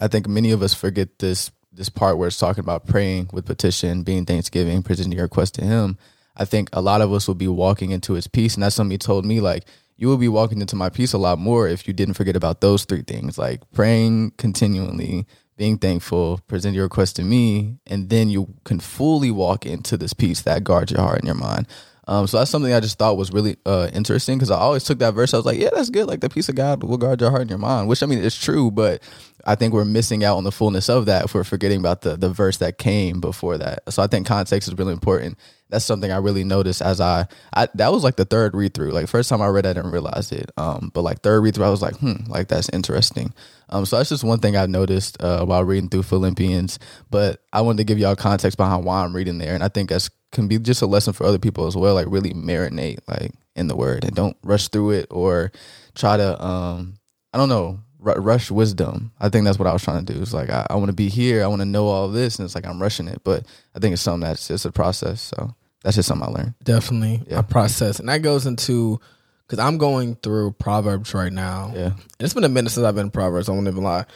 I 0.00 0.08
think 0.08 0.28
many 0.28 0.50
of 0.52 0.62
us 0.62 0.74
forget 0.74 1.18
this 1.18 1.50
this 1.72 1.88
part 1.90 2.16
where 2.16 2.28
it's 2.28 2.38
talking 2.38 2.64
about 2.64 2.86
praying 2.86 3.28
with 3.32 3.44
petition, 3.44 4.02
being 4.02 4.24
thanksgiving, 4.24 4.82
presenting 4.82 5.12
your 5.12 5.24
request 5.24 5.54
to 5.54 5.62
him. 5.62 5.98
I 6.34 6.46
think 6.46 6.70
a 6.72 6.80
lot 6.80 7.02
of 7.02 7.12
us 7.12 7.28
will 7.28 7.34
be 7.34 7.48
walking 7.48 7.90
into 7.90 8.14
his 8.14 8.26
peace. 8.26 8.54
And 8.54 8.62
that's 8.62 8.74
something 8.74 8.92
he 8.92 8.98
told 8.98 9.26
me, 9.26 9.40
like, 9.40 9.64
you 9.96 10.08
will 10.08 10.16
be 10.16 10.28
walking 10.28 10.60
into 10.60 10.76
my 10.76 10.88
peace 10.90 11.12
a 11.12 11.18
lot 11.18 11.38
more 11.38 11.68
if 11.68 11.86
you 11.86 11.94
didn't 11.94 12.14
forget 12.14 12.36
about 12.36 12.60
those 12.60 12.84
three 12.84 13.02
things, 13.02 13.38
like 13.38 13.60
praying 13.72 14.32
continually, 14.38 15.26
being 15.56 15.78
thankful, 15.78 16.40
present 16.48 16.74
your 16.74 16.84
request 16.84 17.16
to 17.16 17.22
me, 17.22 17.78
and 17.86 18.10
then 18.10 18.28
you 18.28 18.54
can 18.64 18.80
fully 18.80 19.30
walk 19.30 19.64
into 19.64 19.96
this 19.96 20.12
peace 20.12 20.42
that 20.42 20.64
guards 20.64 20.92
your 20.92 21.00
heart 21.00 21.18
and 21.18 21.26
your 21.26 21.34
mind. 21.34 21.66
Um, 22.08 22.26
so 22.26 22.38
that's 22.38 22.50
something 22.50 22.72
I 22.72 22.80
just 22.80 22.98
thought 22.98 23.16
was 23.16 23.32
really 23.32 23.56
uh, 23.66 23.88
interesting 23.92 24.38
because 24.38 24.50
I 24.50 24.58
always 24.58 24.84
took 24.84 25.00
that 25.00 25.14
verse. 25.14 25.34
I 25.34 25.38
was 25.38 25.46
like, 25.46 25.58
yeah, 25.58 25.70
that's 25.74 25.90
good. 25.90 26.06
Like 26.06 26.20
the 26.20 26.28
peace 26.28 26.48
of 26.48 26.54
God 26.54 26.84
will 26.84 26.98
guard 26.98 27.20
your 27.20 27.30
heart 27.30 27.42
and 27.42 27.50
your 27.50 27.58
mind, 27.58 27.88
which 27.88 28.02
I 28.02 28.06
mean, 28.06 28.22
it's 28.22 28.40
true, 28.40 28.70
but 28.70 29.02
I 29.46 29.54
think 29.54 29.72
we're 29.72 29.84
missing 29.84 30.24
out 30.24 30.36
on 30.36 30.44
the 30.44 30.50
fullness 30.50 30.88
of 30.88 31.06
that 31.06 31.26
if 31.26 31.34
we're 31.34 31.44
forgetting 31.44 31.78
about 31.78 32.02
the 32.02 32.16
the 32.16 32.28
verse 32.28 32.56
that 32.58 32.78
came 32.78 33.20
before 33.20 33.56
that. 33.58 33.90
So 33.92 34.02
I 34.02 34.08
think 34.08 34.26
context 34.26 34.68
is 34.68 34.76
really 34.76 34.92
important. 34.92 35.38
That's 35.68 35.84
something 35.84 36.10
I 36.10 36.18
really 36.18 36.44
noticed 36.44 36.82
as 36.82 37.00
I, 37.00 37.26
I 37.54 37.68
that 37.74 37.92
was 37.92 38.02
like 38.02 38.16
the 38.16 38.24
third 38.24 38.54
read 38.56 38.74
through. 38.74 38.90
Like 38.90 39.08
first 39.08 39.30
time 39.30 39.40
I 39.40 39.46
read, 39.46 39.64
I 39.64 39.72
didn't 39.72 39.92
realize 39.92 40.32
it. 40.32 40.50
Um, 40.56 40.90
but 40.92 41.02
like 41.02 41.20
third 41.20 41.40
read 41.42 41.54
through, 41.54 41.64
I 41.64 41.70
was 41.70 41.80
like, 41.82 41.96
hmm, 41.96 42.28
like 42.28 42.48
that's 42.48 42.68
interesting. 42.70 43.32
Um, 43.68 43.86
so 43.86 43.96
that's 43.96 44.08
just 44.08 44.24
one 44.24 44.40
thing 44.40 44.56
I've 44.56 44.68
noticed 44.68 45.22
uh, 45.22 45.44
while 45.44 45.64
reading 45.64 45.88
through 45.88 46.02
Philippians. 46.02 46.80
But 47.10 47.42
I 47.52 47.60
wanted 47.60 47.78
to 47.78 47.84
give 47.84 47.98
y'all 47.98 48.16
context 48.16 48.58
behind 48.58 48.84
why 48.84 49.04
I'm 49.04 49.14
reading 49.14 49.38
there, 49.38 49.54
and 49.54 49.62
I 49.62 49.68
think 49.68 49.90
that's 49.90 50.10
can 50.32 50.48
be 50.48 50.58
just 50.58 50.82
a 50.82 50.86
lesson 50.86 51.12
for 51.12 51.24
other 51.24 51.38
people 51.38 51.66
as 51.66 51.76
well. 51.76 51.94
Like 51.94 52.08
really 52.08 52.34
marinate 52.34 52.98
like 53.06 53.32
in 53.54 53.68
the 53.68 53.76
word 53.76 54.04
and 54.04 54.14
don't 54.14 54.36
rush 54.42 54.68
through 54.68 54.90
it 54.90 55.06
or 55.10 55.52
try 55.94 56.16
to 56.16 56.44
um 56.44 56.98
I 57.32 57.38
don't 57.38 57.48
know 57.48 57.80
r- 58.06 58.20
rush 58.20 58.50
wisdom. 58.50 59.12
I 59.20 59.28
think 59.28 59.44
that's 59.44 59.58
what 59.58 59.68
I 59.68 59.72
was 59.72 59.82
trying 59.82 60.04
to 60.04 60.12
do. 60.12 60.20
It's 60.20 60.32
like 60.32 60.50
I, 60.50 60.66
I 60.70 60.76
want 60.76 60.88
to 60.88 60.94
be 60.94 61.08
here. 61.08 61.42
I 61.42 61.46
want 61.46 61.60
to 61.60 61.66
know 61.66 61.86
all 61.86 62.08
this, 62.08 62.38
and 62.38 62.44
it's 62.44 62.54
like 62.54 62.66
I'm 62.66 62.80
rushing 62.80 63.08
it. 63.08 63.22
But 63.24 63.44
I 63.74 63.78
think 63.78 63.92
it's 63.92 64.02
something 64.02 64.26
that's 64.26 64.48
just 64.48 64.64
a 64.64 64.72
process. 64.72 65.20
So 65.20 65.54
that's 65.82 65.96
just 65.96 66.08
something 66.08 66.28
I 66.28 66.30
learned. 66.30 66.54
Definitely 66.62 67.22
yeah. 67.28 67.40
a 67.40 67.42
process, 67.42 67.98
and 67.98 68.08
that 68.08 68.22
goes 68.22 68.46
into 68.46 69.00
because 69.46 69.58
I'm 69.58 69.78
going 69.78 70.16
through 70.16 70.52
Proverbs 70.52 71.14
right 71.14 71.32
now. 71.32 71.72
Yeah, 71.74 71.86
and 71.86 71.94
it's 72.20 72.34
been 72.34 72.44
a 72.44 72.48
minute 72.48 72.70
since 72.70 72.84
I've 72.84 72.94
been 72.94 73.06
in 73.06 73.10
Proverbs. 73.10 73.48
I 73.48 73.52
won't 73.52 73.68
even 73.68 73.82
lie. 73.82 74.06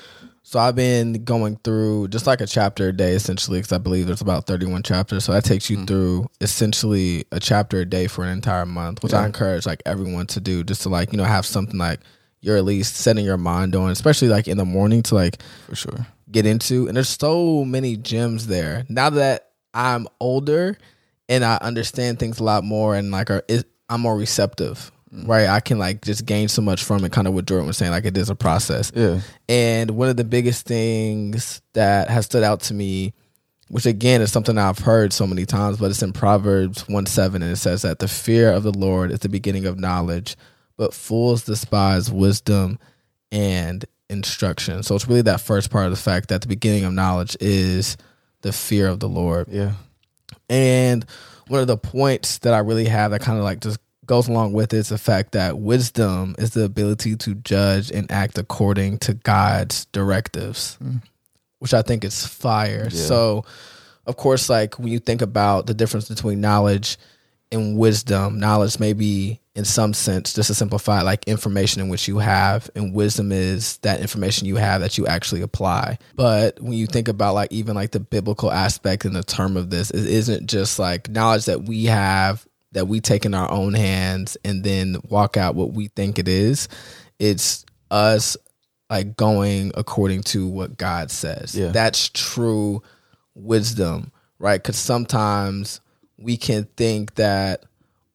So 0.43 0.59
I've 0.59 0.75
been 0.75 1.25
going 1.25 1.57
through 1.63 2.09
just 2.09 2.27
like 2.27 2.41
a 2.41 2.47
chapter 2.47 2.89
a 2.89 2.93
day, 2.93 3.13
essentially, 3.13 3.59
because 3.59 3.73
I 3.73 3.79
believe 3.79 4.07
there's 4.07 4.23
about 4.23 4.47
31 4.47 4.83
chapters. 4.83 5.25
So 5.25 5.33
that 5.33 5.45
takes 5.45 5.69
you 5.69 5.77
mm-hmm. 5.77 5.87
through 5.87 6.27
essentially 6.41 7.25
a 7.31 7.39
chapter 7.39 7.81
a 7.81 7.85
day 7.85 8.07
for 8.07 8.25
an 8.25 8.31
entire 8.31 8.67
month, 8.67 9.03
which 9.03 9.13
yeah. 9.13 9.21
I 9.21 9.27
encourage 9.27 9.67
like 9.67 9.83
everyone 9.87 10.27
to 10.29 10.41
do, 10.41 10.65
just 10.65 10.83
to 10.83 10.89
like 10.89 11.13
you 11.13 11.19
know 11.19 11.25
have 11.25 11.47
something 11.47 11.79
like 11.79 12.01
you're 12.41 12.57
at 12.57 12.65
least 12.65 12.97
setting 12.97 13.25
your 13.25 13.37
mind 13.37 13.77
on, 13.77 13.91
especially 13.91 14.29
like 14.29 14.49
in 14.49 14.57
the 14.57 14.65
morning 14.65 15.03
to 15.05 15.15
like 15.15 15.43
for 15.67 15.77
sure 15.77 16.07
get 16.31 16.47
into. 16.47 16.87
And 16.87 16.97
there's 16.97 17.09
so 17.09 17.65
many 17.65 17.97
gems 17.97 18.47
there. 18.47 18.85
Now 18.89 19.11
that 19.11 19.51
I'm 19.75 20.07
older 20.21 20.79
and 21.29 21.45
I 21.45 21.57
understand 21.57 22.19
things 22.19 22.41
a 22.41 22.45
lot 22.45 22.65
more, 22.65 22.95
and 22.95 23.11
like 23.11 23.31
are, 23.31 23.43
I'm 23.89 24.01
more 24.01 24.17
receptive 24.17 24.91
mm. 25.15 25.29
right? 25.29 25.49
I 25.49 25.61
can 25.61 25.79
like 25.79 26.03
just 26.03 26.27
gain 26.27 26.49
so 26.49 26.63
much 26.63 26.85
from 26.85 27.05
it, 27.05 27.13
kind 27.13 27.27
of 27.27 27.35
what 27.35 27.47
Jordan 27.47 27.67
was 27.67 27.77
saying, 27.77 27.93
like 27.93 28.05
it 28.05 28.17
is 28.17 28.31
a 28.31 28.35
process. 28.35 28.93
Yeah. 28.95 29.21
And 29.49 29.93
one 29.93 30.09
of 30.09 30.17
the 30.17 30.25
biggest 30.25 30.67
things 30.67 31.63
that 31.75 32.09
has 32.09 32.27
stood 32.27 32.43
out 32.43 32.61
to 32.63 32.75
me, 32.75 33.15
which 33.69 33.87
again 33.87 34.21
is 34.21 34.33
something 34.33 34.59
I've 34.59 34.79
heard 34.79 35.13
so 35.13 35.27
many 35.27 35.47
times, 35.47 35.79
but 35.79 35.91
it's 35.91 36.03
in 36.03 36.13
Proverbs 36.13 36.89
1 36.89 37.07
7, 37.07 37.43
and 37.43 37.53
it 37.53 37.57
says 37.57 37.83
that 37.83 37.99
the 37.99 38.09
fear 38.09 38.53
of 38.53 38.63
the 38.63 38.73
Lord 38.73 39.11
is 39.11 39.21
the 39.21 39.29
beginning 39.29 39.67
of 39.67 39.79
knowledge, 39.79 40.37
but 40.81 40.95
fools 40.95 41.45
despise 41.45 42.11
wisdom 42.11 42.79
and 43.31 43.85
instruction. 44.09 44.83
So 44.83 44.95
it's 44.95 45.07
really 45.07 45.21
that 45.21 45.43
first 45.43 45.71
part 45.71 45.85
of 45.85 45.91
the 45.91 45.99
fact 45.99 46.31
that 46.31 46.41
the 46.41 46.49
beginning 46.49 46.85
of 46.85 46.95
knowledge 46.95 47.37
is 47.39 47.99
the 48.41 48.51
fear 48.51 48.89
of 48.89 48.99
the 48.99 49.07
Lord. 49.07 49.49
Yeah. 49.51 49.73
And 50.49 51.05
one 51.49 51.61
of 51.61 51.67
the 51.67 51.77
points 51.77 52.39
that 52.39 52.55
I 52.55 52.61
really 52.61 52.87
have 52.87 53.11
that 53.11 53.21
kind 53.21 53.37
of 53.37 53.45
like 53.45 53.61
just 53.61 53.79
goes 54.07 54.27
along 54.27 54.55
with 54.55 54.73
it 54.73 54.79
is 54.79 54.89
the 54.89 54.97
fact 54.97 55.33
that 55.33 55.59
wisdom 55.59 56.35
is 56.39 56.55
the 56.55 56.65
ability 56.65 57.15
to 57.17 57.35
judge 57.35 57.91
and 57.91 58.11
act 58.11 58.39
according 58.39 59.01
to 59.01 59.13
God's 59.13 59.85
directives, 59.93 60.79
mm. 60.83 61.03
which 61.59 61.75
I 61.75 61.83
think 61.83 62.05
is 62.05 62.27
fire. 62.27 62.89
Yeah. 62.91 63.01
So, 63.01 63.45
of 64.07 64.17
course, 64.17 64.49
like 64.49 64.79
when 64.79 64.89
you 64.89 64.99
think 64.99 65.21
about 65.21 65.67
the 65.67 65.75
difference 65.75 66.09
between 66.09 66.41
knowledge 66.41 66.97
and 67.53 67.77
wisdom, 67.77 68.41
knowledge 68.41 68.81
may 68.81 68.95
be 68.95 69.40
in 69.57 69.65
some 69.65 69.93
sense, 69.93 70.33
just 70.33 70.47
to 70.47 70.55
simplify, 70.55 71.03
like 71.03 71.27
information 71.27 71.83
in 71.83 71.89
which 71.89 72.07
you 72.07 72.19
have, 72.19 72.71
and 72.77 72.95
wisdom 72.95 73.33
is 73.33 73.79
that 73.79 74.01
information 74.01 74.47
you 74.47 74.57
have 74.57 74.81
that 74.81 74.97
you 74.97 75.07
actually 75.07 75.43
apply. 75.43 75.99
But 76.15 76.61
when 76.61 76.75
you 76.75 76.87
think 76.87 77.09
about 77.09 77.35
like 77.35 77.53
even 77.53 77.75
like 77.75 77.91
the 77.91 78.01
biblical 78.01 78.53
aspect 78.53 79.05
and 79.05 79.15
the 79.15 79.25
term 79.25 79.57
of 79.57 79.71
this, 79.71 79.91
it 79.91 80.07
isn't 80.07 80.49
just 80.49 80.79
like 80.79 81.09
knowledge 81.09 81.47
that 81.47 81.65
we 81.65 81.87
have 81.87 82.47
that 82.73 82.87
we 82.87 83.01
take 83.01 83.25
in 83.25 83.35
our 83.35 83.51
own 83.51 83.75
hands 83.75 84.37
and 84.45 84.63
then 84.63 84.97
walk 85.09 85.37
out 85.37 85.57
what 85.57 85.73
we 85.73 85.89
think 85.89 86.19
it 86.21 86.29
is. 86.29 86.69
It's 87.19 87.67
us 87.91 88.37
like 88.89 89.17
going 89.17 89.73
according 89.75 90.23
to 90.23 90.47
what 90.47 90.77
God 90.77 91.11
says. 91.11 91.57
Yeah. 91.57 91.69
That's 91.69 92.09
true 92.09 92.83
wisdom, 93.35 94.13
right? 94.39 94.63
Because 94.63 94.77
sometimes 94.77 95.81
we 96.17 96.37
can 96.37 96.69
think 96.77 97.17
that 97.17 97.65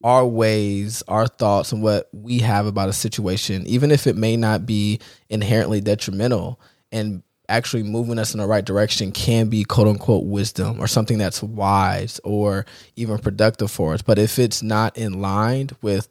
our 0.06 0.24
ways, 0.24 1.02
our 1.08 1.26
thoughts, 1.26 1.72
and 1.72 1.82
what 1.82 2.08
we 2.12 2.38
have 2.38 2.64
about 2.64 2.88
a 2.88 2.92
situation, 2.92 3.66
even 3.66 3.90
if 3.90 4.06
it 4.06 4.14
may 4.14 4.36
not 4.36 4.64
be 4.64 5.00
inherently 5.28 5.80
detrimental, 5.80 6.60
and 6.92 7.24
actually 7.48 7.82
moving 7.82 8.16
us 8.16 8.32
in 8.32 8.38
the 8.38 8.46
right 8.46 8.64
direction 8.64 9.10
can 9.10 9.48
be 9.48 9.64
quote 9.64 9.88
unquote 9.88 10.24
wisdom 10.24 10.78
or 10.78 10.86
something 10.86 11.18
that's 11.18 11.42
wise 11.42 12.20
or 12.22 12.64
even 12.94 13.18
productive 13.18 13.68
for 13.68 13.94
us. 13.94 14.02
But 14.02 14.16
if 14.16 14.38
it's 14.38 14.62
not 14.62 14.96
in 14.96 15.20
line 15.20 15.70
with 15.82 16.08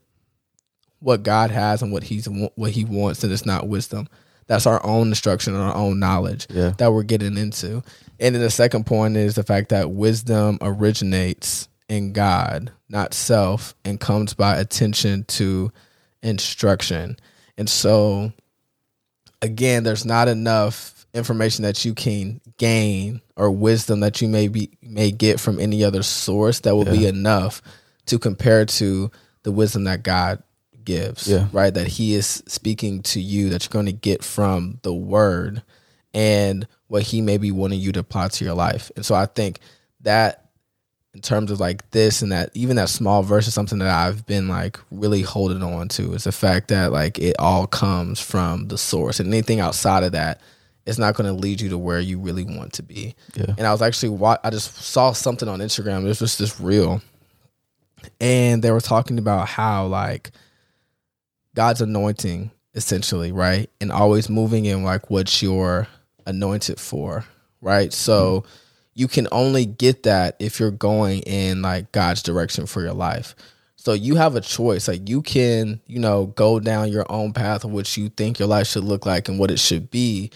what 1.00 1.24
God 1.24 1.50
has 1.52 1.82
and 1.82 1.94
what 1.94 2.04
he's 2.04 2.28
what 2.28 2.72
he 2.72 2.84
wants, 2.84 3.22
then 3.22 3.32
it's 3.32 3.46
not 3.46 3.70
wisdom. 3.70 4.10
That's 4.48 4.66
our 4.66 4.86
own 4.86 5.08
instruction 5.08 5.56
and 5.56 5.64
our 5.64 5.76
own 5.76 6.00
knowledge 6.00 6.48
yeah. 6.50 6.74
that 6.80 6.92
we're 6.92 7.04
getting 7.04 7.38
into. 7.38 7.82
And 8.20 8.36
then 8.36 8.42
the 8.42 8.52
second 8.52 8.86
point 8.86 9.16
is 9.16 9.36
the 9.36 9.44
fact 9.44 9.70
that 9.70 9.92
wisdom 9.92 10.58
originates 10.60 11.70
in 11.88 12.14
God, 12.14 12.72
not 12.90 13.14
self, 13.14 13.76
and 13.84 14.00
comes 14.00 14.34
by 14.34 14.58
attention 14.58 15.24
to 15.26 15.72
instruction. 16.24 17.18
And 17.58 17.70
so 17.70 18.34
again, 19.42 19.84
there's 19.84 20.06
not 20.06 20.28
enough 20.28 21.06
information 21.14 21.64
that 21.64 21.86
you 21.86 21.94
can 21.94 22.42
gain 22.58 23.22
or 23.36 23.52
wisdom 23.52 24.02
that 24.02 24.22
you 24.22 24.28
may 24.28 24.48
be 24.48 24.78
may 24.82 25.12
get 25.12 25.40
from 25.40 25.60
any 25.60 25.84
other 25.84 26.04
source 26.04 26.62
that 26.62 26.76
will 26.76 26.86
yeah. 26.86 26.92
be 26.92 27.08
enough 27.08 27.62
to 28.08 28.20
compare 28.20 28.66
to 28.66 29.10
the 29.44 29.52
wisdom 29.52 29.86
that 29.86 30.04
God 30.04 30.42
gives, 30.84 31.28
Yeah. 31.28 31.48
right? 31.52 31.74
That 31.74 31.88
He 31.88 32.14
is 32.14 32.44
speaking 32.48 33.02
to 33.04 33.20
you 33.20 33.50
that 33.50 33.64
you're 33.64 33.70
going 33.72 33.86
to 33.88 33.92
get 33.92 34.24
from 34.24 34.80
the 34.84 34.94
Word 34.94 35.64
and 36.14 36.68
what 36.88 37.04
He 37.04 37.22
may 37.22 37.38
be 37.38 37.52
wanting 37.52 37.80
you 37.80 37.92
to 37.94 38.00
apply 38.02 38.28
to 38.30 38.46
your 38.46 38.54
life. 38.54 38.92
And 38.96 39.06
so 39.06 39.16
I 39.16 39.26
think 39.26 39.60
that 40.02 40.45
in 41.16 41.22
terms 41.22 41.50
of 41.50 41.62
like 41.62 41.90
this 41.92 42.22
and 42.22 42.34
that, 42.34 42.50
even 42.54 42.76
that 42.76 42.90
small 42.90 43.24
verse 43.24 43.48
is 43.48 43.54
something 43.54 43.80
that 43.80 43.88
I've 43.88 44.26
been 44.26 44.50
like 44.50 44.78
really 44.92 45.22
holding 45.22 45.64
on 45.64 45.88
to 45.90 46.14
is 46.14 46.26
the 46.26 46.34
fact 46.34 46.68
that 46.68 46.92
like 46.92 47.18
it 47.18 47.38
all 47.40 47.68
comes 47.68 48.20
from 48.20 48.68
the 48.68 48.78
source 48.78 49.22
and 49.22 49.30
anything 49.30 49.62
outside 49.62 50.04
of 50.04 50.12
that 50.12 50.42
is 50.86 51.00
not 51.00 51.16
going 51.16 51.34
to 51.34 51.42
lead 51.42 51.62
you 51.62 51.70
to 51.70 51.78
where 51.78 52.02
you 52.02 52.20
really 52.20 52.44
want 52.44 52.74
to 52.74 52.84
be. 52.84 53.16
Yeah. 53.34 53.56
And 53.58 53.66
I 53.66 53.72
was 53.72 53.82
actually 53.82 54.10
wa- 54.10 54.40
I 54.44 54.50
just 54.50 54.76
saw 54.76 55.14
something 55.14 55.48
on 55.48 55.60
Instagram. 55.60 56.04
It 56.04 56.08
was 56.08 56.20
just 56.20 56.38
this 56.38 56.60
reel, 56.60 57.02
and 58.20 58.62
they 58.62 58.72
were 58.72 58.82
talking 58.82 59.18
about 59.18 59.48
how 59.48 59.88
like 59.88 60.32
God's 61.56 61.80
anointing, 61.80 62.52
essentially, 62.74 63.32
right, 63.32 63.70
and 63.80 63.90
always 63.90 64.30
moving 64.30 64.66
in 64.66 64.84
like 64.84 65.10
what 65.10 65.42
you're 65.42 65.88
anointed 66.28 66.78
for, 66.78 67.24
right. 67.62 67.94
So 67.94 68.42
mm-hmm. 68.42 68.50
You 68.96 69.10
can 69.10 69.28
only 69.32 69.66
get 69.66 70.04
that 70.04 70.38
if 70.40 70.60
you're 70.60 70.72
going 70.72 71.20
in 71.22 71.62
like 71.62 71.92
God's 71.92 72.24
direction 72.24 72.66
for 72.66 72.82
your 72.82 72.94
life. 72.94 73.36
So 73.76 73.94
you 73.94 74.16
have 74.16 74.36
a 74.36 74.42
choice. 74.42 74.88
Like 74.88 75.08
you 75.08 75.22
can, 75.22 75.82
you 75.86 76.00
know, 76.00 76.28
go 76.28 76.60
down 76.60 76.92
your 76.92 77.06
own 77.10 77.34
path 77.34 77.66
of 77.66 77.72
what 77.72 77.96
you 77.98 78.10
think 78.10 78.40
your 78.40 78.48
life 78.48 78.68
should 78.68 78.86
look 78.86 79.06
like 79.06 79.28
and 79.28 79.38
what 79.38 79.52
it 79.52 79.60
should 79.60 79.92
be, 79.92 80.32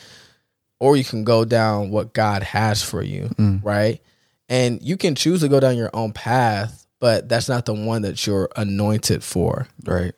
or 0.80 0.98
you 0.98 1.06
can 1.06 1.24
go 1.24 1.46
down 1.46 1.90
what 1.90 2.14
God 2.14 2.44
has 2.44 2.84
for 2.84 3.02
you, 3.02 3.30
mm. 3.40 3.64
right? 3.64 4.02
And 4.50 4.82
you 4.84 4.98
can 4.98 5.16
choose 5.16 5.40
to 5.40 5.48
go 5.48 5.60
down 5.60 5.78
your 5.78 5.90
own 5.94 6.12
path, 6.12 6.86
but 7.00 7.30
that's 7.30 7.48
not 7.48 7.66
the 7.66 7.74
one 7.74 8.02
that 8.02 8.28
you're 8.28 8.50
anointed 8.56 9.24
for. 9.24 9.68
Right. 9.86 10.14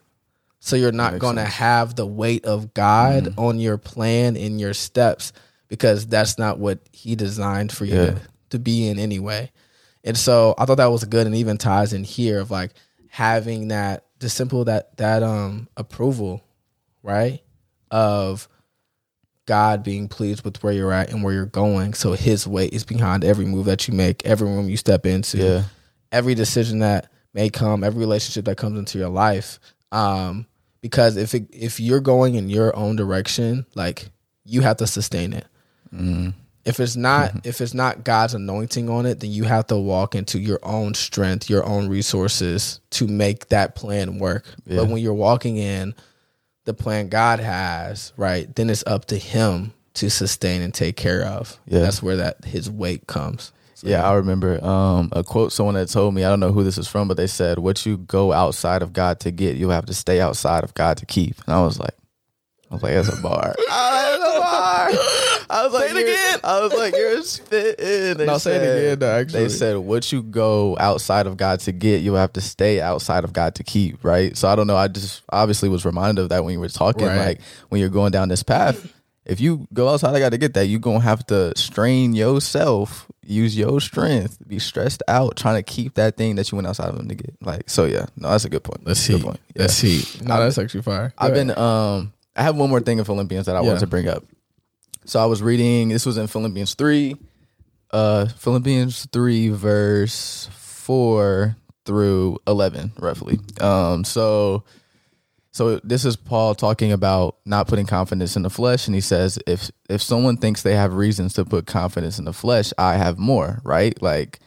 So 0.59 0.75
you're 0.75 0.91
not 0.91 1.19
going 1.19 1.37
to 1.37 1.45
have 1.45 1.95
the 1.95 2.05
weight 2.05 2.45
of 2.45 2.73
God 2.73 3.23
mm. 3.23 3.37
on 3.37 3.59
your 3.59 3.77
plan 3.77 4.35
in 4.35 4.57
your 4.57 4.73
steps 4.73 5.31
because 5.67 6.05
that's 6.05 6.37
not 6.37 6.59
what 6.59 6.79
He 6.91 7.15
designed 7.15 7.71
for 7.71 7.85
you 7.85 7.95
Yeah. 7.95 8.17
To, 8.51 8.59
be 8.59 8.87
in 8.87 8.99
anyway. 8.99 9.51
And 10.03 10.17
so 10.17 10.55
I 10.57 10.65
thought 10.65 10.75
that 10.77 10.87
was 10.91 11.03
good 11.05 11.27
and 11.27 11.35
even 11.35 11.57
ties 11.57 11.93
in 11.93 12.03
here 12.03 12.39
of 12.39 12.51
like 12.51 12.71
having 13.09 13.67
that 13.69 14.05
the 14.19 14.29
simple 14.29 14.65
that 14.65 14.95
that 14.97 15.23
um 15.23 15.67
approval, 15.77 16.43
right? 17.03 17.41
Of 17.89 18.47
God 19.45 19.83
being 19.83 20.07
pleased 20.07 20.45
with 20.45 20.61
where 20.63 20.71
you're 20.73 20.93
at 20.93 21.11
and 21.11 21.23
where 21.23 21.33
you're 21.33 21.45
going. 21.45 21.93
So 21.93 22.13
his 22.13 22.47
weight 22.47 22.73
is 22.73 22.83
behind 22.83 23.23
every 23.25 23.45
move 23.45 23.65
that 23.65 23.87
you 23.87 23.93
make, 23.93 24.25
every 24.25 24.47
room 24.47 24.69
you 24.69 24.77
step 24.77 25.05
into 25.05 25.37
Yeah. 25.37 25.63
every 26.11 26.35
decision 26.35 26.79
that 26.79 27.11
may 27.33 27.49
come, 27.49 27.83
every 27.83 27.99
relationship 27.99 28.45
that 28.45 28.57
comes 28.57 28.77
into 28.77 28.97
your 28.97 29.09
life. 29.09 29.59
Um, 29.91 30.45
because 30.81 31.17
if 31.17 31.33
it, 31.33 31.47
if 31.51 31.79
you're 31.79 31.99
going 31.99 32.35
in 32.35 32.49
your 32.49 32.75
own 32.75 32.95
direction, 32.95 33.65
like 33.75 34.09
you 34.45 34.61
have 34.61 34.77
to 34.77 34.87
sustain 34.87 35.33
it. 35.33 35.45
If 36.63 36.79
it's 36.79 36.95
not 36.95 37.45
if 37.45 37.59
it's 37.61 37.73
not 37.73 38.03
God's 38.03 38.33
anointing 38.33 38.89
on 38.89 39.05
it, 39.05 39.19
then 39.19 39.31
you 39.31 39.45
have 39.45 39.67
to 39.67 39.77
walk 39.77 40.13
into 40.15 40.39
your 40.39 40.59
own 40.63 40.93
strength, 40.93 41.49
your 41.49 41.65
own 41.65 41.89
resources 41.89 42.79
to 42.91 43.07
make 43.07 43.47
that 43.49 43.75
plan 43.75 44.19
work. 44.19 44.45
Yeah. 44.65 44.77
But 44.77 44.89
when 44.89 45.01
you're 45.01 45.13
walking 45.13 45.57
in 45.57 45.95
the 46.65 46.73
plan 46.73 47.09
God 47.09 47.39
has, 47.39 48.13
right, 48.17 48.53
then 48.55 48.69
it's 48.69 48.83
up 48.85 49.05
to 49.05 49.17
Him 49.17 49.73
to 49.95 50.09
sustain 50.09 50.61
and 50.61 50.73
take 50.73 50.95
care 50.95 51.23
of. 51.25 51.59
Yeah. 51.65 51.79
That's 51.79 52.03
where 52.03 52.17
that 52.17 52.45
His 52.45 52.69
weight 52.69 53.07
comes. 53.07 53.51
So, 53.73 53.87
Yeah, 53.87 54.07
I 54.07 54.13
remember 54.13 54.63
um, 54.63 55.09
a 55.11 55.23
quote 55.23 55.51
someone 55.51 55.73
had 55.73 55.89
told 55.89 56.13
me. 56.13 56.23
I 56.23 56.29
don't 56.29 56.39
know 56.39 56.51
who 56.51 56.63
this 56.63 56.77
is 56.77 56.87
from, 56.87 57.07
but 57.07 57.17
they 57.17 57.25
said, 57.25 57.57
"What 57.57 57.83
you 57.83 57.97
go 57.97 58.31
outside 58.31 58.83
of 58.83 58.93
God 58.93 59.19
to 59.21 59.31
get, 59.31 59.57
you'll 59.57 59.71
have 59.71 59.87
to 59.87 59.93
stay 59.95 60.21
outside 60.21 60.63
of 60.63 60.75
God 60.75 60.97
to 60.97 61.07
keep." 61.07 61.35
And 61.47 61.55
I 61.55 61.61
was 61.63 61.79
like, 61.79 61.95
I 62.69 62.75
was 62.75 62.83
like, 62.83 62.93
"That's 62.93 63.17
a 63.17 63.19
bar." 63.21 63.55
Ah, 63.69 64.17
that's 64.19 64.37
a 64.37 64.39
bar. 64.39 65.20
I 65.49 65.63
was 65.65 65.73
like, 65.73 65.89
it 65.91 65.95
"You're-" 65.97 66.11
again. 66.11 66.39
I 66.43 66.59
was 66.61 66.73
like, 66.73 66.95
"You're 66.95 67.23
spitting." 67.23 68.17
They 68.17 68.25
No, 68.25 68.37
say 68.37 68.55
it 68.55 68.61
again, 68.85 68.99
though, 68.99 69.19
actually. 69.19 69.43
they 69.43 69.49
said, 69.49 69.77
"What 69.77 70.11
you 70.11 70.23
go 70.23 70.77
outside 70.79 71.27
of 71.27 71.37
God 71.37 71.59
to 71.61 71.71
get, 71.71 72.01
you'll 72.01 72.15
have 72.15 72.33
to 72.33 72.41
stay 72.41 72.79
outside 72.81 73.23
of 73.23 73.33
God 73.33 73.55
to 73.55 73.63
keep." 73.63 74.03
Right. 74.03 74.35
So 74.37 74.47
I 74.47 74.55
don't 74.55 74.67
know. 74.67 74.77
I 74.77 74.87
just 74.87 75.21
obviously 75.29 75.69
was 75.69 75.85
reminded 75.85 76.21
of 76.23 76.29
that 76.29 76.43
when 76.43 76.53
you 76.53 76.59
were 76.59 76.69
talking. 76.69 77.05
Right. 77.07 77.17
Like 77.25 77.41
when 77.69 77.81
you're 77.81 77.89
going 77.89 78.11
down 78.11 78.29
this 78.29 78.43
path, 78.43 78.91
if 79.25 79.39
you 79.39 79.67
go 79.73 79.89
outside 79.89 80.13
of 80.13 80.19
God 80.19 80.31
to 80.31 80.37
get 80.37 80.53
that, 80.55 80.65
you're 80.67 80.79
gonna 80.79 80.99
have 81.01 81.25
to 81.27 81.53
strain 81.57 82.13
yourself, 82.13 83.07
use 83.25 83.55
your 83.55 83.79
strength, 83.79 84.37
be 84.47 84.57
stressed 84.59 85.03
out 85.07 85.35
trying 85.37 85.55
to 85.55 85.63
keep 85.63 85.93
that 85.95 86.17
thing 86.17 86.35
that 86.35 86.51
you 86.51 86.55
went 86.55 86.67
outside 86.67 86.89
of 86.89 86.99
him 86.99 87.07
to 87.07 87.15
get. 87.15 87.35
Like 87.41 87.69
so, 87.69 87.85
yeah. 87.85 88.05
No, 88.17 88.29
that's 88.29 88.45
a 88.45 88.49
good 88.49 88.63
point. 88.63 88.85
Let's 88.85 88.99
see. 88.99 89.21
point. 89.21 89.39
Yeah. 89.55 89.61
Let's 89.63 89.73
see. 89.75 90.03
No, 90.23 90.35
I've- 90.35 90.43
that's 90.43 90.57
actually 90.57 90.81
fire. 90.81 91.13
I've 91.17 91.29
Go 91.29 91.33
been 91.35 91.57
um 91.57 92.13
I 92.35 92.43
have 92.43 92.55
one 92.55 92.69
more 92.69 92.79
thing 92.79 92.97
in 92.97 93.03
Philippians 93.03 93.45
that 93.45 93.55
I 93.55 93.59
wanted 93.61 93.73
Yeah. 93.73 93.79
to 93.79 93.87
bring 93.87 94.07
up. 94.07 94.23
So 95.11 95.19
I 95.19 95.25
was 95.25 95.43
reading 95.43 95.89
this 95.89 96.05
was 96.05 96.17
in 96.17 96.27
Philippians 96.27 96.73
3 96.75 97.17
uh 97.91 98.27
Philippians 98.27 99.09
3 99.11 99.49
verse 99.49 100.47
4 100.53 101.57
through 101.83 102.37
11 102.47 102.93
roughly. 102.97 103.37
Um 103.59 104.05
so 104.05 104.63
so 105.51 105.81
this 105.83 106.05
is 106.05 106.15
Paul 106.15 106.55
talking 106.55 106.93
about 106.93 107.35
not 107.43 107.67
putting 107.67 107.87
confidence 107.87 108.37
in 108.37 108.43
the 108.43 108.49
flesh 108.49 108.87
and 108.87 108.95
he 108.95 109.01
says 109.01 109.37
if 109.45 109.69
if 109.89 110.01
someone 110.01 110.37
thinks 110.37 110.61
they 110.61 110.75
have 110.75 110.93
reasons 110.93 111.33
to 111.33 111.43
put 111.43 111.67
confidence 111.67 112.17
in 112.17 112.23
the 112.23 112.31
flesh, 112.31 112.71
I 112.77 112.95
have 112.95 113.19
more, 113.19 113.59
right? 113.65 114.01
Like 114.01 114.39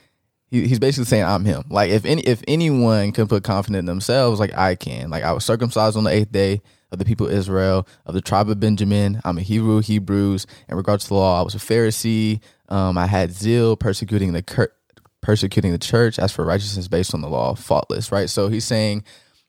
he, 0.47 0.67
he's 0.67 0.79
basically 0.79 1.05
saying 1.05 1.25
I'm 1.25 1.45
him. 1.45 1.65
Like 1.69 1.91
if 1.91 2.07
any 2.07 2.23
if 2.23 2.43
anyone 2.49 3.13
can 3.13 3.29
put 3.29 3.45
confidence 3.45 3.81
in 3.81 3.85
themselves, 3.85 4.41
like 4.41 4.57
I 4.57 4.77
can. 4.77 5.11
Like 5.11 5.25
I 5.25 5.33
was 5.33 5.45
circumcised 5.45 5.99
on 5.99 6.05
the 6.05 6.11
eighth 6.11 6.33
day 6.33 6.63
of 6.95 6.99
the 6.99 7.05
people 7.05 7.27
of 7.27 7.33
Israel, 7.33 7.87
of 8.07 8.15
the 8.15 8.23
tribe 8.23 8.49
of 8.49 8.59
Benjamin. 8.59 9.21
I'm 9.25 9.39
a 9.39 9.43
Hebrew, 9.43 9.81
Hebrews. 9.81 10.47
In 10.69 10.77
regards 10.77 11.05
to 11.05 11.09
the 11.11 11.15
law, 11.17 11.41
I 11.41 11.43
was 11.45 11.55
a 11.55 11.59
Pharisee. 11.59 12.41
Um, 12.69 12.97
I 12.97 13.07
had 13.07 13.33
zeal, 13.33 13.77
persecuting 13.77 14.33
the 14.33 14.43
cur- 14.43 14.73
persecuting 15.21 15.73
the 15.73 15.79
church. 15.79 16.19
As 16.19 16.33
for 16.33 16.45
righteousness 16.45 16.89
based 16.89 17.15
on 17.15 17.21
the 17.21 17.29
law, 17.29 17.55
faultless. 17.55 18.11
Right. 18.11 18.31
So 18.31 18.49
he's 18.49 18.65
saying, 18.65 19.05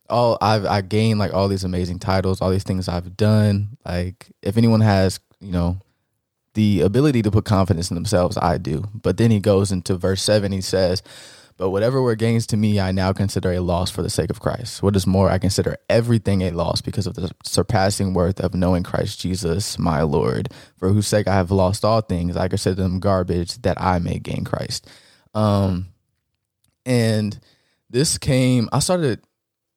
all 0.10 0.38
I've 0.42 0.66
I 0.66 0.82
gained 0.82 1.20
like 1.20 1.34
all 1.34 1.48
these 1.48 1.64
amazing 1.64 2.00
titles, 2.00 2.42
all 2.42 2.52
these 2.52 2.64
things 2.64 2.88
I've 2.88 3.18
done. 3.18 3.78
Like 3.86 4.28
if 4.42 4.58
anyone 4.58 4.82
has, 4.82 5.20
you 5.40 5.52
know, 5.52 5.78
the 6.54 6.82
ability 6.82 7.22
to 7.22 7.32
put 7.32 7.46
confidence 7.46 7.92
in 7.92 7.96
themselves, 7.96 8.38
I 8.38 8.58
do. 8.58 8.86
But 8.94 9.18
then 9.18 9.32
he 9.32 9.40
goes 9.40 9.72
into 9.72 9.96
verse 9.96 10.22
7, 10.22 10.52
he 10.52 10.62
says, 10.62 11.04
But 11.58 11.70
whatever 11.70 12.02
were 12.02 12.16
gains 12.16 12.46
to 12.48 12.58
me, 12.58 12.80
I 12.82 12.92
now 12.92 13.14
consider 13.14 13.54
a 13.54 13.62
loss 13.62 13.90
for 13.90 14.02
the 14.02 14.10
sake 14.10 14.30
of 14.30 14.42
Christ. 14.42 14.84
What 14.84 14.96
is 14.96 15.08
more, 15.08 15.30
I 15.30 15.38
consider 15.38 15.78
everything 15.90 16.42
a 16.42 16.52
loss 16.52 16.82
because 16.82 17.08
of 17.08 17.14
the 17.14 17.32
surpassing 17.44 18.14
worth 18.14 18.42
of 18.42 18.54
knowing 18.54 18.84
Christ 18.84 19.22
Jesus, 19.22 19.80
my 19.80 20.02
Lord, 20.02 20.50
for 20.78 20.90
whose 20.90 21.08
sake 21.08 21.28
I 21.28 21.36
have 21.36 21.52
lost 21.52 21.86
all 21.86 22.02
things. 22.02 22.36
I 22.36 22.50
consider 22.50 22.76
them 22.76 23.00
garbage 23.00 23.62
that 23.62 23.82
I 23.82 24.00
may 24.00 24.20
gain 24.20 24.44
Christ. 24.44 24.90
Um, 25.34 25.88
and 26.86 27.40
this 27.90 28.18
came, 28.18 28.68
I 28.74 28.80
started. 28.80 29.22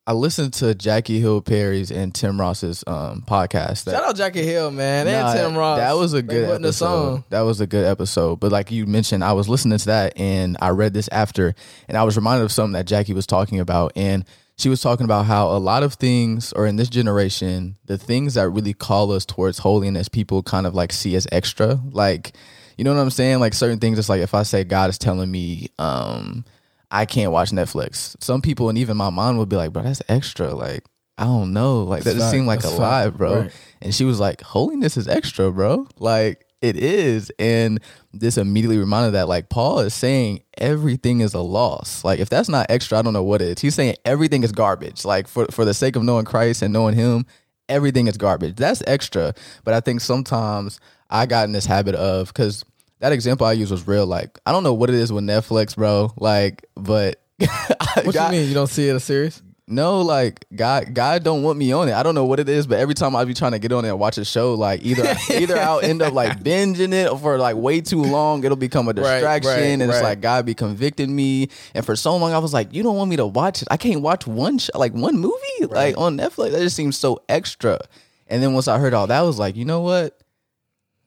I 0.09 0.13
listened 0.13 0.55
to 0.55 0.75
Jackie 0.75 1.21
Hill 1.21 1.43
Perry's 1.43 1.91
and 1.91 2.15
Tim 2.15 2.41
Ross's 2.41 2.83
um, 2.87 3.23
podcast. 3.29 3.85
that- 3.85 3.91
Shout 3.91 4.05
out 4.05 4.17
Jackie 4.17 4.43
Hill, 4.43 4.71
man, 4.71 5.05
Nah, 5.05 5.33
and 5.33 5.39
Tim 5.39 5.55
Ross. 5.55 5.81
That 5.81 5.97
was 5.99 6.15
a 6.15 6.23
good 6.23 6.49
episode. 6.49 6.73
song. 6.73 7.25
That 7.29 7.43
was 7.43 7.61
a 7.61 7.67
good 7.67 7.85
episode. 7.85 8.41
But 8.41 8.51
like 8.51 8.71
you 8.71 8.87
mentioned, 8.87 9.23
I 9.23 9.35
was 9.35 9.51
listening 9.51 9.77
to 9.77 9.87
that 9.89 10.19
and 10.19 10.57
I 10.63 10.71
read 10.71 10.95
this 10.95 11.09
after, 11.09 11.55
and 11.89 11.99
I 11.99 12.05
was 12.05 12.17
reminded 12.17 12.45
of 12.47 12.53
something 12.53 12.73
that 12.73 12.87
Jackie 12.87 13.13
was 13.13 13.27
talking 13.27 13.61
about, 13.61 13.93
and 13.97 14.25
she 14.57 14.71
was 14.71 14.81
talking 14.81 15.05
about 15.05 15.27
how 15.27 15.49
a 15.55 15.59
lot 15.59 15.83
of 15.83 15.93
things, 15.95 16.55
or 16.55 16.67
in 16.67 16.77
this 16.77 16.89
generation, 16.89 17.77
the 17.85 17.99
things 17.99 18.33
that 18.33 18.49
really 18.49 18.73
call 18.73 19.13
us 19.13 19.27
towards 19.27 19.59
holiness, 19.59 20.09
people 20.09 20.43
kind 20.43 20.67
of 20.67 20.75
like 20.75 20.91
see 20.91 21.17
as 21.17 21.29
extra. 21.31 21.79
Like, 21.91 22.33
you 22.79 22.85
know 22.85 22.95
what 22.95 23.01
I'm 23.03 23.11
saying? 23.11 23.41
Like 23.41 23.53
certain 23.53 23.79
things. 23.79 23.99
It's 23.99 24.09
like 24.09 24.23
if 24.23 24.33
I 24.33 24.43
say 24.43 24.65
God 24.65 24.89
is 24.89 24.97
telling 24.97 25.31
me, 25.31 25.69
um, 25.79 26.47
I 26.91 27.05
can't 27.05 27.33
watch 27.33 27.51
Netflix. 27.51 28.17
Some 28.23 28.41
people 28.41 28.69
and 28.69 28.79
even 28.79 28.97
my 28.97 29.11
mom 29.11 29.37
would 29.39 29.49
be 29.49 29.57
like, 29.57 29.73
bro, 29.73 29.83
that's 29.83 30.03
extra. 30.09 30.55
Like, 30.55 30.85
I 31.19 31.25
don't 31.25 31.53
know. 31.53 31.83
Like 31.83 32.05
that 32.05 32.17
just 32.17 32.31
seemed 32.31 32.47
like 32.47 32.65
a 32.65 32.69
lie, 32.69 33.11
bro. 33.11 33.43
Right. 33.43 33.53
And 33.83 33.95
she 33.95 34.05
was 34.05 34.21
like, 34.21 34.41
holiness 34.41 34.97
is 34.97 35.09
extra, 35.09 35.51
bro. 35.51 35.87
Like 35.99 36.45
it 36.63 36.77
is. 36.77 37.31
And 37.39 37.81
this 38.13 38.39
immediately 38.39 38.79
reminded 38.79 39.13
that 39.13 39.29
like 39.29 39.49
Paul 39.49 39.81
is 39.81 39.95
saying 39.95 40.43
everything 40.57 41.21
is 41.21 41.35
a 41.35 41.41
loss. 41.41 42.05
Like 42.05 42.21
if 42.21 42.29
that's 42.29 42.49
not 42.49 42.67
extra, 42.71 42.99
I 42.99 43.03
don't 43.03 43.13
know 43.13 43.25
what 43.25 43.43
it 43.43 43.49
is. 43.49 43.61
He's 43.61 43.75
saying 43.75 43.97
everything 44.05 44.43
is 44.45 44.53
garbage. 44.53 45.05
Like 45.05 45.29
for 45.29 45.47
for 45.47 45.65
the 45.65 45.75
sake 45.75 45.97
of 45.97 46.05
knowing 46.05 46.25
Christ 46.25 46.63
and 46.63 46.73
knowing 46.73 46.95
him, 46.95 47.27
everything 47.69 48.07
is 48.07 48.17
garbage. 48.17 48.57
That's 48.57 48.83
extra. 48.87 49.35
But 49.65 49.75
I 49.75 49.81
think 49.81 50.01
sometimes 50.01 50.79
I 51.11 51.27
got 51.27 51.45
in 51.45 51.53
this 51.53 51.67
habit 51.67 51.97
of 51.97 52.29
because 52.29 52.65
that 53.01 53.13
example 53.13 53.47
I 53.47 53.53
used 53.53 53.71
was 53.71 53.87
real. 53.87 54.07
Like 54.07 54.39
I 54.47 54.53
don't 54.53 54.63
know 54.63 54.75
what 54.75 54.91
it 54.91 54.97
is 54.97 55.13
with 55.13 55.25
Netflix, 55.25 55.77
bro. 55.77 56.13
Like, 56.17 56.67
but 56.75 57.23
What 57.39 58.15
got, 58.15 58.33
you 58.33 58.41
mean? 58.41 58.49
You 58.49 58.55
don't 58.55 58.69
see 58.69 58.89
it 58.89 58.95
as 58.95 59.05
serious? 59.05 59.43
no, 59.71 60.01
like 60.01 60.47
God, 60.55 60.95
God 60.95 61.23
don't 61.23 61.43
want 61.43 61.59
me 61.59 61.73
on 61.73 61.89
it. 61.89 61.93
I 61.93 62.03
don't 62.03 62.15
know 62.15 62.25
what 62.25 62.41
it 62.41 62.49
is, 62.49 62.67
but 62.67 62.79
every 62.79 62.95
time 62.95 63.15
I 63.15 63.25
be 63.27 63.35
trying 63.35 63.53
to 63.53 63.59
get 63.59 63.71
on 63.71 63.85
it 63.85 63.89
and 63.89 64.01
watch 64.01 64.17
a 64.17 64.25
show, 64.25 64.55
like 64.55 64.83
either 64.83 65.15
either 65.31 65.59
I'll 65.59 65.81
end 65.81 66.01
up 66.01 66.15
like 66.15 66.43
binging 66.43 66.95
it 66.95 67.15
for 67.19 67.37
like 67.37 67.57
way 67.57 67.83
too 67.83 68.03
long. 68.03 68.43
It'll 68.45 68.57
become 68.57 68.89
a 68.89 68.95
distraction, 68.95 69.51
right, 69.51 69.61
and 69.61 69.83
it's 69.83 70.03
like 70.03 70.23
God 70.23 70.47
be 70.47 70.55
convicting 70.55 71.15
me. 71.15 71.51
And 71.75 71.85
for 71.85 71.97
so 71.97 72.17
long, 72.17 72.33
I 72.33 72.39
was 72.39 72.55
like, 72.55 72.73
you 72.73 72.83
don't 72.83 72.97
want 72.97 73.11
me 73.11 73.17
to 73.17 73.27
watch 73.27 73.61
it. 73.61 73.69
I 73.71 73.77
can't 73.77 74.01
watch 74.01 74.27
one 74.27 74.59
sh- 74.59 74.71
like 74.75 74.95
one 74.95 75.19
movie 75.19 75.67
like 75.69 75.99
on 75.99 76.17
Netflix. 76.17 76.53
That 76.53 76.61
just 76.61 76.77
seems 76.77 76.97
so 76.97 77.23
extra. 77.29 77.79
And 78.27 78.43
then 78.43 78.55
once 78.55 78.69
I 78.69 78.79
heard 78.79 78.95
all 78.95 79.07
that, 79.07 79.19
I 79.19 79.23
was 79.23 79.39
like, 79.39 79.55
you 79.57 79.67
know 79.67 79.81
what? 79.83 80.19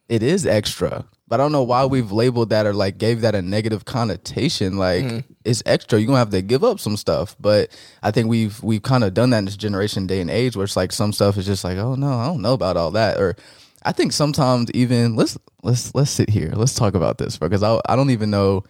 It 0.07 0.21
is 0.21 0.45
extra. 0.45 1.05
But 1.31 1.39
I 1.39 1.43
don't 1.43 1.53
know 1.53 1.63
why 1.63 1.85
we've 1.85 2.11
labeled 2.11 2.49
that 2.49 2.65
or 2.65 2.73
like 2.73 2.97
gave 2.97 3.21
that 3.21 3.35
a 3.35 3.41
negative 3.41 3.85
connotation. 3.85 4.77
Like 4.77 5.05
Mm-hmm. 5.05 5.33
it's 5.45 5.63
extra. 5.65 5.97
You're 5.97 6.07
gonna 6.07 6.19
have 6.19 6.31
to 6.31 6.41
give 6.41 6.61
up 6.61 6.77
some 6.81 6.97
stuff. 6.97 7.37
But 7.39 7.69
I 8.03 8.11
think 8.11 8.27
we've 8.27 8.61
we've 8.61 8.83
kind 8.83 9.05
of 9.05 9.13
done 9.13 9.29
that 9.29 9.37
in 9.37 9.45
this 9.45 9.55
generation, 9.55 10.07
day 10.07 10.19
and 10.19 10.29
age, 10.29 10.57
where 10.57 10.65
it's 10.65 10.75
like 10.75 10.91
some 10.91 11.13
stuff 11.13 11.37
is 11.37 11.45
just 11.45 11.63
like, 11.63 11.77
oh 11.77 11.95
no, 11.95 12.11
I 12.11 12.25
don't 12.25 12.41
know 12.41 12.51
about 12.51 12.75
all 12.75 12.91
that. 12.91 13.17
Or 13.17 13.37
I 13.83 13.93
think 13.93 14.11
sometimes 14.11 14.71
even 14.73 15.15
let's 15.15 15.37
let's 15.63 15.95
let's 15.95 16.11
sit 16.11 16.29
here. 16.29 16.51
Let's 16.53 16.75
talk 16.75 16.95
about 16.95 17.17
this 17.17 17.37
because 17.37 17.63
I 17.63 17.79
I 17.87 17.95
don't 17.95 18.09
even 18.09 18.29
know. 18.29 18.65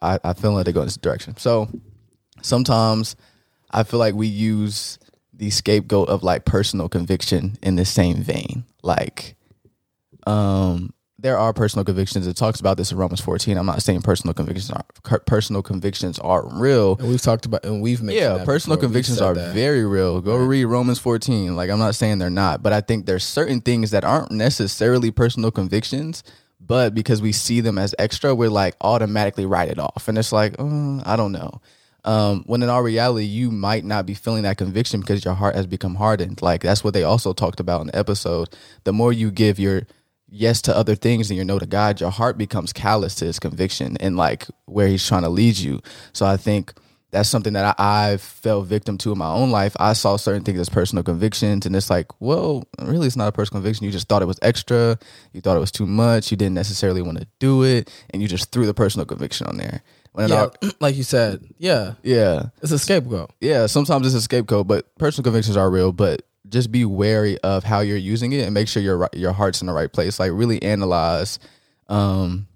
I, 0.00 0.18
I 0.24 0.32
feel 0.32 0.52
like 0.52 0.64
they 0.64 0.72
go 0.72 0.80
in 0.80 0.86
this 0.86 0.96
direction. 0.96 1.36
So 1.36 1.68
sometimes 2.40 3.16
I 3.70 3.82
feel 3.82 3.98
like 4.00 4.14
we 4.14 4.28
use 4.28 4.98
the 5.34 5.50
scapegoat 5.50 6.08
of 6.08 6.22
like 6.22 6.46
personal 6.46 6.88
conviction 6.88 7.58
in 7.62 7.76
the 7.76 7.84
same 7.84 8.22
vein. 8.22 8.64
Like, 8.82 9.36
um, 10.26 10.94
there 11.20 11.36
are 11.36 11.52
personal 11.52 11.84
convictions. 11.84 12.26
It 12.28 12.36
talks 12.36 12.60
about 12.60 12.76
this 12.76 12.92
in 12.92 12.96
Romans 12.98 13.20
14. 13.20 13.56
I'm 13.58 13.66
not 13.66 13.82
saying 13.82 14.02
personal 14.02 14.34
convictions 14.34 14.70
are 14.70 14.84
personal 15.26 15.62
convictions 15.62 16.18
are 16.20 16.46
real. 16.54 16.96
And 16.98 17.08
we've 17.08 17.20
talked 17.20 17.44
about, 17.44 17.64
and 17.64 17.82
we've 17.82 18.00
mentioned 18.00 18.38
Yeah, 18.38 18.44
personal 18.44 18.76
before. 18.76 18.88
Convictions 18.88 19.20
are 19.20 19.34
that. 19.34 19.54
very 19.54 19.84
real. 19.84 20.20
Go 20.20 20.36
read 20.36 20.66
Romans 20.66 21.00
14. 21.00 21.56
Like 21.56 21.70
I'm 21.70 21.78
not 21.80 21.96
saying 21.96 22.18
they're 22.18 22.30
not, 22.30 22.62
but 22.62 22.72
I 22.72 22.80
think 22.80 23.06
there's 23.06 23.24
certain 23.24 23.60
things 23.60 23.90
that 23.90 24.04
aren't 24.04 24.30
necessarily 24.30 25.10
personal 25.10 25.50
convictions, 25.50 26.22
but 26.60 26.94
because 26.94 27.20
we 27.20 27.32
see 27.32 27.60
them 27.60 27.78
as 27.78 27.94
extra, 27.98 28.32
we're 28.34 28.48
like 28.48 28.76
automatically 28.80 29.44
write 29.46 29.70
it 29.70 29.78
off. 29.80 30.06
And 30.06 30.16
it's 30.18 30.32
like, 30.32 30.54
uh, 30.58 31.02
I 31.04 31.16
don't 31.16 31.32
know. 31.32 31.60
Um, 32.04 32.44
when 32.46 32.62
in 32.62 32.68
all 32.68 32.82
reality, 32.82 33.26
you 33.26 33.50
might 33.50 33.84
not 33.84 34.06
be 34.06 34.14
feeling 34.14 34.44
that 34.44 34.56
conviction 34.56 35.00
because 35.00 35.24
your 35.24 35.34
heart 35.34 35.56
has 35.56 35.66
become 35.66 35.96
hardened. 35.96 36.40
Like 36.40 36.62
that's 36.62 36.84
what 36.84 36.94
they 36.94 37.02
also 37.02 37.32
talked 37.32 37.58
about 37.58 37.80
in 37.80 37.88
the 37.88 37.96
episode. 37.96 38.50
The 38.84 38.92
more 38.92 39.12
you 39.12 39.30
give 39.32 39.58
your 39.58 39.82
yes 40.28 40.62
to 40.62 40.76
other 40.76 40.94
things 40.94 41.30
and 41.30 41.36
your 41.36 41.44
no 41.46 41.58
to 41.58 41.66
God, 41.66 42.00
your 42.00 42.10
heart 42.10 42.36
becomes 42.38 42.72
callous 42.72 43.14
to 43.16 43.24
his 43.24 43.38
conviction 43.38 43.96
and 43.98 44.16
like 44.16 44.46
where 44.66 44.88
he's 44.88 45.06
trying 45.06 45.22
to 45.22 45.28
lead 45.28 45.56
you. 45.58 45.80
So 46.12 46.26
I 46.26 46.36
think 46.36 46.72
that's 47.10 47.28
something 47.30 47.54
that 47.54 47.74
I, 47.78 48.10
I've 48.12 48.20
fell 48.20 48.60
victim 48.60 48.98
to 48.98 49.12
in 49.12 49.16
my 49.18 49.30
own 49.32 49.50
life. 49.50 49.74
I 49.80 49.94
saw 49.94 50.16
certain 50.16 50.42
things 50.44 50.60
as 50.60 50.68
personal 50.68 51.02
convictions, 51.02 51.64
and 51.64 51.74
it's 51.74 51.88
like, 51.88 52.08
well, 52.20 52.64
really, 52.82 53.06
it's 53.06 53.16
not 53.16 53.28
a 53.28 53.32
personal 53.32 53.62
conviction. 53.62 53.86
You 53.86 53.90
just 53.90 54.08
thought 54.08 54.20
it 54.20 54.26
was 54.26 54.38
extra. 54.42 54.98
You 55.32 55.40
thought 55.40 55.56
it 55.56 55.60
was 55.60 55.72
too 55.72 55.86
much. 55.86 56.30
You 56.30 56.36
didn't 56.36 56.54
necessarily 56.54 57.00
want 57.00 57.18
to 57.18 57.26
do 57.38 57.62
it, 57.62 57.90
and 58.10 58.20
you 58.20 58.28
just 58.28 58.52
threw 58.52 58.66
the 58.66 58.74
personal 58.74 59.06
conviction 59.06 59.46
on 59.46 59.56
there. 59.56 59.82
When 60.12 60.28
Yeah, 60.28 60.48
all- 60.62 60.70
like 60.80 60.96
you 60.96 61.02
said, 61.02 61.42
yeah, 61.56 61.94
yeah, 62.02 62.48
it's 62.60 62.72
a 62.72 62.78
scapegoat. 62.78 63.30
yeah. 63.40 63.64
Sometimes 63.64 64.06
it's 64.06 64.14
a 64.14 64.20
scapegoat, 64.20 64.66
but 64.66 64.94
personal 64.98 65.24
convictions 65.24 65.56
are 65.56 65.70
real. 65.70 65.92
But 65.92 66.26
just 66.48 66.72
be 66.72 66.84
wary 66.84 67.38
of 67.38 67.64
how 67.64 67.80
you're 67.80 67.96
using 67.96 68.32
it, 68.32 68.44
and 68.44 68.54
make 68.54 68.68
sure 68.68 68.82
your 68.82 69.08
your 69.12 69.32
heart's 69.32 69.60
in 69.60 69.66
the 69.66 69.72
right 69.72 69.92
place. 69.92 70.18
Like 70.18 70.32
really 70.32 70.62
analyze. 70.62 71.38
Um, 71.88 72.46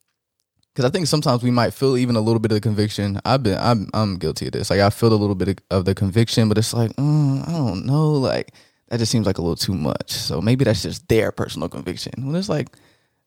because 0.74 0.86
I 0.86 0.90
think 0.90 1.06
sometimes 1.06 1.42
we 1.42 1.50
might 1.50 1.74
feel 1.74 1.98
even 1.98 2.16
a 2.16 2.20
little 2.20 2.40
bit 2.40 2.50
of 2.50 2.56
the 2.56 2.60
conviction. 2.62 3.20
I've 3.26 3.42
been, 3.42 3.58
I'm, 3.58 3.88
I'm 3.92 4.16
guilty 4.16 4.46
of 4.46 4.52
this. 4.52 4.70
Like 4.70 4.80
I 4.80 4.88
feel 4.88 5.12
a 5.12 5.14
little 5.14 5.34
bit 5.34 5.60
of 5.70 5.84
the 5.84 5.94
conviction, 5.94 6.48
but 6.48 6.56
it's 6.56 6.72
like, 6.72 6.92
mm, 6.92 7.46
I 7.46 7.52
don't 7.52 7.84
know, 7.84 8.12
like 8.12 8.54
that 8.88 8.98
just 8.98 9.12
seems 9.12 9.26
like 9.26 9.36
a 9.36 9.42
little 9.42 9.56
too 9.56 9.74
much. 9.74 10.12
So 10.12 10.40
maybe 10.40 10.64
that's 10.64 10.82
just 10.82 11.06
their 11.08 11.30
personal 11.30 11.68
conviction. 11.68 12.26
When 12.26 12.36
it's 12.36 12.48
like, 12.48 12.68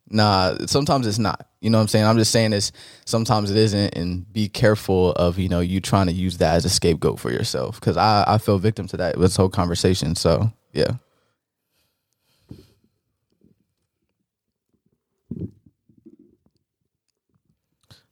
nah, 0.09 0.55
sometimes 0.65 1.07
it's 1.07 1.19
not. 1.19 1.47
You 1.61 1.69
know 1.69 1.77
what 1.77 1.83
I'm 1.83 1.87
saying? 1.87 2.05
I'm 2.05 2.17
just 2.17 2.31
saying 2.31 2.51
this. 2.51 2.71
Sometimes 3.05 3.49
it 3.51 3.57
isn't, 3.57 3.95
and 3.95 4.31
be 4.31 4.47
careful 4.49 5.11
of 5.13 5.39
you 5.39 5.49
know 5.49 5.59
you 5.59 5.79
trying 5.81 6.07
to 6.07 6.13
use 6.13 6.37
that 6.37 6.55
as 6.55 6.65
a 6.65 6.69
scapegoat 6.69 7.19
for 7.19 7.31
yourself. 7.31 7.79
Because 7.79 7.97
I, 7.97 8.23
I 8.27 8.37
fell 8.37 8.57
victim 8.59 8.87
to 8.87 8.97
that 8.97 9.17
with 9.17 9.25
this 9.29 9.35
whole 9.35 9.49
conversation. 9.49 10.15
So 10.15 10.51
yeah, 10.73 10.93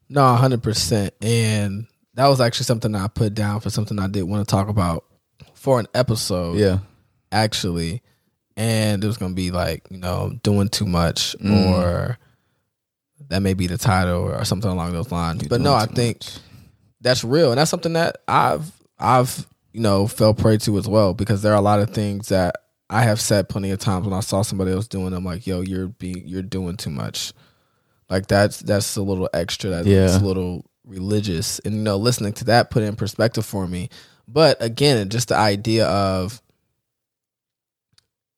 No, 0.10 0.36
hundred 0.36 0.62
percent. 0.62 1.14
And 1.22 1.88
that 2.14 2.28
was 2.28 2.40
actually 2.40 2.66
something 2.66 2.94
I 2.96 3.08
put 3.08 3.34
down 3.34 3.60
for 3.62 3.70
something 3.70 3.98
I 4.00 4.08
did 4.08 4.24
want 4.24 4.48
to 4.48 4.52
talk 4.52 4.68
about 4.68 5.06
for 5.56 5.80
an 5.80 5.88
episode. 5.94 6.58
yeah, 6.58 6.80
actually, 7.32 8.02
and 8.58 9.04
it 9.04 9.08
was 9.08 9.18
gonna 9.18 9.34
be 9.34 9.52
like 9.52 9.84
you 9.90 9.98
know 9.98 10.38
doing 10.44 10.70
too 10.70 10.86
much 10.86 11.36
Mm. 11.40 11.72
or 11.72 12.18
that 13.30 13.42
may 13.42 13.54
be 13.54 13.68
the 13.68 13.78
title 13.78 14.24
or 14.24 14.44
something 14.46 14.70
along 14.70 14.92
those 14.94 15.12
lines. 15.12 15.42
You're 15.42 15.50
but 15.50 15.62
no, 15.62 15.74
I 15.74 15.86
think 15.86 16.18
much. 16.24 16.38
that's 17.02 17.24
real, 17.24 17.52
and 17.52 17.58
that's 17.58 17.72
something 17.72 17.94
that 17.94 18.18
I've 18.28 18.72
I've 19.00 19.48
you 19.72 19.82
know 19.82 20.08
fell 20.08 20.34
prey 20.34 20.58
to 20.58 20.78
as 20.78 20.88
well 20.88 21.14
because 21.14 21.42
there 21.42 21.54
are 21.54 21.58
a 21.58 21.62
lot 21.62 21.80
of 21.80 21.90
things 21.92 22.30
that 22.30 22.56
I 22.90 23.04
have 23.04 23.20
said 23.22 23.50
plenty 23.50 23.72
of 23.72 23.80
times 23.80 24.06
when 24.06 24.14
I 24.14 24.20
saw 24.20 24.42
somebody 24.44 24.72
else 24.72 24.88
doing 24.88 25.12
them, 25.12 25.26
like 25.26 25.48
yo, 25.48 25.62
you're 25.62 25.88
being 25.88 26.24
you're 26.28 26.42
doing 26.44 26.78
too 26.78 26.90
much. 26.92 27.34
Like 28.10 28.28
that's 28.28 28.60
that's 28.60 28.96
a 28.98 29.02
little 29.02 29.30
extra. 29.34 29.70
That's 29.72 29.88
Yeah. 29.88 30.18
a 30.18 30.20
little 30.20 30.66
religious, 30.86 31.60
and 31.60 31.74
you 31.76 31.82
know, 31.82 31.96
listening 31.98 32.34
to 32.34 32.46
that 32.46 32.70
put 32.70 32.84
it 32.84 32.88
in 32.88 32.96
perspective 32.96 33.46
for 33.46 33.66
me. 33.68 33.90
But 34.28 34.62
again, 34.62 35.10
just 35.10 35.30
the 35.30 35.36
idea 35.38 35.88
of 35.88 36.42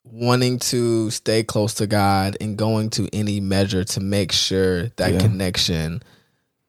wanting 0.06 0.60
to 0.60 1.10
stay 1.10 1.44
close 1.44 1.74
to 1.76 1.88
God 1.88 2.38
and 2.40 2.58
going 2.58 2.90
to 2.92 3.10
any 3.14 3.40
measure 3.40 3.84
to 3.84 4.00
make 4.00 4.32
sure 4.32 4.88
that 4.98 5.14
Yeah. 5.14 5.20
connection 5.20 6.02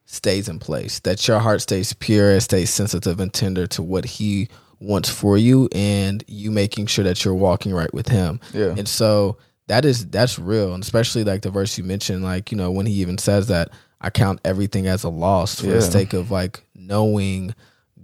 stays 0.04 0.48
in 0.48 0.58
place, 0.58 1.00
that 1.00 1.26
your 1.28 1.38
heart 1.38 1.60
stays 1.60 1.92
pure, 1.92 2.32
and 2.32 2.42
stays 2.42 2.70
sensitive 2.70 3.20
and 3.20 3.32
tender 3.32 3.66
to 3.68 3.82
what 3.82 4.04
He 4.04 4.48
wants 4.80 5.08
for 5.08 5.36
you, 5.36 5.68
and 5.72 6.22
you 6.26 6.50
making 6.50 6.86
sure 6.86 7.04
that 7.04 7.24
you're 7.24 7.34
walking 7.34 7.72
right 7.74 7.92
with 7.92 8.08
Him. 8.08 8.40
yeah, 8.54 8.74
And 8.76 8.88
so 8.88 9.36
that 9.68 9.84
is 9.84 10.06
that's 10.06 10.38
real, 10.38 10.72
and 10.74 10.82
especially 10.82 11.24
like 11.24 11.42
the 11.42 11.50
verse 11.50 11.76
you 11.76 11.84
mentioned, 11.84 12.22
like 12.22 12.50
you 12.52 12.56
know 12.56 12.70
when 12.70 12.86
He 12.86 12.94
even 12.94 13.18
says 13.18 13.48
that 13.48 13.70
I 14.00 14.10
count 14.10 14.40
everything 14.44 14.86
as 14.86 15.02
a 15.04 15.08
loss 15.08 15.60
for 15.60 15.66
Yeah. 15.68 15.74
the 15.74 15.82
sake 15.82 16.12
of 16.12 16.30
like 16.30 16.62
knowing 16.74 17.54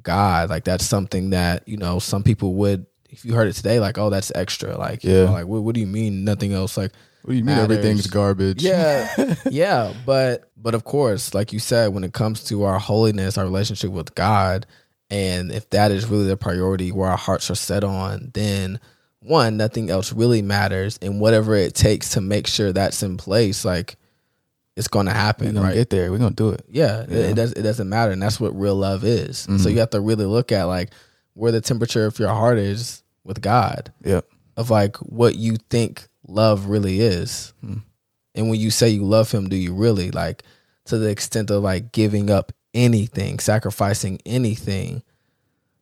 God. 0.03 0.51
Like 0.51 0.65
that's 0.65 0.85
something 0.85 1.31
that 1.31 1.67
you 1.69 1.77
know 1.77 1.99
some 2.01 2.23
people 2.23 2.55
would. 2.55 2.87
If 3.13 3.25
you 3.25 3.35
heard 3.35 3.47
it 3.49 3.53
today, 3.53 3.79
like, 3.79 3.99
oh, 3.99 4.11
that's 4.11 4.33
extra. 4.35 4.77
Like, 4.77 5.05
you 5.05 5.13
Yeah. 5.13 5.25
know, 5.27 5.33
like, 5.33 5.47
what, 5.47 5.63
what 5.63 5.75
do 5.75 5.81
you 5.81 5.87
mean 5.87 6.25
nothing 6.25 6.53
else? 6.53 6.77
Like, 6.77 6.93
what 7.23 7.33
do 7.33 7.37
you 7.39 7.45
mean 7.45 7.55
matters. 7.57 7.77
everything's 7.79 8.07
garbage? 8.09 8.63
yeah, 8.63 9.35
yeah, 9.51 9.93
but 10.05 10.51
but 10.57 10.75
of 10.75 10.85
course, 10.85 11.35
like 11.35 11.53
you 11.53 11.59
said, 11.59 11.93
when 11.95 12.05
it 12.05 12.13
comes 12.13 12.43
to 12.45 12.65
our 12.65 12.79
holiness, 12.79 13.37
our 13.39 13.45
relationship 13.45 13.91
with 13.93 14.15
God, 14.15 14.67
and 15.11 15.53
if 15.53 15.69
that 15.71 15.91
is 15.93 16.07
really 16.07 16.27
the 16.27 16.37
priority 16.37 16.91
where 16.91 17.11
our 17.11 17.17
hearts 17.17 17.51
are 17.51 17.55
set 17.55 17.85
on, 17.85 18.31
then 18.35 18.81
one, 19.21 19.57
nothing 19.57 19.91
else 19.91 20.13
really 20.13 20.43
matters, 20.43 20.99
and 21.03 21.21
whatever 21.21 21.55
it 21.55 21.75
takes 21.77 22.11
to 22.11 22.21
make 22.21 22.47
sure 22.49 22.73
that's 22.73 23.03
in 23.05 23.17
place, 23.19 23.65
like 23.65 23.97
it's 24.75 24.89
going 24.89 25.07
to 25.07 25.13
we're 25.13 25.17
happen, 25.19 25.55
gonna 25.55 25.67
right? 25.69 25.75
get 25.75 25.91
there. 25.91 26.11
We're 26.11 26.19
gonna 26.19 26.35
do 26.35 26.49
it. 26.51 26.65
yeah, 26.69 27.03
It, 27.03 27.11
Yeah. 27.11 27.17
it 27.19 27.35
does. 27.35 27.53
It 27.53 27.63
doesn't 27.63 27.89
matter, 27.89 28.11
and 28.11 28.23
that's 28.23 28.41
what 28.41 28.59
real 28.59 28.75
love 28.75 29.05
is. 29.05 29.39
So 29.41 29.51
Mhm. 29.53 29.73
you 29.73 29.79
have 29.81 29.91
to 29.91 30.01
really 30.01 30.25
look 30.25 30.51
at 30.51 30.65
like 30.65 30.91
where 31.35 31.53
the 31.53 31.61
temperature 31.61 32.07
of 32.07 32.19
your 32.19 32.29
heart 32.31 32.59
is 32.59 33.02
with 33.25 33.41
God 33.41 33.93
Yep. 34.05 34.27
of 34.57 34.71
like 34.71 34.97
what 34.99 35.35
you 35.37 35.57
think 35.71 36.07
love 36.27 36.67
really 36.67 37.01
is. 37.01 37.53
Hmm. 37.61 37.79
And 38.35 38.49
when 38.49 38.59
you 38.59 38.71
say 38.71 38.89
you 38.89 39.05
love 39.05 39.31
him, 39.31 39.49
do 39.49 39.57
you 39.57 39.75
really 39.75 40.11
like 40.11 40.43
to 40.87 40.99
the 40.99 41.09
extent 41.11 41.51
of 41.51 41.63
like 41.63 41.93
giving 41.93 42.31
up 42.31 42.53
anything, 42.75 43.39
sacrificing 43.39 44.19
anything, 44.25 45.03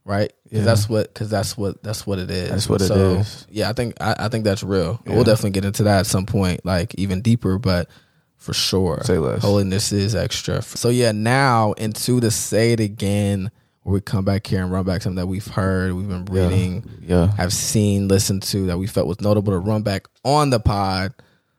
right? 0.05 0.32
Because 0.45 0.59
Yeah. 0.59 0.64
that's 0.64 0.88
what 0.88 1.14
because 1.14 1.30
that's 1.30 1.57
what 1.57 1.82
that's 1.82 2.07
what 2.07 2.18
it 2.18 2.30
is. 2.30 2.51
That's 2.51 2.68
what 2.68 2.80
it 2.82 2.88
so, 2.88 3.14
is. 3.16 3.47
Yeah, 3.51 3.70
I 3.70 3.72
think 3.72 3.95
I, 4.01 4.16
I 4.18 4.28
think 4.28 4.45
that's 4.45 4.62
real. 4.62 5.01
Yeah. 5.07 5.14
We'll 5.14 5.24
definitely 5.24 5.51
get 5.53 5.64
into 5.64 5.84
that 5.84 6.01
at 6.01 6.07
some 6.07 6.26
point, 6.26 6.64
like 6.66 6.95
even 6.97 7.22
deeper, 7.22 7.59
but 7.59 7.88
for 8.36 8.53
sure, 8.55 9.03
Say 9.05 9.18
less. 9.18 9.43
holiness 9.43 9.93
is 9.93 10.14
extra. 10.14 10.62
So 10.62 10.88
yeah, 10.88 11.12
now 11.12 11.72
into 11.74 12.20
the 12.20 12.30
say 12.30 12.72
it 12.72 12.80
again, 12.80 13.51
where 13.83 13.95
we 13.95 14.01
come 14.01 14.24
back 14.24 14.47
here 14.47 14.62
and 14.62 14.70
run 14.70 14.85
back 14.85 15.03
something 15.03 15.16
that 15.16 15.26
we've 15.26 15.47
heard, 15.47 15.93
we've 15.95 16.09
been 16.09 16.24
reading 16.26 16.85
Yeah. 17.03 17.33
have 17.37 17.53
seen, 17.53 18.09
listened 18.09 18.43
to 18.45 18.66
that 18.66 18.78
we 18.78 18.87
felt 18.87 19.07
was 19.07 19.20
notable 19.20 19.53
to 19.53 19.59
run 19.59 19.83
back 19.83 20.07
on 20.24 20.51
the 20.51 20.61
pod. 20.61 21.14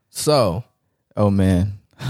So 0.09 0.63
Oh 1.17 1.29
man. 1.29 1.79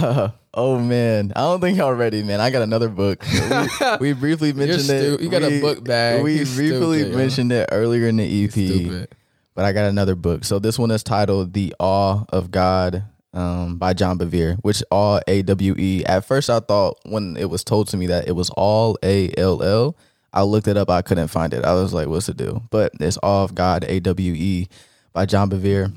oh 0.53 0.79
man. 0.79 1.31
I 1.35 1.39
don't 1.41 1.59
think 1.61 1.77
y'all 1.77 1.93
ready, 1.93 2.23
man. 2.23 2.39
I 2.41 2.49
got 2.49 2.61
another 2.61 2.89
book. 2.89 3.23
We, 3.23 3.97
we 3.99 4.13
briefly 4.13 4.53
mentioned 4.53 4.81
stu- 4.83 5.15
it. 5.15 5.21
you 5.21 5.29
got 5.29 5.43
a 5.43 5.59
book 5.61 5.83
bag. 5.83 6.23
We 6.23 6.35
You're 6.37 6.45
briefly 6.45 6.99
stupid, 6.99 7.11
yo. 7.11 7.17
mentioned 7.17 7.51
it 7.51 7.69
earlier 7.71 8.07
in 8.07 8.17
the 8.17 8.45
EP. 8.45 9.07
But 9.55 9.65
I 9.65 9.73
got 9.73 9.85
another 9.85 10.15
book. 10.15 10.43
So 10.45 10.59
this 10.59 10.79
one 10.79 10.91
is 10.91 11.03
titled 11.03 11.53
The 11.53 11.73
Awe 11.79 12.23
of 12.29 12.51
God 12.51 13.03
um, 13.33 13.77
by 13.77 13.93
John 13.93 14.17
Bevere, 14.17 14.57
which 14.61 14.83
all 14.91 15.21
A 15.27 15.41
W 15.43 15.75
E. 15.77 16.03
At 16.05 16.25
first 16.25 16.49
I 16.49 16.59
thought 16.59 16.99
when 17.05 17.37
it 17.37 17.49
was 17.49 17.63
told 17.63 17.87
to 17.89 17.97
me 17.97 18.07
that 18.07 18.27
it 18.27 18.33
was 18.33 18.49
all 18.51 18.97
A 19.03 19.31
L 19.37 19.61
L, 19.63 19.97
I 20.33 20.43
looked 20.43 20.67
it 20.67 20.77
up, 20.77 20.89
I 20.89 21.01
couldn't 21.01 21.27
find 21.27 21.53
it. 21.53 21.65
I 21.65 21.73
was 21.73 21.93
like, 21.93 22.07
what's 22.07 22.27
the 22.27 22.33
deal? 22.33 22.63
But 22.69 22.93
it's 22.99 23.17
all 23.17 23.43
of 23.43 23.55
God, 23.55 23.85
A 23.87 23.99
W 23.99 24.33
E, 24.33 24.67
by 25.13 25.25
John 25.25 25.49
Bevere. 25.49 25.93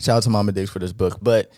Shout 0.00 0.18
out 0.18 0.22
to 0.24 0.30
Mama 0.30 0.52
Dix 0.52 0.70
for 0.70 0.78
this 0.80 0.92
book. 0.92 1.18
But 1.22 1.50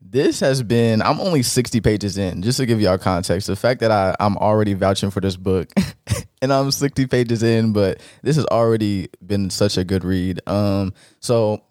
this 0.00 0.40
has 0.40 0.62
been, 0.62 1.02
I'm 1.02 1.20
only 1.20 1.42
60 1.42 1.80
pages 1.80 2.18
in, 2.18 2.42
just 2.42 2.58
to 2.58 2.66
give 2.66 2.80
y'all 2.80 2.98
context. 2.98 3.46
The 3.46 3.56
fact 3.56 3.80
that 3.80 3.90
I, 3.90 4.14
I'm 4.20 4.36
already 4.36 4.74
vouching 4.74 5.10
for 5.10 5.20
this 5.20 5.36
book 5.36 5.70
and 6.42 6.52
I'm 6.52 6.70
60 6.70 7.06
pages 7.06 7.42
in, 7.42 7.72
but 7.72 8.00
this 8.22 8.36
has 8.36 8.46
already 8.46 9.08
been 9.24 9.50
such 9.50 9.76
a 9.76 9.84
good 9.84 10.04
read. 10.04 10.40
Um, 10.46 10.92
so 11.20 11.62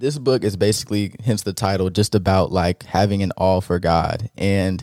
this 0.00 0.18
book 0.18 0.44
is 0.44 0.56
basically, 0.56 1.12
hence 1.24 1.42
the 1.42 1.52
title, 1.52 1.90
just 1.90 2.14
about 2.14 2.52
like 2.52 2.84
having 2.84 3.22
an 3.22 3.32
awe 3.36 3.60
for 3.60 3.78
God. 3.78 4.30
And 4.36 4.82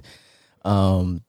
um, 0.65 1.21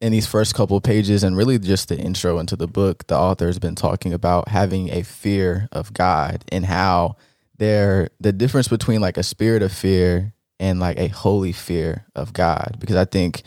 in 0.00 0.12
these 0.12 0.26
first 0.26 0.54
couple 0.54 0.80
pages, 0.80 1.24
and 1.24 1.36
really 1.36 1.58
just 1.58 1.88
the 1.88 1.98
intro 1.98 2.38
into 2.38 2.56
the 2.56 2.68
book, 2.68 3.06
the 3.06 3.16
author 3.16 3.46
has 3.46 3.58
been 3.58 3.74
talking 3.74 4.12
about 4.12 4.48
having 4.48 4.90
a 4.90 5.02
fear 5.02 5.68
of 5.72 5.92
God 5.92 6.44
and 6.50 6.64
how 6.64 7.16
there 7.56 8.10
the 8.20 8.32
difference 8.32 8.68
between 8.68 9.00
like 9.00 9.16
a 9.16 9.22
spirit 9.22 9.62
of 9.62 9.72
fear 9.72 10.32
and 10.60 10.78
like 10.78 10.98
a 10.98 11.08
holy 11.08 11.52
fear 11.52 12.06
of 12.14 12.32
God. 12.32 12.76
Because 12.78 12.96
I 12.96 13.04
think 13.04 13.42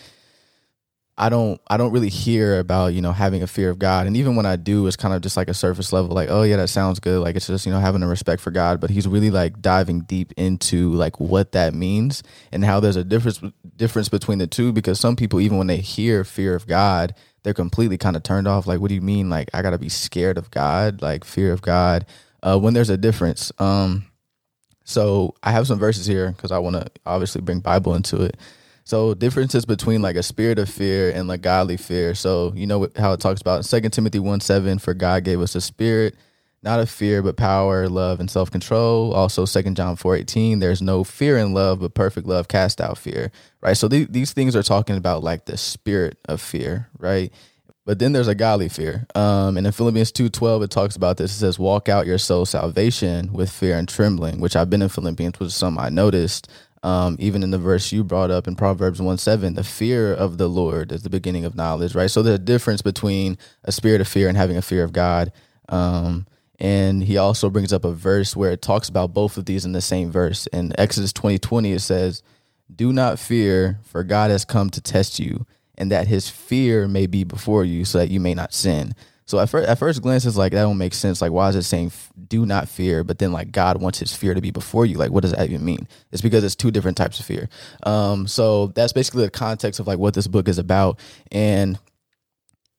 I 1.21 1.29
don't 1.29 1.61
I 1.67 1.77
don't 1.77 1.91
really 1.91 2.09
hear 2.09 2.57
about, 2.57 2.95
you 2.95 3.01
know, 3.01 3.11
having 3.11 3.43
a 3.43 3.47
fear 3.47 3.69
of 3.69 3.77
God. 3.77 4.07
And 4.07 4.17
even 4.17 4.35
when 4.35 4.47
I 4.47 4.55
do, 4.55 4.87
it's 4.87 4.95
kind 4.95 5.13
of 5.13 5.21
just 5.21 5.37
like 5.37 5.49
a 5.49 5.53
surface 5.53 5.93
level, 5.93 6.15
like, 6.15 6.29
oh 6.31 6.41
yeah, 6.41 6.55
that 6.55 6.69
sounds 6.69 6.99
good. 6.99 7.21
Like 7.21 7.35
it's 7.35 7.45
just, 7.45 7.67
you 7.67 7.71
know, 7.71 7.79
having 7.79 8.01
a 8.01 8.07
respect 8.07 8.41
for 8.41 8.49
God. 8.49 8.81
But 8.81 8.89
he's 8.89 9.07
really 9.07 9.29
like 9.29 9.61
diving 9.61 10.01
deep 10.01 10.33
into 10.35 10.91
like 10.93 11.19
what 11.19 11.51
that 11.51 11.75
means 11.75 12.23
and 12.51 12.65
how 12.65 12.79
there's 12.79 12.95
a 12.95 13.03
difference 13.03 13.39
difference 13.77 14.09
between 14.09 14.39
the 14.39 14.47
two 14.47 14.73
because 14.73 14.99
some 14.99 15.15
people, 15.15 15.39
even 15.39 15.59
when 15.59 15.67
they 15.67 15.77
hear 15.77 16.23
fear 16.23 16.55
of 16.55 16.65
God, 16.65 17.13
they're 17.43 17.53
completely 17.53 17.99
kind 17.99 18.15
of 18.15 18.23
turned 18.23 18.47
off. 18.47 18.65
Like, 18.65 18.79
what 18.79 18.89
do 18.89 18.95
you 18.95 19.01
mean? 19.01 19.29
Like, 19.29 19.51
I 19.53 19.61
gotta 19.61 19.77
be 19.77 19.89
scared 19.89 20.39
of 20.39 20.49
God, 20.49 21.03
like 21.03 21.23
fear 21.23 21.53
of 21.53 21.61
God. 21.61 22.07
Uh, 22.41 22.57
when 22.57 22.73
there's 22.73 22.89
a 22.89 22.97
difference. 22.97 23.51
Um, 23.59 24.07
so 24.85 25.35
I 25.43 25.51
have 25.51 25.67
some 25.67 25.77
verses 25.77 26.07
here 26.07 26.31
because 26.31 26.51
I 26.51 26.57
want 26.57 26.77
to 26.77 26.89
obviously 27.05 27.41
bring 27.41 27.59
Bible 27.59 27.93
into 27.93 28.23
it. 28.23 28.37
So 28.91 29.13
differences 29.13 29.65
between 29.65 30.01
like 30.01 30.17
a 30.17 30.21
spirit 30.21 30.59
of 30.59 30.67
fear 30.67 31.11
and 31.11 31.25
like 31.25 31.39
godly 31.39 31.77
fear. 31.77 32.13
So 32.13 32.51
you 32.53 32.67
know 32.67 32.89
how 32.97 33.13
it 33.13 33.21
talks 33.21 33.39
about 33.39 33.63
Second 33.63 33.91
Timothy 33.91 34.19
one 34.19 34.41
seven. 34.41 34.79
For 34.79 34.93
God 34.93 35.23
gave 35.23 35.39
us 35.39 35.55
a 35.55 35.61
spirit, 35.61 36.13
not 36.61 36.81
of 36.81 36.89
fear, 36.89 37.23
but 37.23 37.37
power, 37.37 37.87
love, 37.87 38.19
and 38.19 38.29
self 38.29 38.51
control. 38.51 39.13
Also 39.13 39.45
Second 39.45 39.77
John 39.77 39.95
four 39.95 40.17
eighteen. 40.17 40.59
There's 40.59 40.81
no 40.81 41.05
fear 41.05 41.37
in 41.37 41.53
love, 41.53 41.79
but 41.79 41.93
perfect 41.93 42.27
love 42.27 42.49
cast 42.49 42.81
out 42.81 42.97
fear. 42.97 43.31
Right. 43.61 43.77
So 43.77 43.87
th- 43.87 44.09
these 44.09 44.33
things 44.33 44.57
are 44.57 44.63
talking 44.63 44.97
about 44.97 45.23
like 45.23 45.45
the 45.45 45.55
spirit 45.55 46.17
of 46.25 46.41
fear. 46.41 46.89
Right. 46.97 47.31
But 47.85 47.99
then 47.99 48.11
there's 48.11 48.27
a 48.27 48.35
godly 48.35 48.67
fear. 48.67 49.07
Um, 49.15 49.57
and 49.57 49.65
in 49.65 49.73
Philippians 49.73 50.11
2.12, 50.11 50.65
it 50.65 50.69
talks 50.69 50.95
about 50.95 51.17
this. 51.17 51.31
It 51.31 51.39
says, 51.39 51.57
walk 51.57 51.89
out 51.89 52.05
your 52.05 52.19
soul 52.19 52.45
salvation 52.45 53.33
with 53.33 53.49
fear 53.49 53.75
and 53.75 53.89
trembling, 53.89 54.39
which 54.39 54.55
I've 54.55 54.69
been 54.69 54.83
in 54.83 54.89
Philippians, 54.89 55.39
which 55.39 55.47
is 55.47 55.55
something 55.55 55.83
I 55.83 55.89
noticed. 55.89 56.47
Um, 56.83 57.15
even 57.19 57.43
in 57.43 57.51
the 57.51 57.59
verse 57.59 57.91
you 57.91 58.03
brought 58.03 58.31
up 58.31 58.47
in 58.47 58.55
Proverbs 58.55 59.01
1 59.01 59.17
7, 59.19 59.53
the 59.53 59.63
fear 59.63 60.13
of 60.13 60.37
the 60.37 60.47
Lord 60.47 60.91
is 60.91 61.03
the 61.03 61.09
beginning 61.09 61.45
of 61.45 61.55
knowledge, 61.55 61.93
right? 61.93 62.09
So 62.09 62.23
there's 62.23 62.35
a 62.35 62.39
difference 62.39 62.81
between 62.81 63.37
a 63.63 63.71
spirit 63.71 64.01
of 64.01 64.07
fear 64.07 64.27
and 64.27 64.35
having 64.35 64.57
a 64.57 64.63
fear 64.63 64.83
of 64.83 64.91
God. 64.91 65.31
Um, 65.69 66.25
and 66.59 67.03
he 67.03 67.17
also 67.17 67.49
brings 67.49 67.73
up 67.73 67.85
a 67.85 67.91
verse 67.91 68.35
where 68.35 68.51
it 68.51 68.61
talks 68.61 68.89
about 68.89 69.13
both 69.13 69.37
of 69.37 69.45
these 69.45 69.65
in 69.65 69.71
the 69.71 69.81
same 69.81 70.11
verse. 70.11 70.47
In 70.47 70.73
Exodus 70.79 71.13
20 71.13 71.39
20, 71.39 71.71
it 71.71 71.79
says, 71.79 72.23
Do 72.73 72.93
not 72.93 73.19
fear, 73.19 73.79
for 73.83 74.03
God 74.03 74.31
has 74.31 74.45
come 74.45 74.69
to 74.71 74.81
test 74.81 75.19
you, 75.19 75.45
and 75.77 75.91
that 75.91 76.07
his 76.07 76.29
fear 76.29 76.87
may 76.87 77.07
be 77.07 77.23
before 77.23 77.65
you, 77.65 77.85
so 77.85 77.97
that 77.97 78.09
you 78.09 78.19
may 78.19 78.33
not 78.33 78.53
sin. 78.53 78.93
So 79.31 79.39
at 79.39 79.47
first, 79.47 79.69
at 79.69 79.79
first 79.79 80.01
glance, 80.01 80.25
it's 80.25 80.35
like 80.35 80.51
that 80.51 80.63
don't 80.63 80.77
make 80.77 80.93
sense. 80.93 81.21
Like, 81.21 81.31
why 81.31 81.47
is 81.47 81.55
it 81.55 81.63
saying 81.63 81.93
"do 82.27 82.45
not 82.45 82.67
fear"? 82.67 83.01
But 83.05 83.19
then, 83.19 83.31
like, 83.31 83.53
God 83.53 83.81
wants 83.81 83.99
His 83.99 84.13
fear 84.13 84.33
to 84.33 84.41
be 84.41 84.51
before 84.51 84.85
you. 84.85 84.97
Like, 84.97 85.11
what 85.11 85.21
does 85.21 85.31
that 85.31 85.49
even 85.49 85.63
mean? 85.63 85.87
It's 86.11 86.21
because 86.21 86.43
it's 86.43 86.53
two 86.53 86.69
different 86.69 86.97
types 86.97 87.17
of 87.17 87.25
fear. 87.25 87.47
Um, 87.83 88.27
so 88.27 88.67
that's 88.67 88.91
basically 88.91 89.23
the 89.23 89.31
context 89.31 89.79
of 89.79 89.87
like 89.87 89.99
what 89.99 90.15
this 90.15 90.27
book 90.27 90.49
is 90.49 90.57
about. 90.57 90.99
And 91.31 91.79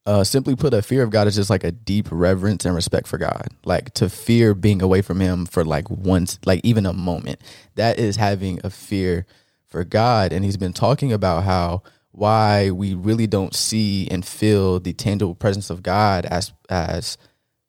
uh, 0.05 0.23
simply 0.23 0.55
put, 0.55 0.75
a 0.75 0.83
fear 0.83 1.01
of 1.01 1.09
God 1.09 1.25
is 1.25 1.33
just 1.33 1.49
like 1.49 1.63
a 1.63 1.71
deep 1.71 2.07
reverence 2.11 2.65
and 2.65 2.75
respect 2.75 3.07
for 3.07 3.17
God. 3.17 3.47
Like 3.65 3.91
to 3.95 4.07
fear 4.07 4.53
being 4.53 4.83
away 4.83 5.01
from 5.01 5.21
Him 5.21 5.47
for 5.47 5.65
like 5.65 5.89
once, 5.89 6.37
like 6.45 6.61
even 6.63 6.85
a 6.85 6.93
moment. 6.93 7.41
That 7.77 7.97
is 7.97 8.17
having 8.17 8.59
a 8.63 8.69
fear 8.69 9.25
for 9.69 9.83
God. 9.83 10.31
And 10.31 10.45
He's 10.45 10.57
been 10.57 10.73
talking 10.73 11.11
about 11.11 11.45
how 11.45 11.81
why 12.13 12.69
we 12.69 12.93
really 12.93 13.27
don't 13.27 13.55
see 13.55 14.07
and 14.09 14.23
feel 14.23 14.79
the 14.79 14.93
tangible 14.93 15.35
presence 15.35 15.69
of 15.69 15.83
God 15.83 16.25
as 16.27 16.53
as 16.69 17.17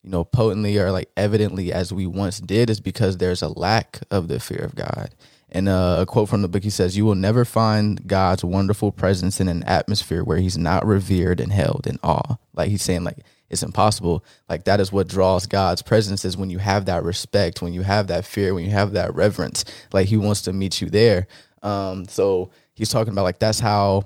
you 0.02 0.10
know 0.10 0.22
potently 0.22 0.78
or 0.78 0.92
like 0.92 1.10
evidently 1.16 1.72
as 1.72 1.92
we 1.92 2.06
once 2.06 2.40
did 2.40 2.70
is 2.70 2.80
because 2.80 3.16
there's 3.16 3.42
a 3.42 3.48
lack 3.48 4.00
of 4.10 4.28
the 4.28 4.38
fear 4.38 4.60
of 4.60 4.74
God. 4.74 5.14
And 5.50 5.68
uh, 5.68 5.98
a 6.00 6.06
quote 6.06 6.28
from 6.28 6.42
the 6.42 6.48
book 6.48 6.62
he 6.62 6.70
says, 6.70 6.96
"You 6.96 7.06
will 7.06 7.14
never 7.14 7.44
find 7.44 8.06
God's 8.06 8.44
wonderful 8.44 8.92
presence 8.92 9.40
in 9.40 9.48
an 9.48 9.62
atmosphere 9.64 10.22
where 10.22 10.38
He's 10.38 10.58
not 10.58 10.84
revered 10.84 11.40
and 11.40 11.52
held 11.52 11.86
in 11.86 11.98
awe." 12.02 12.36
Like 12.54 12.68
he's 12.70 12.82
saying, 12.82 13.04
like 13.04 13.18
it's 13.48 13.62
impossible. 13.62 14.24
Like 14.48 14.64
that 14.64 14.80
is 14.80 14.92
what 14.92 15.08
draws 15.08 15.46
God's 15.46 15.80
presence 15.80 16.24
is 16.24 16.36
when 16.36 16.50
you 16.50 16.58
have 16.58 16.86
that 16.86 17.02
respect, 17.04 17.62
when 17.62 17.72
you 17.72 17.82
have 17.82 18.08
that 18.08 18.26
fear, 18.26 18.52
when 18.52 18.64
you 18.64 18.72
have 18.72 18.92
that 18.92 19.14
reverence. 19.14 19.64
Like 19.92 20.08
He 20.08 20.16
wants 20.16 20.42
to 20.42 20.52
meet 20.52 20.80
you 20.82 20.90
there. 20.90 21.28
Um, 21.62 22.06
so 22.08 22.50
he's 22.74 22.90
talking 22.90 23.12
about 23.12 23.22
like 23.22 23.38
that's 23.38 23.58
how 23.58 24.04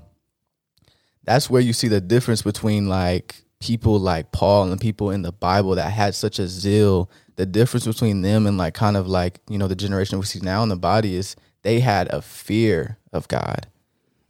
that's 1.29 1.51
where 1.51 1.61
you 1.61 1.75
see 1.75 1.89
the 1.89 2.01
difference 2.01 2.41
between 2.41 2.89
like 2.89 3.37
people 3.61 3.99
like 3.99 4.33
Paul 4.33 4.71
and 4.73 4.81
people 4.81 5.11
in 5.11 5.21
the 5.21 5.33
Bible 5.33 5.75
that 5.75 5.91
had 5.91 6.15
such 6.15 6.39
a 6.39 6.49
zeal. 6.49 7.11
The 7.37 7.45
difference 7.45 7.87
between 7.87 8.23
them 8.23 8.47
and 8.47 8.57
like 8.57 8.73
kind 8.73 8.97
of 8.97 9.07
like, 9.07 9.41
you 9.47 9.59
know, 9.59 9.69
the 9.69 9.77
generation 9.77 10.19
we 10.19 10.25
see 10.25 10.41
now 10.41 10.63
in 10.63 10.71
the 10.71 10.77
body 10.77 11.15
is 11.15 11.37
they 11.63 11.81
had 11.81 12.09
a 12.09 12.23
fear 12.23 12.97
of 13.13 13.29
God. 13.29 13.67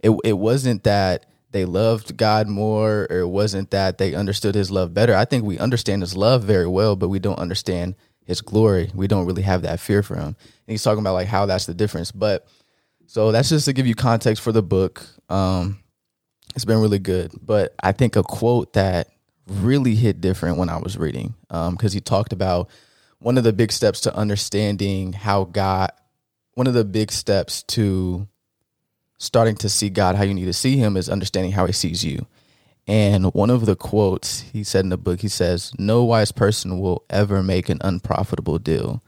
It 0.01 0.11
it 0.25 0.33
wasn't 0.35 0.83
that 0.85 1.27
they 1.53 1.65
loved 1.65 2.17
God 2.17 2.49
more 2.49 3.07
or 3.11 3.21
it 3.21 3.29
wasn't 3.29 3.71
that 3.71 3.99
they 3.99 4.15
understood 4.15 4.57
his 4.57 4.71
love 4.71 4.93
better. 4.93 5.15
I 5.15 5.25
think 5.25 5.45
we 5.45 5.57
understand 5.59 6.03
his 6.03 6.17
love 6.17 6.43
very 6.43 6.67
well, 6.67 6.97
but 6.97 7.09
we 7.09 7.21
don't 7.21 7.39
understand 7.39 7.95
his 8.25 8.41
glory. 8.41 8.91
We 8.93 9.07
don't 9.07 9.25
really 9.25 9.43
have 9.43 9.63
that 9.63 9.79
fear 9.79 10.03
for 10.03 10.17
him. 10.17 10.27
And 10.27 10.37
he's 10.67 10.83
talking 10.83 11.01
about 11.01 11.15
like 11.15 11.29
how 11.29 11.47
that's 11.47 11.67
the 11.67 11.75
difference. 11.75 12.11
But 12.11 12.47
so 13.07 13.31
that's 13.31 13.51
just 13.51 13.67
to 13.67 13.73
give 13.73 13.87
you 13.87 13.95
context 13.95 14.43
for 14.43 14.51
the 14.51 14.63
book. 14.63 15.07
Um, 15.29 15.79
it's 16.59 16.65
been 16.65 16.81
really 16.81 16.99
good. 16.99 17.31
But 17.41 17.73
I 17.81 17.93
think 17.93 18.17
a 18.17 18.25
quote 18.25 18.73
that 18.73 19.11
really 19.47 19.95
hit 19.95 20.21
different 20.21 20.59
when 20.59 20.69
I 20.69 20.79
was 20.79 20.99
reading, 20.99 21.37
because 21.43 21.69
um, 21.69 21.93
he 21.93 22.01
talked 22.01 22.33
about 22.33 22.69
one 23.21 23.39
of 23.39 23.45
the 23.45 23.53
big 23.53 23.71
steps 23.71 24.01
to 24.01 24.15
understanding 24.17 25.13
how 25.13 25.45
God, 25.45 25.93
one 26.55 26.67
of 26.67 26.75
the 26.75 26.85
big 26.85 27.13
steps 27.13 27.63
to 27.65 28.27
starting 29.19 29.55
to 29.55 29.69
see 29.69 29.89
God 29.89 30.17
how 30.17 30.25
you 30.25 30.35
need 30.35 30.47
to 30.47 30.53
see 30.53 30.77
him 30.77 30.97
is 30.97 31.09
understanding 31.09 31.53
how 31.53 31.65
he 31.65 31.73
sees 31.73 32.05
you. 32.05 32.27
And 32.89 33.33
one 33.35 33.51
of 33.51 33.65
the 33.65 33.77
quotes 33.77 34.41
he 34.41 34.65
said 34.65 34.85
in 34.85 34.89
the 34.89 34.97
book, 34.97 35.21
he 35.21 35.29
says, 35.29 35.71
No 35.79 36.03
wise 36.03 36.33
person 36.33 36.81
will 36.81 37.05
ever 37.09 37.41
make 37.41 37.69
an 37.69 37.79
unprofitable 37.83 38.59
deal 38.59 39.01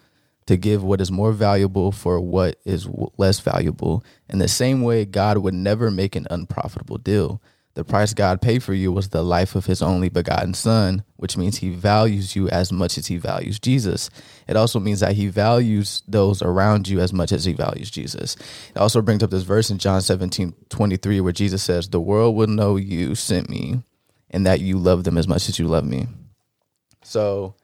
to 0.50 0.56
give 0.56 0.82
what 0.82 1.00
is 1.00 1.12
more 1.12 1.30
valuable 1.30 1.92
for 1.92 2.18
what 2.18 2.56
is 2.64 2.88
less 3.16 3.38
valuable. 3.38 4.04
In 4.28 4.40
the 4.40 4.48
same 4.48 4.82
way, 4.82 5.04
God 5.04 5.38
would 5.38 5.54
never 5.54 5.92
make 5.92 6.16
an 6.16 6.26
unprofitable 6.28 6.98
deal. 6.98 7.40
The 7.74 7.84
price 7.84 8.14
God 8.14 8.42
paid 8.42 8.64
for 8.64 8.74
you 8.74 8.90
was 8.90 9.10
the 9.10 9.22
life 9.22 9.54
of 9.54 9.66
his 9.66 9.80
only 9.80 10.08
begotten 10.08 10.54
son, 10.54 11.04
which 11.14 11.36
means 11.36 11.58
he 11.58 11.70
values 11.70 12.34
you 12.34 12.48
as 12.48 12.72
much 12.72 12.98
as 12.98 13.06
he 13.06 13.16
values 13.16 13.60
Jesus. 13.60 14.10
It 14.48 14.56
also 14.56 14.80
means 14.80 14.98
that 14.98 15.14
he 15.14 15.28
values 15.28 16.02
those 16.08 16.42
around 16.42 16.88
you 16.88 16.98
as 16.98 17.12
much 17.12 17.30
as 17.30 17.44
he 17.44 17.52
values 17.52 17.88
Jesus. 17.88 18.34
It 18.74 18.76
also 18.76 19.00
brings 19.02 19.22
up 19.22 19.30
this 19.30 19.44
verse 19.44 19.70
in 19.70 19.78
John 19.78 20.00
17, 20.00 20.52
23, 20.68 21.20
where 21.20 21.32
Jesus 21.32 21.62
says, 21.62 21.88
The 21.88 22.00
world 22.00 22.34
will 22.34 22.48
know 22.48 22.74
you 22.74 23.14
sent 23.14 23.48
me 23.48 23.84
and 24.30 24.44
that 24.46 24.58
you 24.58 24.78
love 24.78 25.04
them 25.04 25.16
as 25.16 25.28
much 25.28 25.48
as 25.48 25.60
you 25.60 25.68
love 25.68 25.84
me. 25.84 26.08
So 27.04 27.54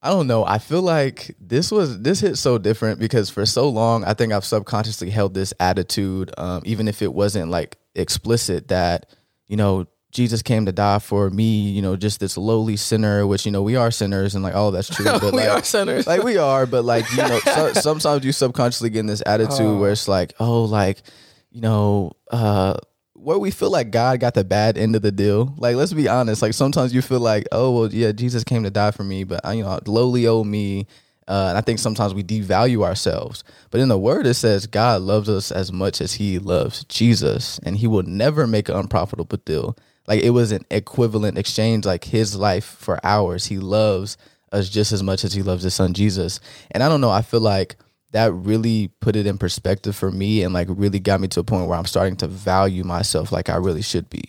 I 0.00 0.10
don't 0.10 0.28
know. 0.28 0.44
I 0.44 0.58
feel 0.58 0.82
like 0.82 1.34
this 1.40 1.72
was 1.72 2.00
this 2.00 2.20
hit 2.20 2.36
so 2.36 2.56
different 2.56 3.00
because 3.00 3.30
for 3.30 3.44
so 3.44 3.68
long 3.68 4.04
I 4.04 4.14
think 4.14 4.32
I've 4.32 4.44
subconsciously 4.44 5.10
held 5.10 5.34
this 5.34 5.52
attitude, 5.58 6.32
um, 6.38 6.62
even 6.64 6.86
if 6.86 7.02
it 7.02 7.12
wasn't 7.12 7.50
like 7.50 7.76
explicit, 7.96 8.68
that 8.68 9.06
you 9.48 9.56
know 9.56 9.86
Jesus 10.10 10.40
came 10.40 10.66
to 10.66 10.72
die 10.72 11.00
for 11.00 11.28
me, 11.30 11.68
you 11.70 11.82
know, 11.82 11.96
just 11.96 12.20
this 12.20 12.38
lowly 12.38 12.76
sinner, 12.76 13.26
which 13.26 13.44
you 13.44 13.52
know 13.52 13.62
we 13.62 13.76
are 13.76 13.90
sinners 13.90 14.34
and 14.34 14.44
like 14.44 14.54
all 14.54 14.70
that's 14.70 14.88
true. 14.88 15.04
But 15.20 15.32
we 15.32 15.40
like, 15.40 15.48
are 15.48 15.64
sinners, 15.64 16.06
like 16.06 16.22
we 16.22 16.38
are. 16.38 16.64
But 16.66 16.84
like 16.84 17.10
you 17.10 17.18
know, 17.18 17.40
so, 17.40 17.72
sometimes 17.74 18.24
you 18.24 18.32
subconsciously 18.32 18.90
get 18.90 19.00
in 19.00 19.06
this 19.06 19.22
attitude 19.26 19.60
oh. 19.60 19.78
where 19.78 19.90
it's 19.90 20.08
like, 20.08 20.34
oh, 20.38 20.64
like 20.64 21.02
you 21.50 21.60
know, 21.60 22.12
uh, 22.30 22.74
where 23.18 23.38
we 23.38 23.50
feel 23.50 23.70
like 23.70 23.90
God 23.90 24.20
got 24.20 24.34
the 24.34 24.44
bad 24.44 24.78
end 24.78 24.96
of 24.96 25.02
the 25.02 25.12
deal. 25.12 25.54
Like, 25.58 25.76
let's 25.76 25.92
be 25.92 26.08
honest. 26.08 26.42
Like, 26.42 26.54
sometimes 26.54 26.94
you 26.94 27.02
feel 27.02 27.20
like, 27.20 27.46
oh, 27.52 27.70
well, 27.72 27.92
yeah, 27.92 28.12
Jesus 28.12 28.44
came 28.44 28.62
to 28.64 28.70
die 28.70 28.90
for 28.90 29.04
me, 29.04 29.24
but 29.24 29.44
uh, 29.46 29.50
you 29.50 29.62
know, 29.62 29.78
lowly 29.86 30.26
old 30.26 30.46
me. 30.46 30.86
Uh, 31.26 31.48
and 31.50 31.58
I 31.58 31.60
think 31.60 31.78
sometimes 31.78 32.14
we 32.14 32.22
devalue 32.24 32.82
ourselves. 32.82 33.44
But 33.70 33.80
in 33.80 33.88
the 33.88 33.98
word, 33.98 34.26
it 34.26 34.34
says 34.34 34.66
God 34.66 35.02
loves 35.02 35.28
us 35.28 35.52
as 35.52 35.70
much 35.70 36.00
as 36.00 36.14
he 36.14 36.38
loves 36.38 36.84
Jesus, 36.84 37.58
and 37.60 37.76
he 37.76 37.86
will 37.86 38.04
never 38.04 38.46
make 38.46 38.70
an 38.70 38.76
unprofitable 38.76 39.36
deal. 39.44 39.76
Like 40.06 40.22
it 40.22 40.30
was 40.30 40.52
an 40.52 40.64
equivalent 40.70 41.36
exchange, 41.36 41.84
like 41.84 42.04
his 42.04 42.34
life 42.34 42.64
for 42.64 42.98
ours. 43.04 43.44
He 43.44 43.58
loves 43.58 44.16
us 44.52 44.70
just 44.70 44.90
as 44.90 45.02
much 45.02 45.22
as 45.22 45.34
he 45.34 45.42
loves 45.42 45.62
his 45.62 45.74
son 45.74 45.92
Jesus. 45.92 46.40
And 46.70 46.82
I 46.82 46.88
don't 46.88 47.02
know, 47.02 47.10
I 47.10 47.20
feel 47.20 47.40
like 47.40 47.76
that 48.12 48.32
really 48.32 48.88
put 49.00 49.16
it 49.16 49.26
in 49.26 49.38
perspective 49.38 49.94
for 49.94 50.10
me 50.10 50.42
and 50.42 50.54
like 50.54 50.68
really 50.70 50.98
got 50.98 51.20
me 51.20 51.28
to 51.28 51.40
a 51.40 51.44
point 51.44 51.68
where 51.68 51.78
I'm 51.78 51.84
starting 51.84 52.16
to 52.16 52.26
value 52.26 52.84
myself 52.84 53.32
like 53.32 53.50
I 53.50 53.56
really 53.56 53.82
should 53.82 54.08
be. 54.08 54.24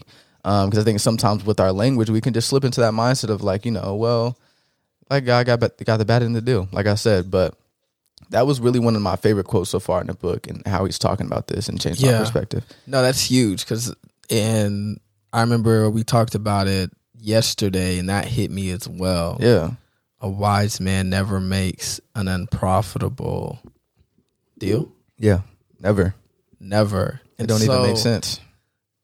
Um, 0.45 0.69
because 0.69 0.83
I 0.83 0.85
think 0.85 0.99
sometimes 0.99 1.45
with 1.45 1.59
our 1.59 1.71
language, 1.71 2.09
we 2.09 2.21
can 2.21 2.33
just 2.33 2.49
slip 2.49 2.63
into 2.63 2.81
that 2.81 2.93
mindset 2.93 3.29
of 3.29 3.41
like, 3.41 3.65
you 3.65 3.71
know, 3.71 3.95
well, 3.95 4.37
like 5.09 5.25
God 5.25 5.45
got 5.45 5.59
got 5.59 5.97
the 5.97 6.05
bad 6.05 6.23
end 6.23 6.35
to 6.35 6.41
do, 6.41 6.67
like 6.71 6.87
I 6.87 6.95
said. 6.95 7.31
But 7.31 7.55
that 8.29 8.45
was 8.45 8.59
really 8.59 8.79
one 8.79 8.95
of 8.95 9.01
my 9.01 9.15
favorite 9.15 9.47
quotes 9.47 9.69
so 9.69 9.79
far 9.79 10.01
in 10.01 10.07
the 10.07 10.13
book 10.13 10.47
and 10.47 10.65
how 10.65 10.85
he's 10.85 10.99
talking 10.99 11.25
about 11.25 11.47
this 11.47 11.67
and 11.67 11.79
changed 11.79 12.03
my 12.03 12.17
perspective. 12.17 12.65
No, 12.85 13.01
that's 13.01 13.23
huge 13.23 13.65
because, 13.65 13.93
and 14.29 14.99
I 15.33 15.41
remember 15.41 15.89
we 15.89 16.03
talked 16.03 16.35
about 16.35 16.67
it 16.67 16.91
yesterday, 17.17 17.99
and 17.99 18.09
that 18.09 18.25
hit 18.25 18.51
me 18.51 18.71
as 18.71 18.87
well. 18.87 19.37
Yeah. 19.39 19.71
A 20.21 20.29
wise 20.29 20.79
man 20.79 21.09
never 21.09 21.39
makes 21.39 21.99
an 22.15 22.27
unprofitable 22.27 23.59
deal. 24.57 24.91
Yeah. 25.17 25.41
Never. 25.79 26.13
Never. 26.59 27.21
It 27.37 27.47
don't 27.47 27.61
even 27.63 27.81
make 27.83 27.97
sense. 27.97 28.39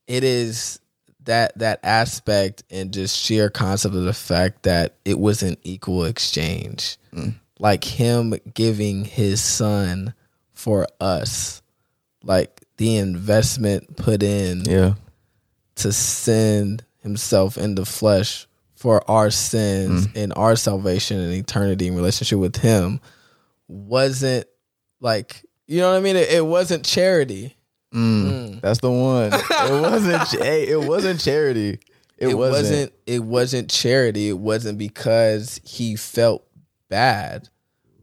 It 0.07 0.24
is 0.24 0.80
that 1.24 1.57
that 1.57 1.80
aspect 1.84 2.63
and 2.70 2.93
just 2.93 3.18
sheer 3.18 3.49
concept 3.49 3.95
of 3.95 4.03
the 4.03 4.13
fact 4.13 4.63
that 4.63 4.95
it 5.05 5.18
was 5.18 5.41
an 5.41 5.57
equal 5.63 6.03
exchange, 6.05 6.97
Mm. 7.13 7.36
like 7.59 7.84
him 7.84 8.36
giving 8.53 9.05
his 9.05 9.41
son 9.41 10.13
for 10.53 10.86
us, 10.99 11.61
like 12.24 12.61
the 12.78 12.97
investment 12.97 13.95
put 13.95 14.22
in 14.22 14.66
Yeah. 14.66 14.95
to 15.76 15.91
send 15.93 16.84
himself 16.99 17.57
in 17.57 17.76
the 17.76 17.86
flesh 17.86 18.47
for 18.86 19.09
our 19.09 19.31
sins 19.31 20.05
mm-hmm. 20.05 20.15
and 20.19 20.33
our 20.36 20.55
salvation 20.55 21.19
and 21.19 21.33
eternity 21.33 21.88
in 21.88 21.95
relationship 21.95 22.38
with 22.38 22.55
him 22.55 23.01
wasn't 23.67 24.45
like 24.99 25.43
you 25.65 25.81
know 25.81 25.89
what 25.89 25.97
I 25.97 26.01
mean? 26.01 26.15
It, 26.15 26.29
it 26.29 26.45
wasn't 26.45 26.86
charity. 26.86 27.55
Mm. 27.91 28.29
mm. 28.29 28.61
That's 28.61 28.81
the 28.81 28.91
one. 28.91 29.31
it 29.33 29.81
wasn't. 29.81 30.43
Hey, 30.43 30.67
it 30.67 30.83
wasn't 30.83 31.19
charity. 31.19 31.79
It, 32.19 32.27
It, 32.27 32.36
wasn't. 32.36 32.53
wasn't. 32.53 32.93
It 33.07 33.23
wasn't 33.23 33.71
charity. 33.71 34.29
It 34.29 34.38
wasn't 34.38 34.77
because 34.77 35.59
he 35.63 35.95
felt 35.95 36.45
bad, 36.88 37.49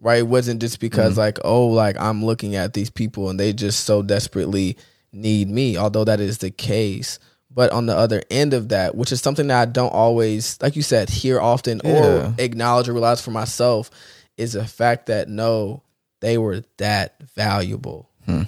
right? 0.01 0.19
It 0.19 0.27
wasn't 0.27 0.61
just 0.61 0.81
because 0.81 1.13
mm-hmm. 1.13 1.21
like 1.21 1.39
oh, 1.45 1.69
like 1.69 1.97
I'm 1.97 2.25
looking 2.25 2.57
at 2.57 2.75
these 2.75 2.91
people 2.91 3.31
and 3.31 3.39
they 3.39 3.53
just 3.53 3.85
so 3.85 4.03
desperately 4.03 4.77
need 5.13 5.49
me. 5.49 5.77
Although 5.77 6.07
that 6.07 6.19
is 6.19 6.39
the 6.39 6.51
case, 6.51 7.21
but 7.55 7.71
on 7.73 7.87
the 7.87 7.97
other 7.97 8.23
end 8.31 8.55
of 8.55 8.69
that, 8.71 8.95
which 8.95 9.13
is 9.13 9.21
something 9.21 9.47
that 9.49 9.61
I 9.61 9.71
don't 9.71 9.93
always, 9.93 10.59
like 10.63 10.77
you 10.77 10.83
said, 10.83 11.11
hear 11.11 11.41
often 11.41 11.81
Yeah. 11.85 11.93
or 11.93 12.35
acknowledge 12.39 12.89
or 12.89 12.93
realize 12.93 13.21
for 13.21 13.31
myself, 13.31 13.91
is 14.37 14.53
the 14.55 14.65
fact 14.67 15.07
that 15.07 15.29
no, 15.29 15.83
they 16.21 16.39
were 16.39 16.63
that 16.79 17.17
valuable. 17.35 18.09
Hmm. 18.27 18.43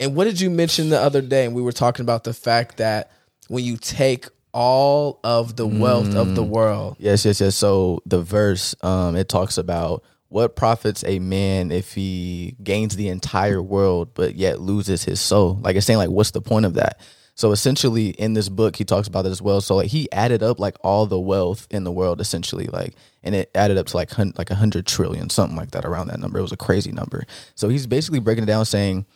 And 0.00 0.14
what 0.14 0.24
did 0.24 0.40
you 0.40 0.50
mention 0.50 0.88
the 0.90 1.00
other 1.00 1.20
day? 1.22 1.44
And 1.46 1.54
we 1.54 1.62
were 1.62 1.72
talking 1.72 2.02
about 2.02 2.24
the 2.24 2.34
fact 2.34 2.76
that 2.78 3.10
when 3.48 3.64
you 3.64 3.76
take 3.76 4.26
all 4.52 5.18
of 5.24 5.56
the 5.56 5.66
wealth 5.66 6.14
of 6.14 6.34
the 6.36 6.42
Mm. 6.44 6.48
world, 6.48 6.96
Yes, 6.98 7.24
yes, 7.24 7.40
yes. 7.40 7.56
So 7.56 8.00
the 8.06 8.20
verse, 8.22 8.74
um, 8.82 9.16
it 9.16 9.28
talks 9.28 9.58
about 9.58 10.02
what 10.28 10.56
profits 10.56 11.02
a 11.06 11.18
man 11.20 11.70
if 11.72 11.94
he 11.94 12.56
gains 12.62 12.96
the 12.96 13.08
entire 13.08 13.62
world 13.62 14.08
but 14.14 14.34
yet 14.36 14.60
loses 14.60 15.04
his 15.04 15.20
soul. 15.20 15.58
Like 15.62 15.76
it's 15.76 15.86
saying, 15.86 15.98
like, 15.98 16.10
what's 16.10 16.32
the 16.32 16.40
point 16.40 16.66
of 16.66 16.74
that? 16.74 17.00
So 17.36 17.50
essentially, 17.50 18.10
in 18.10 18.34
this 18.34 18.48
book, 18.48 18.76
he 18.76 18.84
talks 18.84 19.08
about 19.08 19.26
it 19.26 19.30
as 19.30 19.42
well. 19.42 19.60
So 19.60 19.76
like 19.76 19.88
he 19.88 20.10
added 20.12 20.42
up 20.42 20.60
like 20.60 20.76
all 20.82 21.06
the 21.06 21.18
wealth 21.18 21.66
in 21.70 21.84
the 21.84 21.90
world, 21.90 22.20
essentially, 22.20 22.66
like, 22.66 22.94
and 23.24 23.34
it 23.34 23.50
added 23.54 23.76
up 23.76 23.86
to 23.86 23.96
like 23.96 24.12
hun- 24.12 24.34
like 24.38 24.50
a 24.50 24.54
hundred 24.54 24.86
trillion, 24.86 25.30
something 25.30 25.56
like 25.56 25.72
that, 25.72 25.84
around 25.84 26.08
that 26.08 26.20
number. 26.20 26.38
It 26.38 26.42
was 26.42 26.52
a 26.52 26.56
crazy 26.56 26.92
number. 26.92 27.24
So 27.56 27.68
he's 27.68 27.86
basically 27.86 28.20
breaking 28.20 28.44
it 28.44 28.46
down, 28.46 28.64
saying, 28.64 29.06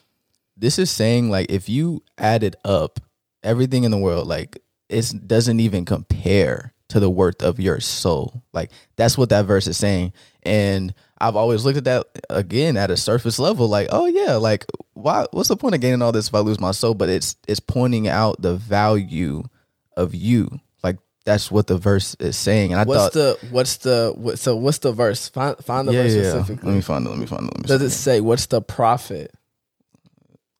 this 0.56 0.78
is 0.78 0.90
saying 0.90 1.30
like 1.30 1.50
if 1.50 1.68
you 1.68 2.02
added 2.18 2.56
up 2.64 2.98
everything 3.44 3.84
in 3.84 3.92
the 3.92 3.98
world, 3.98 4.26
like 4.26 4.58
it 4.88 5.12
doesn't 5.26 5.60
even 5.60 5.84
compare 5.84 6.72
to 6.88 7.00
the 7.00 7.10
worth 7.10 7.42
of 7.42 7.60
your 7.60 7.80
soul. 7.80 8.42
Like 8.52 8.70
that's 8.96 9.18
what 9.18 9.28
that 9.30 9.44
verse 9.44 9.66
is 9.66 9.76
saying. 9.76 10.12
And 10.42 10.94
I've 11.18 11.36
always 11.36 11.64
looked 11.64 11.78
at 11.78 11.84
that 11.84 12.06
again 12.30 12.76
at 12.76 12.90
a 12.90 12.96
surface 12.96 13.38
level, 13.38 13.68
like, 13.68 13.88
oh 13.90 14.06
yeah, 14.06 14.36
like 14.36 14.64
why 14.94 15.26
what's 15.32 15.48
the 15.48 15.56
point 15.56 15.74
of 15.74 15.80
gaining 15.80 16.02
all 16.02 16.12
this 16.12 16.28
if 16.28 16.34
I 16.34 16.40
lose 16.40 16.60
my 16.60 16.70
soul? 16.70 16.94
But 16.94 17.08
it's 17.08 17.36
it's 17.46 17.60
pointing 17.60 18.08
out 18.08 18.40
the 18.40 18.54
value 18.54 19.44
of 19.96 20.14
you. 20.14 20.60
Like 20.82 20.98
that's 21.24 21.50
what 21.50 21.66
the 21.66 21.76
verse 21.76 22.14
is 22.20 22.36
saying. 22.36 22.72
And 22.72 22.80
I 22.80 22.84
what's 22.84 23.00
thought 23.02 23.12
the 23.12 23.38
what's 23.50 23.76
the 23.78 24.12
what, 24.16 24.38
so 24.38 24.56
what's 24.56 24.78
the 24.78 24.92
verse? 24.92 25.28
Find 25.28 25.56
find 25.58 25.88
the 25.88 25.92
yeah, 25.92 26.02
verse 26.02 26.14
yeah, 26.14 26.30
specifically. 26.30 26.68
Let 26.68 26.76
me 26.76 26.82
find 26.82 27.06
it. 27.06 27.10
Let 27.10 27.18
me 27.18 27.26
find 27.26 27.42
it. 27.42 27.54
Let 27.54 27.62
me 27.62 27.68
Does 27.68 27.82
it 27.82 27.90
say 27.90 28.20
what's 28.20 28.46
the 28.46 28.62
profit 28.62 29.34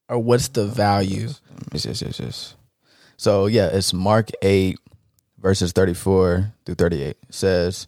or 0.09 0.19
what's 0.19 0.49
the 0.49 0.67
value? 0.67 1.31
Yes, 1.73 1.87
yes, 1.87 2.03
yes, 2.03 2.21
yes. 2.21 2.55
So 3.17 3.47
yeah, 3.47 3.69
it's 3.69 3.93
Mark 3.93 4.31
eight 4.43 4.79
verses 5.41 5.73
thirty 5.73 5.95
four 5.95 6.53
through 6.65 6.75
thirty 6.77 7.03
eight. 7.03 7.17
Says, 7.31 7.87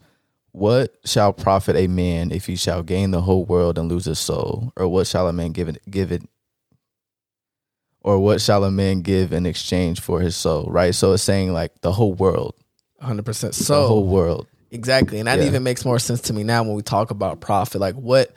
What 0.53 0.95
shall 1.05 1.33
profit 1.33 1.77
a 1.77 1.87
man 1.87 2.31
if 2.33 2.47
he 2.47 2.57
shall 2.57 2.83
gain 2.83 3.11
the 3.11 3.23
whole 3.23 3.45
world 3.45 3.79
and 3.79 3.89
lose 3.89 4.05
his 4.07 4.19
soul? 4.19 4.73
Or 4.77 4.89
what 4.89 5.07
shall 5.07 5.29
a 5.29 5.33
man 5.33 5.53
give 5.53 5.69
it 5.69 5.79
give 5.91 6.13
it 6.13 6.23
or 8.03 8.19
what 8.19 8.41
shall 8.41 8.65
a 8.65 8.71
man 8.71 9.03
give 9.03 9.33
in 9.33 9.45
exchange 9.47 10.01
for 10.01 10.21
his 10.21 10.35
soul? 10.37 10.67
Right? 10.71 10.95
So 10.95 11.13
it's 11.13 11.23
saying 11.23 11.53
like 11.53 11.81
the 11.83 11.93
whole 11.93 12.15
world. 12.15 12.55
100%. 13.03 13.25
the 13.25 13.53
So 13.53 13.87
whole 13.87 14.07
world. 14.07 14.47
Exactly. 14.71 15.19
And 15.19 15.27
that 15.27 15.39
Yeah. 15.41 15.47
even 15.47 15.63
makes 15.63 15.85
more 15.85 15.99
sense 15.99 16.21
to 16.23 16.33
me 16.33 16.43
now 16.45 16.63
when 16.63 16.75
we 16.75 16.83
talk 16.83 17.11
about 17.11 17.41
profit. 17.41 17.81
Like 17.81 17.95
what 17.97 18.33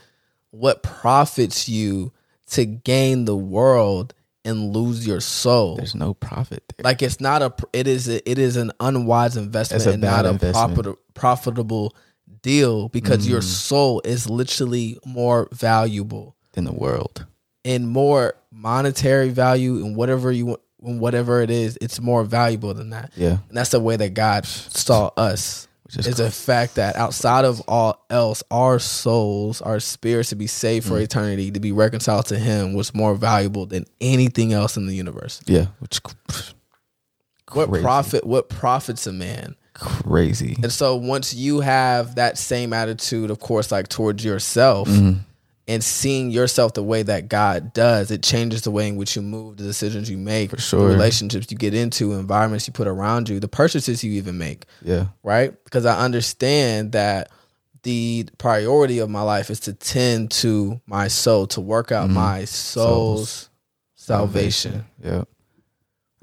what 0.51 0.84
profits 0.84 1.68
you 1.70 2.11
to 2.51 2.66
gain 2.66 3.26
the 3.26 3.36
world 3.38 4.14
and 4.46 4.74
lose 4.76 5.06
your 5.08 5.20
soul? 5.22 5.76
There's 5.78 5.96
no 5.96 6.14
profit 6.14 6.64
there. 6.76 6.84
Like 6.84 7.02
it's 7.02 7.20
not 7.22 7.41
a 7.41 7.54
it 7.74 7.88
is 7.88 8.08
a, 8.10 8.30
it 8.30 8.38
is 8.38 8.58
an 8.58 8.72
unwise 8.80 9.38
investment 9.38 9.86
and 9.86 10.02
not 10.02 10.26
a 10.26 10.30
investment. 10.30 10.76
profit, 10.76 11.14
profitable 11.14 11.96
deal 12.41 12.89
because 12.89 13.28
your 13.28 13.39
Mm. 13.41 13.44
soul 13.44 14.02
is 14.04 14.30
literally 14.30 14.98
more 15.06 15.48
valuable 15.52 16.36
in 16.56 16.66
the 16.66 16.74
world. 16.74 17.26
and 17.66 17.88
more 17.88 18.34
monetary 18.52 19.30
value 19.30 19.78
and 19.86 19.96
whatever 19.96 20.32
you 20.32 20.46
want 20.48 20.60
whatever 20.80 21.41
it 21.41 21.50
is, 21.50 21.78
it's 21.80 22.02
more 22.02 22.26
valuable 22.26 22.74
than 22.74 22.89
that. 22.89 23.14
Yeah. 23.16 23.38
And 23.48 23.56
that's 23.58 23.70
the 23.70 23.80
way 23.80 23.96
that 23.96 24.14
God 24.14 24.46
saw 24.46 25.12
us. 25.16 25.70
Which 25.96 26.08
is 26.08 26.14
Is 26.14 26.20
a 26.20 26.32
fact 26.32 26.76
that 26.76 26.96
outside 26.96 27.46
of 27.46 27.62
all 27.68 28.04
else, 28.10 28.41
our 28.52 28.80
souls, 28.80 29.62
our 29.62 29.80
spirits 29.80 30.30
to 30.30 30.36
be 30.36 30.48
saved 30.48 30.86
Mm. 30.86 30.89
for 30.89 31.00
eternity, 31.00 31.52
to 31.52 31.60
be 31.60 31.72
reconciled 31.72 32.26
to 32.28 32.38
Him, 32.39 32.74
was 32.74 32.94
more 32.94 33.16
valuable 33.16 33.66
than 33.66 33.86
anything 34.02 34.54
else 34.54 34.76
in 34.78 34.88
the 34.88 34.96
universe. 34.96 35.41
yeah. 35.46 35.68
Which 35.80 36.00
What 37.52 37.70
Crazy. 37.70 37.84
profit? 37.84 38.26
What 38.26 38.50
profits 38.50 39.06
a 39.08 39.12
man? 39.14 39.56
crazy. 39.76 40.56
And 40.62 40.72
so 40.72 40.96
once 40.96 41.34
you 41.34 41.62
have 41.62 42.14
that 42.16 42.38
same 42.38 42.74
attitude, 42.74 43.32
of 43.32 43.39
course, 43.39 43.72
like 43.72 43.88
towards 43.89 44.24
yourself, 44.24 44.88
Mhm. 44.88 45.22
And 45.68 45.82
seeing 45.84 46.30
yourself 46.30 46.74
the 46.74 46.84
way 46.84 47.03
that 47.03 47.30
God 47.30 47.72
does, 47.74 48.11
it 48.11 48.22
changes 48.22 48.64
the 48.64 48.72
way 48.72 48.88
in 48.89 48.97
which 48.97 49.16
you 49.16 49.22
move, 49.22 49.57
the 49.57 49.64
decisions 49.64 50.09
you 50.09 50.18
make, 50.18 50.49
For 50.49 50.57
sure. 50.59 50.80
the 50.82 50.93
relationships 50.93 51.49
you 51.49 51.57
get 51.57 51.74
into, 51.74 52.14
environments 52.14 52.68
you 52.68 52.74
put 52.74 52.88
around 52.88 53.30
you, 53.30 53.39
the 53.39 53.47
purchases 53.47 54.03
you 54.03 54.11
even 54.14 54.38
make. 54.38 54.66
Yeah. 54.82 55.07
right? 55.24 55.53
Because 55.64 55.86
I 55.86 55.99
understand 56.03 56.91
that 56.91 57.30
the 57.84 58.28
priority 58.38 58.99
of 58.99 59.09
my 59.09 59.22
life 59.22 59.49
is 59.49 59.59
to 59.61 59.74
tend 59.74 60.32
to 60.32 60.80
my 60.86 61.07
soul, 61.07 61.47
to 61.47 61.61
work 61.61 61.91
out 61.91 62.09
Mhm. 62.09 62.14
my 62.14 62.45
soul's 62.45 63.30
Soul's 63.30 63.49
salvation. 63.95 64.86
Yeah. 65.03 65.24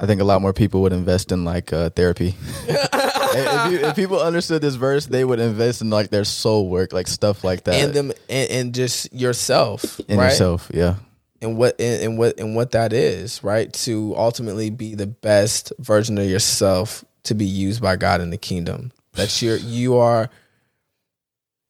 I 0.00 0.06
think 0.06 0.22
a 0.22 0.24
lot 0.24 0.40
more 0.40 0.54
people 0.54 0.80
would 0.82 0.94
invest 0.94 1.30
in 1.30 1.44
like 1.44 1.74
uh, 1.74 1.90
therapy. 1.90 2.34
if, 2.66 3.72
you, 3.72 3.78
if 3.80 3.94
people 3.94 4.18
understood 4.18 4.62
this 4.62 4.76
verse, 4.76 5.04
they 5.04 5.26
would 5.26 5.40
invest 5.40 5.82
in 5.82 5.90
like 5.90 6.08
their 6.08 6.24
soul 6.24 6.70
work, 6.70 6.94
like 6.94 7.06
stuff 7.06 7.44
like 7.44 7.64
that. 7.64 7.74
And 7.74 7.92
them 7.92 8.12
and, 8.30 8.50
and 8.50 8.74
just 8.74 9.12
yourself, 9.12 10.00
in 10.08 10.18
right? 10.18 10.30
yourself, 10.30 10.70
yeah. 10.72 10.96
And 11.42 11.58
what 11.58 11.78
and, 11.78 12.02
and 12.02 12.18
what 12.18 12.40
and 12.40 12.56
what 12.56 12.70
that 12.70 12.94
is, 12.94 13.44
right? 13.44 13.70
To 13.74 14.14
ultimately 14.16 14.70
be 14.70 14.94
the 14.94 15.06
best 15.06 15.70
version 15.78 16.16
of 16.16 16.24
yourself 16.24 17.04
to 17.24 17.34
be 17.34 17.44
used 17.44 17.82
by 17.82 17.96
God 17.96 18.22
in 18.22 18.30
the 18.30 18.38
kingdom. 18.38 18.92
That 19.12 19.42
you're 19.42 19.56
you 19.56 19.98
are 19.98 20.30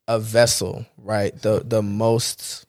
a 0.07 0.21
vessel, 0.21 0.87
right? 0.99 1.35
The 1.43 1.65
the 1.65 1.83
most 1.83 2.65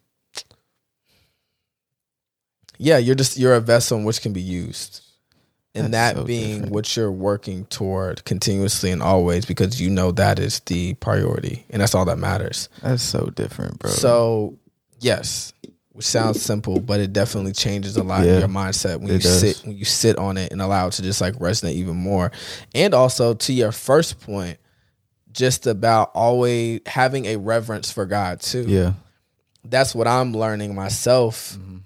Yeah, 2.80 2.98
you're 2.98 3.14
just 3.14 3.38
you're 3.38 3.54
a 3.54 3.60
vessel 3.60 4.00
in 4.00 4.06
which 4.06 4.22
can 4.24 4.34
be 4.34 4.42
used. 4.42 5.06
And 5.74 5.94
That's 5.94 6.16
that 6.16 6.20
so 6.22 6.26
being 6.26 6.54
different. 6.54 6.74
what 6.74 6.98
you're 6.98 7.12
working 7.12 7.66
toward 7.66 8.26
continuously 8.26 8.92
and 8.92 9.02
always 9.02 9.46
because 9.46 9.80
you 9.80 9.90
know 9.90 10.12
that 10.12 10.38
is 10.38 10.60
the 10.62 10.96
priority 10.96 11.66
and 11.70 11.82
that's 11.82 11.96
all 11.96 12.04
that 12.06 12.18
matters. 12.18 12.68
That's 12.82 13.02
so 13.02 13.28
different, 13.28 13.80
bro. 13.80 13.90
So, 13.90 14.58
yes, 15.00 15.54
which 15.94 16.06
sounds 16.06 16.42
simple, 16.42 16.82
but 16.82 17.00
it 17.00 17.14
definitely 17.14 17.54
changes 17.54 17.96
a 17.96 18.04
lot 18.04 18.26
Yeah, 18.26 18.34
in 18.34 18.40
your 18.40 18.50
mindset 18.50 19.00
when 19.00 19.14
you 19.14 19.20
does. 19.20 19.40
sit 19.40 19.66
when 19.66 19.78
you 19.78 19.86
sit 19.86 20.18
on 20.18 20.36
it 20.38 20.52
and 20.52 20.62
allow 20.62 20.88
it 20.88 20.94
to 20.94 21.04
just 21.04 21.22
like 21.22 21.36
resonate 21.36 21.74
even 21.74 21.96
more. 21.96 22.32
And 22.76 22.94
also 22.94 23.34
to 23.34 23.54
your 23.54 23.72
first 23.72 24.20
point, 24.20 24.58
just 25.32 25.68
about 25.68 26.12
always 26.14 26.82
having 26.86 27.26
a 27.28 27.38
reverence 27.38 27.92
for 27.92 28.06
God 28.06 28.42
too. 28.42 28.66
Yeah. 28.68 28.94
That's 29.64 29.96
what 29.96 30.08
I'm 30.08 30.34
learning 30.34 30.76
myself 30.76 31.58
mm-hmm. 31.58 31.78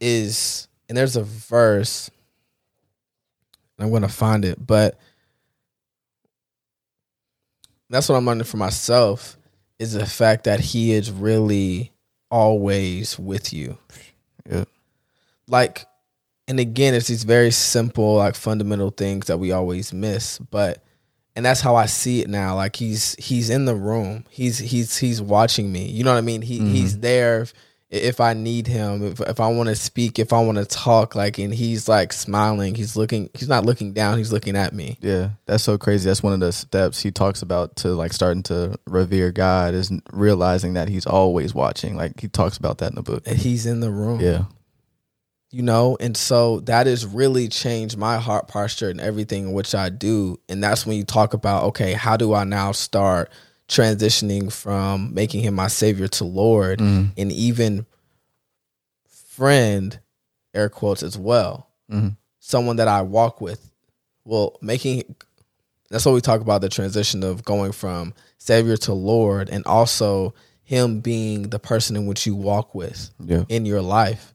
is 0.00 0.68
and 0.88 0.96
there's 0.96 1.16
a 1.16 1.24
verse 1.24 2.10
I'm 3.78 3.90
gonna 3.90 4.08
find 4.08 4.44
it, 4.44 4.64
but 4.64 4.98
that's 7.90 8.08
what 8.08 8.16
I'm 8.16 8.26
learning 8.26 8.44
for 8.44 8.56
myself 8.56 9.36
is 9.78 9.92
the 9.92 10.06
fact 10.06 10.44
that 10.44 10.60
he 10.60 10.92
is 10.92 11.10
really 11.10 11.92
always 12.30 13.18
with 13.18 13.52
you. 13.52 13.78
Yeah. 14.48 14.64
Like, 15.46 15.86
and 16.46 16.58
again, 16.58 16.94
it's 16.94 17.06
these 17.06 17.24
very 17.24 17.50
simple, 17.50 18.16
like 18.16 18.34
fundamental 18.34 18.90
things 18.90 19.26
that 19.26 19.38
we 19.38 19.52
always 19.52 19.92
miss. 19.92 20.38
But 20.38 20.82
and 21.36 21.46
that's 21.46 21.60
how 21.60 21.76
I 21.76 21.86
see 21.86 22.20
it 22.20 22.28
now. 22.28 22.56
Like 22.56 22.76
he's 22.76 23.14
he's 23.14 23.50
in 23.50 23.64
the 23.64 23.74
room. 23.74 24.24
He's 24.30 24.58
he's 24.58 24.96
he's 24.96 25.22
watching 25.22 25.70
me. 25.70 25.86
You 25.86 26.04
know 26.04 26.12
what 26.12 26.18
I 26.18 26.22
mean? 26.22 26.42
He 26.42 26.58
he's 26.58 26.92
mm-hmm. 26.92 27.02
there 27.02 27.46
if, 27.90 28.20
I 28.20 28.34
need 28.34 28.66
him, 28.66 29.02
if 29.02 29.20
if 29.20 29.40
I 29.40 29.48
want 29.48 29.70
to 29.70 29.74
speak, 29.74 30.18
if 30.18 30.32
I 30.32 30.42
want 30.42 30.58
to 30.58 30.64
talk, 30.66 31.14
like 31.14 31.38
and 31.38 31.54
he's 31.54 31.88
like 31.88 32.12
smiling. 32.12 32.74
He's 32.74 32.96
looking 32.96 33.30
he's 33.32 33.48
not 33.48 33.64
looking 33.64 33.94
down, 33.94 34.18
he's 34.18 34.30
looking 34.32 34.56
at 34.56 34.74
me. 34.74 34.98
Yeah, 35.00 35.30
that's 35.46 35.64
so 35.64 35.78
crazy. 35.78 36.08
That's 36.08 36.22
one 36.22 36.34
of 36.34 36.40
the 36.40 36.52
steps 36.52 37.00
he 37.00 37.10
talks 37.10 37.40
about 37.40 37.76
to 37.76 37.88
like 37.88 38.12
starting 38.12 38.42
to 38.44 38.78
revere 38.86 39.32
God 39.32 39.72
is 39.72 39.90
realizing 40.12 40.74
that 40.74 40.88
he's 40.88 41.06
always 41.06 41.54
watching. 41.54 41.96
Like 41.96 42.20
he 42.20 42.28
talks 42.28 42.58
about 42.58 42.78
that 42.78 42.90
in 42.90 42.96
the 42.96 43.02
book. 43.02 43.22
And 43.26 43.38
he's 43.38 43.64
in 43.64 43.80
the 43.80 43.90
room. 43.90 44.20
Yeah. 44.20 44.44
you 45.50 45.62
know 45.62 45.96
and 45.98 46.14
so 46.14 46.60
that 46.60 46.86
has 46.86 47.06
really 47.06 47.48
changed 47.48 47.96
my 47.96 48.18
heart 48.18 48.48
posture 48.48 48.90
and 48.90 49.00
everything 49.00 49.44
in 49.44 49.52
which 49.54 49.74
i 49.74 49.88
do 49.88 50.38
and 50.46 50.62
that's 50.62 50.84
when 50.84 50.98
you 50.98 51.04
talk 51.04 51.32
about 51.32 51.64
okay 51.64 51.94
how 51.94 52.18
do 52.18 52.34
i 52.34 52.44
now 52.44 52.70
start 52.70 53.30
transitioning 53.68 54.50
from 54.52 55.12
making 55.14 55.42
him 55.42 55.54
my 55.54 55.68
savior 55.68 56.08
to 56.08 56.24
lord 56.24 56.78
Mhm. 56.78 57.10
and 57.16 57.30
even 57.32 57.86
friend 59.08 59.98
air 60.54 60.68
quotes 60.68 61.02
as 61.02 61.16
well 61.18 61.68
Mhm. 61.90 62.16
someone 62.40 62.76
that 62.76 62.88
i 62.88 63.02
walk 63.02 63.40
with 63.40 63.70
well 64.24 64.56
making 64.62 65.02
that's 65.90 66.04
what 66.04 66.14
we 66.14 66.20
talk 66.20 66.40
about 66.40 66.60
the 66.60 66.68
transition 66.68 67.22
of 67.22 67.44
going 67.44 67.72
from 67.72 68.14
savior 68.38 68.76
to 68.76 68.92
lord 68.92 69.48
and 69.50 69.64
also 69.66 70.34
him 70.64 71.00
being 71.00 71.48
the 71.50 71.58
person 71.58 71.96
in 71.96 72.06
which 72.06 72.26
you 72.26 72.34
walk 72.34 72.74
with 72.74 73.10
Yeah. 73.24 73.44
in 73.48 73.64
your 73.66 73.82
life 73.82 74.34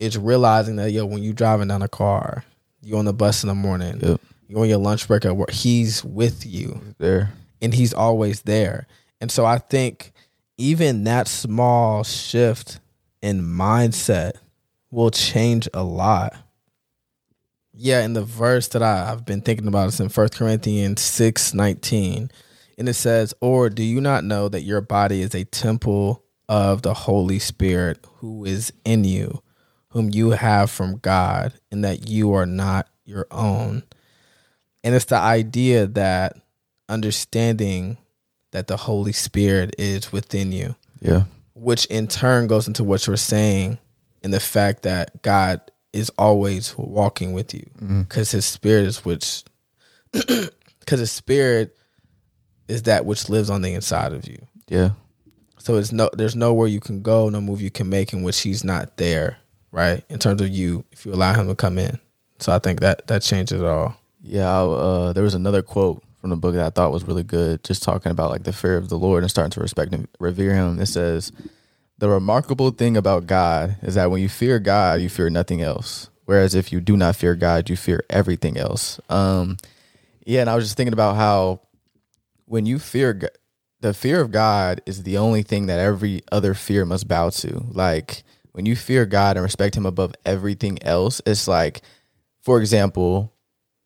it's 0.00 0.16
realizing 0.16 0.76
that 0.76 0.90
yo 0.92 1.06
when 1.06 1.22
you're 1.22 1.32
driving 1.32 1.68
down 1.68 1.82
a 1.82 1.88
car 1.88 2.44
you 2.82 2.96
on 2.98 3.04
the 3.04 3.12
bus 3.12 3.42
in 3.44 3.48
the 3.48 3.54
morning 3.54 4.00
Yep. 4.02 4.20
you 4.48 4.58
on 4.60 4.68
your 4.68 4.78
lunch 4.78 5.06
break 5.08 5.24
at 5.24 5.36
work 5.36 5.50
he's 5.50 6.04
with 6.04 6.44
you 6.44 6.80
There. 6.98 7.32
And 7.62 7.72
he's 7.72 7.94
always 7.94 8.42
there. 8.42 8.86
And 9.20 9.30
so 9.30 9.46
i 9.46 9.58
think 9.58 10.12
even 10.58 11.04
that 11.04 11.28
small 11.28 12.04
shift 12.04 12.80
in 13.22 13.40
mindset 13.42 14.32
will 14.90 15.10
change 15.10 15.68
a 15.72 15.82
lot. 15.82 16.34
Yeah 17.72 18.04
in 18.04 18.12
the 18.12 18.24
verse 18.24 18.68
that 18.68 18.82
I, 18.82 19.10
i've 19.10 19.24
been 19.24 19.40
thinking 19.40 19.68
about 19.68 19.88
is 19.88 20.00
in 20.00 20.08
1 20.08 20.28
corinthians 20.30 21.00
6 21.00 21.54
19 21.54 22.30
and 22.76 22.88
it 22.88 22.94
says 22.94 23.32
or 23.40 23.70
do 23.70 23.82
you 23.82 24.00
not 24.00 24.24
know 24.24 24.48
that 24.48 24.62
your 24.62 24.80
body 24.80 25.22
is 25.22 25.34
a 25.34 25.44
temple 25.44 26.22
of 26.48 26.82
the 26.82 26.92
holy 26.92 27.38
spirit 27.38 28.04
who 28.16 28.44
is 28.44 28.72
in 28.84 29.04
you 29.04 29.42
whom 29.88 30.10
you 30.10 30.30
have 30.30 30.70
from 30.70 30.98
god 30.98 31.54
and 31.70 31.84
that 31.84 32.08
you 32.08 32.34
are 32.34 32.46
not 32.46 32.88
your 33.04 33.26
own? 33.30 33.84
And 34.84 34.94
it's 34.94 35.04
the 35.06 35.16
idea 35.16 35.86
that 35.86 36.36
understanding 36.92 37.96
that 38.52 38.66
the 38.68 38.76
holy 38.76 39.12
spirit 39.12 39.74
is 39.78 40.12
within 40.12 40.52
you. 40.52 40.76
Yeah. 41.00 41.24
which 41.54 41.86
in 41.86 42.06
turn 42.06 42.46
goes 42.46 42.68
into 42.68 42.84
what 42.84 43.06
you're 43.06 43.16
saying 43.16 43.78
and 44.22 44.32
the 44.32 44.38
fact 44.40 44.82
that 44.84 45.20
God 45.22 45.60
is 45.92 46.10
always 46.16 46.76
walking 46.78 47.32
with 47.32 47.52
you. 47.54 47.68
Because 48.02 48.30
his 48.30 48.44
spirit 48.44 48.86
is 48.86 49.04
which 49.04 49.42
because 50.12 51.00
his 51.00 51.10
spirit 51.10 51.76
is 52.68 52.82
that 52.84 53.04
which 53.04 53.28
lives 53.28 53.50
on 53.50 53.62
the 53.62 53.74
inside 53.74 54.12
of 54.12 54.28
you. 54.28 54.38
Yeah. 54.68 54.90
so 55.58 55.76
it's 55.76 55.92
no 55.92 56.08
there's 56.12 56.36
nowhere 56.36 56.68
you 56.68 56.80
can 56.80 57.02
go 57.02 57.28
no 57.28 57.40
move 57.40 57.60
you 57.60 57.70
can 57.70 57.88
make 57.88 58.12
in 58.12 58.22
which 58.22 58.40
he's 58.40 58.62
not 58.64 58.96
there 58.96 59.38
right? 59.72 60.04
In 60.08 60.18
terms 60.18 60.40
of 60.40 60.48
you 60.48 60.84
if 60.92 61.04
you 61.04 61.12
allow 61.12 61.32
him 61.34 61.48
to 61.48 61.54
come 61.54 61.78
in. 61.78 61.98
So 62.38 62.52
i 62.52 62.58
think 62.58 62.80
that 62.80 63.06
that 63.08 63.22
changes 63.22 63.60
it 63.60 63.66
all. 63.66 63.96
Yeah, 64.22 64.48
I, 64.48 64.62
uh, 64.62 65.12
there 65.12 65.24
was 65.24 65.34
another 65.34 65.62
quote 65.62 66.02
from 66.22 66.30
the 66.30 66.36
book 66.36 66.54
that 66.54 66.64
I 66.64 66.70
thought 66.70 66.92
was 66.92 67.02
really 67.04 67.24
good, 67.24 67.64
just 67.64 67.82
talking 67.82 68.12
about 68.12 68.30
like 68.30 68.44
the 68.44 68.52
fear 68.52 68.76
of 68.76 68.88
the 68.88 68.96
Lord 68.96 69.24
and 69.24 69.30
starting 69.30 69.50
to 69.50 69.60
respect 69.60 69.92
and 69.92 70.06
revere 70.20 70.54
Him. 70.54 70.80
It 70.80 70.86
says, 70.86 71.32
"The 71.98 72.08
remarkable 72.08 72.70
thing 72.70 72.96
about 72.96 73.26
God 73.26 73.76
is 73.82 73.96
that 73.96 74.10
when 74.10 74.22
you 74.22 74.28
fear 74.28 74.60
God, 74.60 75.00
you 75.00 75.08
fear 75.08 75.28
nothing 75.28 75.60
else. 75.60 76.08
Whereas 76.24 76.54
if 76.54 76.72
you 76.72 76.80
do 76.80 76.96
not 76.96 77.16
fear 77.16 77.34
God, 77.34 77.68
you 77.68 77.76
fear 77.76 78.04
everything 78.08 78.56
else." 78.56 79.00
Um, 79.10 79.56
yeah, 80.24 80.42
and 80.42 80.48
I 80.48 80.54
was 80.54 80.64
just 80.64 80.76
thinking 80.76 80.92
about 80.92 81.16
how 81.16 81.62
when 82.44 82.66
you 82.66 82.78
fear 82.78 83.14
G- 83.14 83.26
the 83.80 83.92
fear 83.92 84.20
of 84.20 84.30
God 84.30 84.80
is 84.86 85.02
the 85.02 85.18
only 85.18 85.42
thing 85.42 85.66
that 85.66 85.80
every 85.80 86.22
other 86.30 86.54
fear 86.54 86.84
must 86.86 87.08
bow 87.08 87.30
to. 87.30 87.64
Like 87.72 88.22
when 88.52 88.64
you 88.64 88.76
fear 88.76 89.06
God 89.06 89.36
and 89.36 89.42
respect 89.42 89.76
Him 89.76 89.86
above 89.86 90.14
everything 90.24 90.80
else, 90.84 91.20
it's 91.26 91.48
like, 91.48 91.82
for 92.42 92.60
example, 92.60 93.31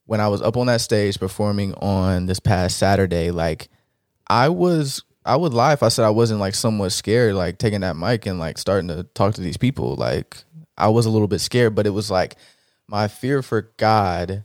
when 0.06 0.20
I 0.20 0.28
was 0.28 0.40
up 0.40 0.56
on 0.56 0.68
that 0.68 0.80
stage 0.80 1.18
performing 1.18 1.74
on 1.74 2.26
this 2.26 2.40
past 2.40 2.78
Saturday, 2.78 3.30
like 3.30 3.68
I 4.28 4.48
was 4.48 5.02
I 5.24 5.36
would 5.36 5.52
lie 5.52 5.72
if 5.72 5.82
I 5.82 5.88
said 5.88 6.04
I 6.04 6.10
wasn't 6.10 6.40
like 6.40 6.54
somewhat 6.54 6.92
scared, 6.92 7.34
like 7.34 7.58
taking 7.58 7.80
that 7.80 7.96
mic 7.96 8.26
and 8.26 8.38
like 8.38 8.58
starting 8.58 8.88
to 8.88 9.02
talk 9.14 9.34
to 9.34 9.40
these 9.40 9.56
people. 9.56 9.96
Like 9.96 10.44
I 10.78 10.88
was 10.88 11.06
a 11.06 11.10
little 11.10 11.28
bit 11.28 11.40
scared, 11.40 11.74
but 11.74 11.86
it 11.86 11.90
was 11.90 12.10
like 12.10 12.36
my 12.86 13.08
fear 13.08 13.42
for 13.42 13.72
God, 13.76 14.44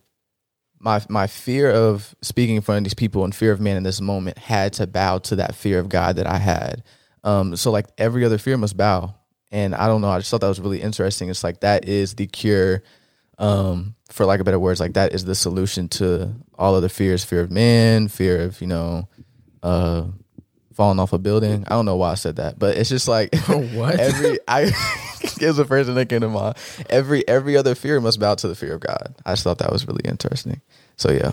my 0.80 1.02
my 1.08 1.28
fear 1.28 1.72
of 1.72 2.16
speaking 2.22 2.56
in 2.56 2.64
front 2.64 2.80
of 2.80 2.84
these 2.86 2.96
people 2.96 3.24
and 3.24 3.34
fear 3.34 3.52
of 3.52 3.62
man 3.62 3.78
in 3.78 3.84
this 3.84 4.02
moment 4.02 4.40
had 4.40 4.74
to 4.74 4.88
bow 4.88 5.20
to 5.20 5.36
that 5.36 5.54
fear 5.54 5.78
of 5.78 5.90
God 5.90 6.16
that 6.16 6.28
I 6.28 6.38
had. 6.38 6.84
Um, 7.24 7.56
so 7.56 7.70
like 7.70 7.86
every 8.00 8.26
other 8.26 8.40
fear 8.40 8.58
must 8.58 8.76
bow. 8.76 9.16
And 9.52 9.76
I 9.76 9.88
don't 9.88 10.02
know, 10.02 10.10
I 10.10 10.18
just 10.18 10.32
thought 10.32 10.42
that 10.42 10.48
was 10.48 10.62
really 10.62 10.82
interesting. 10.82 11.30
It's 11.30 11.44
like 11.44 11.60
that 11.60 11.88
is 11.88 12.16
the 12.16 12.26
cure 12.26 12.82
um, 13.42 13.96
for 14.10 14.26
lack 14.26 14.40
of 14.40 14.46
better 14.46 14.60
words, 14.60 14.80
like 14.80 14.94
that 14.94 15.14
is 15.14 15.26
the 15.26 15.36
solution 15.36 15.90
to 15.90 16.34
all 16.58 16.76
other 16.76 16.90
fears: 16.90 17.26
fear 17.26 17.42
of 17.42 17.52
man, 17.52 18.08
fear 18.08 18.44
of 18.44 18.62
you 18.62 18.68
know, 18.68 19.10
uh, 19.64 20.06
falling 20.74 21.00
off 21.00 21.12
a 21.12 21.18
building. 21.18 21.66
I 21.68 21.72
don't 21.72 21.86
know 21.86 21.98
why 21.98 22.12
I 22.12 22.16
said 22.16 22.38
that, 22.38 22.60
but 22.60 22.78
it's 22.78 22.90
just 22.90 23.08
like 23.08 23.36
What? 23.48 24.00
every 24.00 24.40
I 24.48 24.66
the 25.40 25.66
first 25.68 25.88
thing 25.88 25.96
that 25.96 26.08
came 26.08 26.22
to 26.22 26.30
mind. 26.30 26.56
Every 26.90 27.28
every 27.28 27.58
other 27.58 27.76
fear 27.76 28.00
must 28.00 28.20
bow 28.20 28.36
to 28.36 28.48
the 28.48 28.56
fear 28.56 28.76
of 28.76 28.80
God. 28.82 29.16
I 29.26 29.34
just 29.34 29.44
thought 29.44 29.58
that 29.58 29.72
was 29.72 29.88
really 29.88 30.04
interesting. 30.06 30.62
So 30.96 31.12
yeah, 31.12 31.32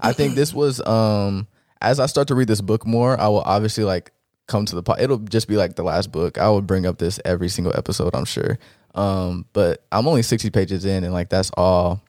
I 0.00 0.12
think 0.12 0.34
this 0.34 0.54
was 0.54 0.84
um 0.86 1.46
as 1.82 2.00
I 2.00 2.06
start 2.06 2.28
to 2.28 2.34
read 2.34 2.48
this 2.48 2.60
book 2.60 2.86
more, 2.86 3.18
I 3.20 3.28
will 3.28 3.42
obviously 3.42 3.84
like 3.84 4.12
come 4.50 4.66
to 4.66 4.74
the 4.74 4.82
pot. 4.82 5.00
It'll 5.00 5.18
just 5.18 5.48
be 5.48 5.56
like 5.56 5.76
the 5.76 5.82
last 5.82 6.10
book. 6.12 6.36
I 6.36 6.50
would 6.50 6.66
bring 6.66 6.84
up 6.84 6.98
this 6.98 7.20
every 7.24 7.48
single 7.48 7.72
episode. 7.76 8.14
I'm 8.14 8.24
sure. 8.24 8.58
Um, 8.94 9.46
but 9.52 9.84
I'm 9.92 10.08
only 10.08 10.22
60 10.22 10.50
pages 10.50 10.84
in, 10.84 11.04
and 11.04 11.12
like 11.14 11.30
that's 11.30 11.50
all. 11.56 12.02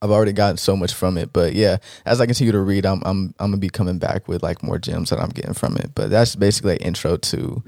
I've 0.00 0.10
already 0.10 0.32
gotten 0.32 0.58
so 0.58 0.76
much 0.76 0.92
from 0.92 1.16
it, 1.16 1.32
but 1.32 1.54
yeah, 1.54 1.78
as 2.04 2.20
I 2.20 2.26
continue 2.26 2.52
to 2.52 2.60
read, 2.60 2.84
I'm 2.84 3.02
I'm 3.06 3.34
I'm 3.38 3.50
gonna 3.50 3.56
be 3.56 3.70
coming 3.70 3.98
back 3.98 4.28
with 4.28 4.42
like 4.42 4.62
more 4.62 4.78
gems 4.78 5.10
that 5.10 5.18
I'm 5.18 5.30
getting 5.30 5.54
from 5.54 5.76
it. 5.76 5.92
But 5.94 6.10
that's 6.10 6.36
basically 6.36 6.74
an 6.74 6.82
intro 6.82 7.16
to 7.16 7.62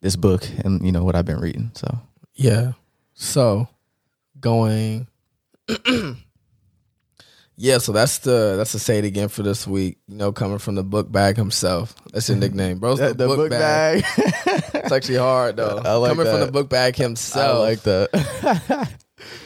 this 0.00 0.16
book 0.16 0.48
and 0.64 0.84
you 0.84 0.92
know 0.92 1.04
what 1.04 1.16
I've 1.16 1.24
been 1.24 1.40
reading. 1.40 1.72
So 1.74 1.98
Yeah. 2.34 2.72
So 3.14 3.68
going 4.40 5.08
Yeah, 7.62 7.76
so 7.76 7.92
that's 7.92 8.18
the 8.20 8.54
that's 8.56 8.72
the 8.72 8.78
say 8.78 9.00
it 9.00 9.04
again 9.04 9.28
for 9.28 9.42
this 9.42 9.66
week. 9.66 9.98
You 10.08 10.16
know, 10.16 10.32
coming 10.32 10.56
from 10.56 10.76
the 10.76 10.82
book 10.82 11.12
bag 11.12 11.36
himself. 11.36 11.94
That's 12.10 12.26
your 12.26 12.38
nickname, 12.44 12.78
bro. 12.78 12.96
the, 12.96 13.12
the 13.12 13.26
book, 13.26 13.50
bag. 13.50 14.02
It's 14.82 14.90
actually 14.90 15.18
hard 15.18 15.56
though. 15.56 15.82
I 15.84 15.92
like 15.96 16.10
coming 16.12 16.24
from 16.24 16.40
the 16.40 16.50
book 16.50 16.70
bag 16.70 16.96
himself. 16.96 17.56
I 17.56 17.58
like 17.58 17.82
that. 17.82 18.88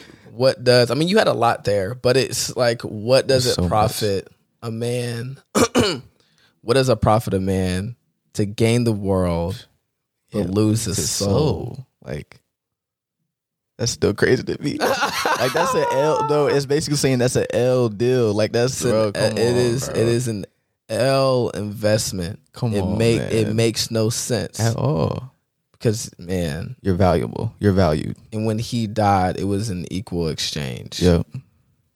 what 0.31 0.63
does 0.63 0.91
I 0.91 0.93
mean 0.93 1.09
you 1.09 1.17
had 1.17 1.27
a 1.27 1.33
lot 1.33 1.65
there, 1.65 1.93
but 1.93 2.15
it's 2.15 2.55
like 2.55 2.83
what 2.83 3.27
does 3.27 3.43
There's 3.43 3.57
it 3.57 3.61
so 3.61 3.67
profit 3.67 4.29
a 4.61 4.71
man 4.71 5.37
what 6.61 6.75
does 6.75 6.87
it 6.87 7.01
profit 7.01 7.33
a 7.33 7.39
man 7.41 7.97
to 8.33 8.45
gain 8.45 8.85
the 8.85 8.93
world 8.93 9.67
but 10.31 10.39
Yeah, 10.39 10.51
lose 10.51 10.85
his 10.85 10.95
His 10.97 11.09
soul? 11.11 11.85
like 12.01 12.39
that's 13.77 13.91
still 13.91 14.13
crazy 14.13 14.43
to 14.43 14.61
me. 14.61 14.77
like 14.79 15.53
that's 15.53 15.73
an 15.73 15.85
L. 15.91 16.27
though. 16.27 16.47
it's 16.47 16.65
basically 16.65 16.97
saying 16.97 17.19
that's 17.19 17.35
an 17.35 17.45
L 17.53 17.89
deal. 17.89 18.33
Like 18.33 18.51
that's 18.51 18.81
an- 18.83 18.89
bro. 18.91 19.11
Come 19.11 19.37
it 19.37 19.51
on, 19.51 19.55
is 19.57 19.89
bro. 19.89 19.99
it 19.99 20.07
is 20.07 20.27
an 20.27 20.45
L 20.89 21.49
investment. 21.49 22.39
Come 22.53 22.73
it 22.73 22.81
on, 22.81 22.97
make 22.97 23.19
it 23.19 23.53
makes 23.53 23.91
no 23.91 24.09
sense. 24.09 24.59
at 24.59 24.75
all. 24.75 25.31
because 25.73 26.11
man, 26.17 26.75
You're 26.81 26.95
valuable. 26.95 27.53
You're 27.59 27.73
valued. 27.73 28.17
and 28.31 28.45
when 28.45 28.59
he 28.59 28.87
died, 28.87 29.37
it 29.37 29.45
was 29.45 29.69
an 29.69 29.85
equal 29.91 30.27
exchange. 30.29 31.01
Yep. 31.01 31.27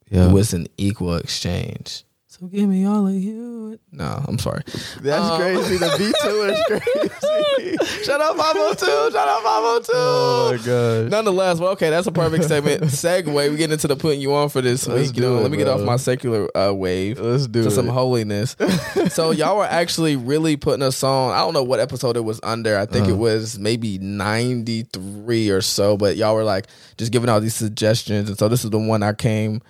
Yeah. 0.09 0.27
It 0.29 0.31
was 0.33 0.53
an 0.53 0.67
equal 0.77 1.15
exchange. 1.15 2.03
So 2.39 2.47
give 2.47 2.69
me 2.69 2.85
all 2.85 3.05
of 3.05 3.13
you. 3.13 3.77
No, 3.91 4.23
I'm 4.25 4.39
sorry. 4.39 4.61
That's 5.01 5.25
Um, 5.29 5.41
crazy. 5.41 5.75
The 5.77 5.93
beat 5.97 6.15
to 6.21 6.47
it 6.47 6.51
is 6.53 6.63
crazy. 7.83 8.03
Shut 8.05 8.21
up, 8.21 8.37
502. 8.37 8.85
Shut 8.85 9.15
up, 9.27 9.43
502. 9.43 9.91
oh 9.93 10.51
my 10.51 10.57
gosh. 10.57 11.11
Nonetheless, 11.11 11.59
well, 11.59 11.71
okay, 11.71 11.89
that's 11.89 12.07
a 12.07 12.11
perfect 12.13 12.45
segment. 12.45 12.83
Segue. 12.83 13.51
We 13.51 13.57
get 13.57 13.73
into 13.73 13.89
the 13.89 13.97
putting 13.97 14.21
you 14.21 14.33
on 14.33 14.47
for 14.47 14.61
this 14.61 14.87
Let's 14.87 15.09
week. 15.09 15.17
You 15.17 15.23
know, 15.23 15.37
it, 15.39 15.41
let 15.41 15.51
me 15.51 15.57
get 15.57 15.67
off 15.67 15.81
my 15.81 15.97
secular 15.97 16.47
uh, 16.57 16.71
wave 16.73 17.19
Let's 17.19 17.47
do 17.47 17.63
to 17.63 17.67
it. 17.67 17.71
some 17.71 17.87
holiness. 17.87 18.55
so 19.09 19.31
y'all 19.31 19.57
were 19.57 19.65
actually 19.65 20.15
really 20.15 20.55
putting 20.55 20.81
us 20.83 21.03
on. 21.03 21.33
I 21.33 21.39
don't 21.39 21.53
know 21.53 21.63
what 21.63 21.81
episode 21.81 22.15
it 22.15 22.23
was 22.23 22.39
under. 22.43 22.77
I 22.79 22.85
think 22.85 23.03
Uh-huh. 23.07 23.15
it 23.15 23.17
was 23.17 23.59
maybe 23.59 23.97
93 23.97 25.49
or 25.49 25.59
so, 25.61 25.97
but 25.97 26.15
y'all 26.15 26.35
were 26.35 26.43
like 26.45 26.67
just 26.97 27.11
giving 27.11 27.29
all 27.29 27.41
these 27.41 27.55
suggestions. 27.55 28.29
And 28.29 28.37
so 28.37 28.47
this 28.47 28.63
is 28.63 28.69
the 28.69 28.79
one 28.79 29.03
I 29.03 29.11
came 29.13 29.61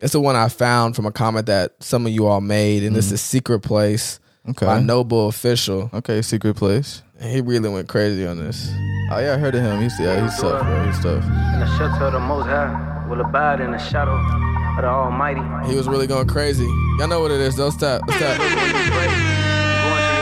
it's 0.00 0.12
the 0.12 0.20
one 0.20 0.36
I 0.36 0.48
found 0.48 0.96
from 0.96 1.06
a 1.06 1.12
comment 1.12 1.46
that 1.46 1.74
some 1.80 2.06
of 2.06 2.12
you 2.12 2.26
all 2.26 2.40
made, 2.40 2.82
and 2.82 2.88
mm-hmm. 2.88 2.96
this 2.96 3.12
is 3.12 3.20
Secret 3.20 3.60
Place 3.60 4.18
okay. 4.48 4.66
by 4.66 4.80
Noble 4.80 5.28
Official. 5.28 5.90
Okay. 5.92 6.22
Secret 6.22 6.56
place. 6.56 7.02
And 7.18 7.30
he 7.30 7.40
really 7.42 7.68
went 7.68 7.88
crazy 7.88 8.26
on 8.26 8.38
this. 8.38 8.70
Oh 9.12 9.18
yeah, 9.18 9.34
I 9.34 9.38
heard 9.38 9.54
of 9.54 9.62
him. 9.62 9.82
He's 9.82 9.98
yeah, 10.00 10.22
he's 10.22 10.40
tough, 10.40 10.64
bro. 10.64 10.86
He's 10.86 10.98
tough. 11.02 11.24
And 11.24 11.62
the 11.62 11.76
shelter 11.76 12.06
of 12.06 12.12
the 12.14 12.20
Most 12.20 12.46
High 12.46 13.06
will 13.08 13.20
abide 13.20 13.60
in 13.60 13.72
the 13.72 13.78
shadow 13.78 14.12
of 14.12 14.82
the 14.82 14.88
Almighty. 14.88 15.42
He 15.68 15.76
was 15.76 15.86
really 15.86 16.06
going 16.06 16.28
crazy. 16.28 16.64
Y'all 16.98 17.08
know 17.08 17.20
what 17.20 17.30
it 17.30 17.40
is. 17.40 17.56
Don't 17.56 17.72
stop. 17.72 18.06
Don't 18.06 18.16
stop. 18.16 18.38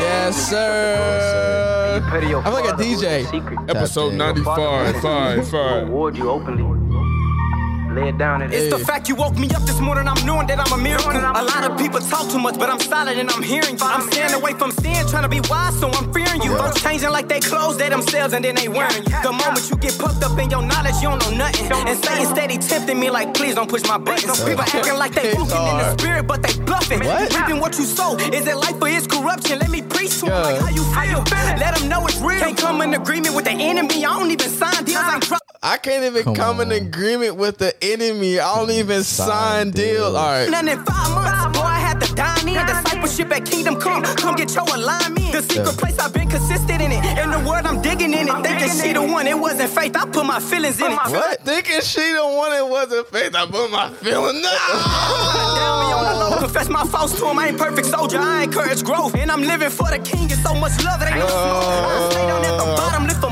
Yes, 0.01 0.49
sir. 0.49 2.03
I'm 2.11 2.47
I'm 2.47 2.53
like 2.53 2.64
a 2.64 2.76
DJ. 2.83 3.68
Episode 3.68 4.14
95, 4.14 5.01
five, 5.01 5.85
Reward 5.85 6.16
you 6.16 6.31
openly. 6.31 6.88
Lay 7.95 8.09
it 8.11 8.18
down. 8.18 8.43
It's 8.43 8.70
the 8.74 8.78
fact 8.84 9.09
you 9.09 9.14
woke 9.16 9.36
me 9.36 9.49
up 9.57 9.62
this 9.62 9.80
morning. 9.80 10.07
I'm 10.07 10.20
knowing 10.26 10.47
that 10.49 10.59
I'm 10.61 10.72
a 10.78 10.82
miracle. 10.82 11.11
A 11.11 11.43
lot 11.43 11.68
of 11.68 11.78
people 11.78 12.01
talk 12.01 12.30
too 12.30 12.39
much, 12.39 12.59
but 12.59 12.68
I'm 12.68 12.78
solid 12.80 13.16
and 13.18 13.30
I'm 13.30 13.43
hearing 13.43 13.76
you. 13.78 13.84
I'm 13.84 14.03
staying 14.11 14.34
away 14.34 14.53
from 14.53 14.72
sin, 14.72 15.07
trying 15.09 15.22
to 15.22 15.28
be 15.28 15.41
wise, 15.49 15.78
so 15.80 15.89
I'm 15.91 16.12
fearing 16.12 16.43
you. 16.43 16.57
Folks 16.57 16.82
changing 16.82 17.11
like 17.11 17.28
they 17.28 17.41
clothes, 17.41 17.78
they 17.78 17.89
themselves 17.89 18.34
and 18.34 18.45
then 18.45 18.55
they 18.55 18.68
wearing 18.68 19.03
you. 19.09 19.22
The 19.22 19.32
moment 19.32 19.70
you 19.70 19.76
get 19.78 19.99
puffed 19.99 20.22
up 20.22 20.39
in 20.39 20.51
your 20.51 20.62
knowledge, 20.62 20.97
you 21.03 21.09
don't 21.09 21.22
know 21.24 21.34
nothing. 21.49 21.72
And 21.89 21.99
Satan 22.05 22.26
steady 22.26 22.59
tempting 22.59 23.01
me 23.01 23.11
like, 23.11 23.32
please 23.34 23.55
don't 23.55 23.68
push 23.70 23.82
my 23.84 23.99
buttons. 23.99 24.39
People 24.45 24.62
acting 24.62 24.97
like 24.97 25.12
they 25.14 25.32
walking 25.34 25.57
in 25.72 25.76
the 25.82 25.97
spirit, 25.99 26.26
but 26.26 26.43
they 26.43 26.53
bluffing. 26.64 27.01
What? 27.01 27.34
Reaping 27.34 27.59
what 27.61 27.78
you 27.78 27.84
sow. 27.84 28.16
Is 28.18 28.47
it 28.47 28.57
life 28.57 28.80
or 28.80 28.89
is 28.89 29.07
corruption? 29.07 29.59
Let 29.61 29.70
me 29.70 29.82
preach 29.82 30.20
to 30.20 30.26
'em 30.26 30.32
Yeah. 30.32 30.43
like 30.43 30.61
how 30.61 30.70
you 30.70 30.84
feel. 30.84 31.24
Let 31.59 31.76
them 31.76 31.89
know 31.89 32.05
it's 32.07 32.20
real. 32.20 32.39
Can't 32.39 32.57
come 32.57 32.82
in 32.82 32.95
agreement 32.95 33.34
with 33.34 33.47
the 33.47 33.53
enemy. 33.70 34.05
I 34.05 34.12
don't 34.18 34.30
even 34.30 34.51
sign 34.51 34.84
deals. 34.84 35.03
I'm. 35.03 35.47
I 35.61 35.76
can't 35.76 36.04
even 36.04 36.22
Come 36.22 36.34
come, 36.36 36.61
in 36.61 36.70
agreement 36.70 37.34
with 37.36 37.59
the 37.59 37.74
enemy. 37.82 38.38
I 38.38 38.54
don't 38.56 38.70
even 38.70 39.02
Sign 39.02 39.26
sign 39.28 39.70
deals. 39.72 39.96
deals. 39.96 40.14
All 40.14 40.26
right. 40.30 40.48
None 40.48 40.68
in 40.68 40.84
five 40.84 41.11
months. 41.14 41.59
Boy, 41.59 41.64
I 41.64 41.78
had 41.80 42.00
to 42.00 42.14
dine 42.14 42.46
in. 42.48 42.64
Discipleship 42.64 43.32
at 43.36 43.44
Kingdom 43.44 43.80
Come. 43.80 44.02
Come 44.04 44.36
get 44.36 44.54
your 44.54 44.62
alignment. 44.72 45.32
The 45.32 45.42
secret 45.42 45.66
Yeah. 45.66 45.72
place 45.76 45.98
I've 45.98 46.12
been 46.12 46.28
consistent 46.30 46.80
in 46.80 46.92
it. 46.92 47.04
In 47.18 47.30
the 47.32 47.40
word, 47.40 47.66
I'm 47.66 47.82
digging 47.82 48.14
in 48.14 48.28
it. 48.28 48.42
Thinking 48.46 48.70
she 48.70 48.92
the 48.92 49.02
one. 49.02 49.26
It 49.26 49.36
wasn't 49.38 49.70
faith. 49.70 49.96
I 49.96 50.06
put 50.06 50.24
my 50.26 50.38
feelings 50.38 50.78
in 50.80 50.92
it. 50.92 50.98
What? 51.11 51.40
Thinking 51.44 51.80
she 51.80 52.12
the 52.12 52.22
one 52.24 52.52
it 52.52 52.66
wasn't 52.66 53.09
faith. 53.09 53.34
I 53.34 53.44
put 53.46 53.68
my 53.72 53.90
feeling. 53.94 54.40
Ah! 54.44 55.56
Down 55.59 55.74
me 55.82 56.09
on 56.09 56.30
low. 56.30 56.38
Confess 56.38 56.68
my 56.68 56.84
faults 56.84 57.18
to 57.18 57.26
him. 57.28 57.38
I 57.38 57.48
ain't 57.48 57.59
perfect 57.59 57.88
soldier. 57.88 58.18
I 58.20 58.44
encourage 58.44 58.84
growth. 58.84 59.16
And 59.16 59.28
I'm 59.28 59.42
living 59.42 59.70
for 59.70 59.90
the 59.90 59.98
king. 59.98 60.30
It's 60.30 60.40
so 60.42 60.54
much 60.54 60.78
love. 60.84 61.02
It 61.02 61.06
ain't 61.09 61.18
no 61.18 61.26
smoke. 61.26 61.64
I 61.66 62.09
stay 62.11 62.26
down 62.28 62.44
at 62.44 62.56
the 62.59 62.64
bottom. 62.78 63.06
Lift 63.09 63.24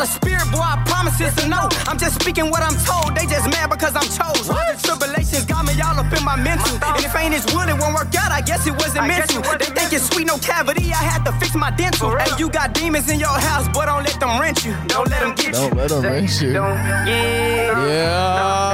ain't 0.00 0.12
led 0.12 0.20
by 0.20 0.38
the 0.40 0.40
spirit, 0.40 0.50
boy, 0.52 0.60
I 0.60 0.82
promise 0.86 1.20
it's 1.20 1.44
a 1.44 1.48
no. 1.48 1.68
I'm 1.86 1.98
just 1.98 2.20
speaking 2.20 2.50
what 2.50 2.62
I'm 2.62 2.76
told. 2.84 3.16
They 3.16 3.26
just 3.26 3.48
mad 3.50 3.70
because 3.70 3.94
I'm 3.94 4.08
chose. 4.08 4.48
The 4.48 4.78
tribulations 4.82 5.44
got 5.46 5.64
me 5.66 5.80
all 5.80 5.98
up 5.98 6.12
in 6.12 6.24
my 6.24 6.36
mental. 6.36 6.78
And 6.82 7.04
if 7.04 7.14
ain't 7.16 7.34
his 7.34 7.44
will, 7.54 7.68
it 7.68 7.78
won't 7.78 7.94
work 7.94 8.14
out. 8.16 8.32
I 8.32 8.40
guess 8.40 8.66
it 8.66 8.72
wasn't 8.72 9.06
meant 9.06 9.28
to. 9.30 9.40
They 9.58 9.66
think 9.66 9.92
it's 9.92 10.08
sweet, 10.08 10.26
no 10.26 10.38
cavity. 10.38 10.92
I 10.92 11.02
had 11.02 11.24
to 11.24 11.32
fix 11.32 11.54
my 11.54 11.70
dental. 11.70 12.16
Hey, 12.16 12.30
you 12.38 12.48
got 12.50 12.74
demons 12.74 13.10
in 13.10 13.18
your 13.20 13.28
house, 13.28 13.68
boy, 13.68 13.86
don't 13.86 14.04
let 14.04 14.18
them 14.20 14.40
rent 14.40 14.64
you. 14.64 14.74
Don't 14.86 15.08
let 15.08 15.20
them 15.20 15.34
get 15.34 15.46
you. 15.46 15.70
Don't 15.70 15.76
let 15.76 15.90
him 15.90 16.02
rinse 16.02 16.42
you. 16.42 16.52
Don't, 16.52 16.76
yeah. 16.76 17.86
Yeah. 17.86 18.70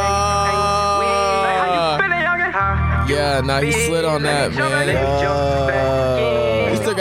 Yeah, 3.09 3.41
nah, 3.41 3.61
he 3.61 3.71
slid 3.71 4.05
on 4.05 4.23
that, 4.23 4.53
man. 4.53 4.89
Uh, 4.89 6.17
He 6.17 6.23
still 6.23 6.46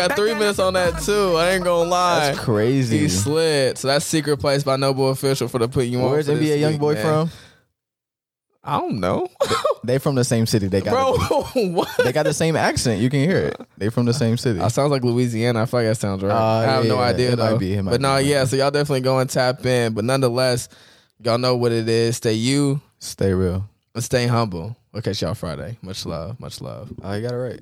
got 0.07 0.17
three 0.17 0.33
minutes 0.33 0.59
on 0.59 0.73
that 0.73 1.01
too. 1.01 1.35
I 1.35 1.51
ain't 1.51 1.63
gonna 1.63 1.89
lie. 1.89 2.27
That's 2.31 2.39
crazy. 2.39 2.99
He 2.99 3.09
slid. 3.09 3.77
So 3.77 3.87
that's 3.87 4.05
Secret 4.05 4.37
Place 4.37 4.63
by 4.63 4.75
Noble 4.75 5.09
Official 5.09 5.47
for 5.47 5.59
the 5.59 5.67
putting 5.67 5.93
you 5.93 6.01
on. 6.01 6.11
Where's 6.11 6.27
NBA 6.27 6.59
YoungBoy 6.59 7.01
from? 7.01 7.29
I 8.67 8.79
don't 8.79 8.99
know, 8.99 9.27
They 9.83 9.99
from 9.99 10.15
the 10.15 10.23
same 10.23 10.47
city. 10.47 10.67
They 10.67 10.81
got 10.81 10.91
bro. 10.91 11.43
what? 11.69 11.87
they 12.03 12.11
got 12.11 12.23
the 12.23 12.33
same 12.33 12.55
accent. 12.55 12.99
You 12.99 13.11
can 13.11 13.19
hear 13.19 13.37
it. 13.37 13.61
They 13.77 13.89
from 13.89 14.05
the 14.05 14.13
same 14.13 14.37
city. 14.37 14.59
I 14.59 14.69
sounds 14.69 14.89
like 14.89 15.03
Louisiana. 15.03 15.61
I 15.61 15.65
feel 15.65 15.81
like 15.81 15.89
that 15.89 15.97
sounds 15.97 16.23
right. 16.23 16.31
Uh, 16.31 16.43
I 16.43 16.63
have 16.63 16.85
yeah, 16.85 16.89
no 16.89 16.97
idea 16.97 17.33
it 17.33 17.37
might 17.37 17.59
be, 17.59 17.73
it 17.75 17.83
might 17.83 17.91
but 17.91 18.01
no, 18.01 18.17
be. 18.17 18.23
yeah. 18.23 18.45
So 18.45 18.55
y'all 18.55 18.71
definitely 18.71 19.01
go 19.01 19.19
and 19.19 19.29
tap 19.29 19.63
in. 19.67 19.93
But 19.93 20.03
nonetheless, 20.05 20.67
y'all 21.19 21.37
know 21.37 21.55
what 21.55 21.71
it 21.71 21.87
is. 21.87 22.17
Stay 22.17 22.33
you 22.33 22.81
Stay 22.97 23.33
real. 23.33 23.69
and 23.93 24.03
stay 24.03 24.25
humble. 24.25 24.75
We'll 24.91 25.03
catch 25.03 25.21
y'all 25.21 25.35
Friday. 25.35 25.77
Much 25.83 26.03
love. 26.07 26.39
Much 26.39 26.59
love. 26.59 26.91
I 27.03 27.19
got 27.21 27.33
it 27.33 27.37
right. 27.37 27.61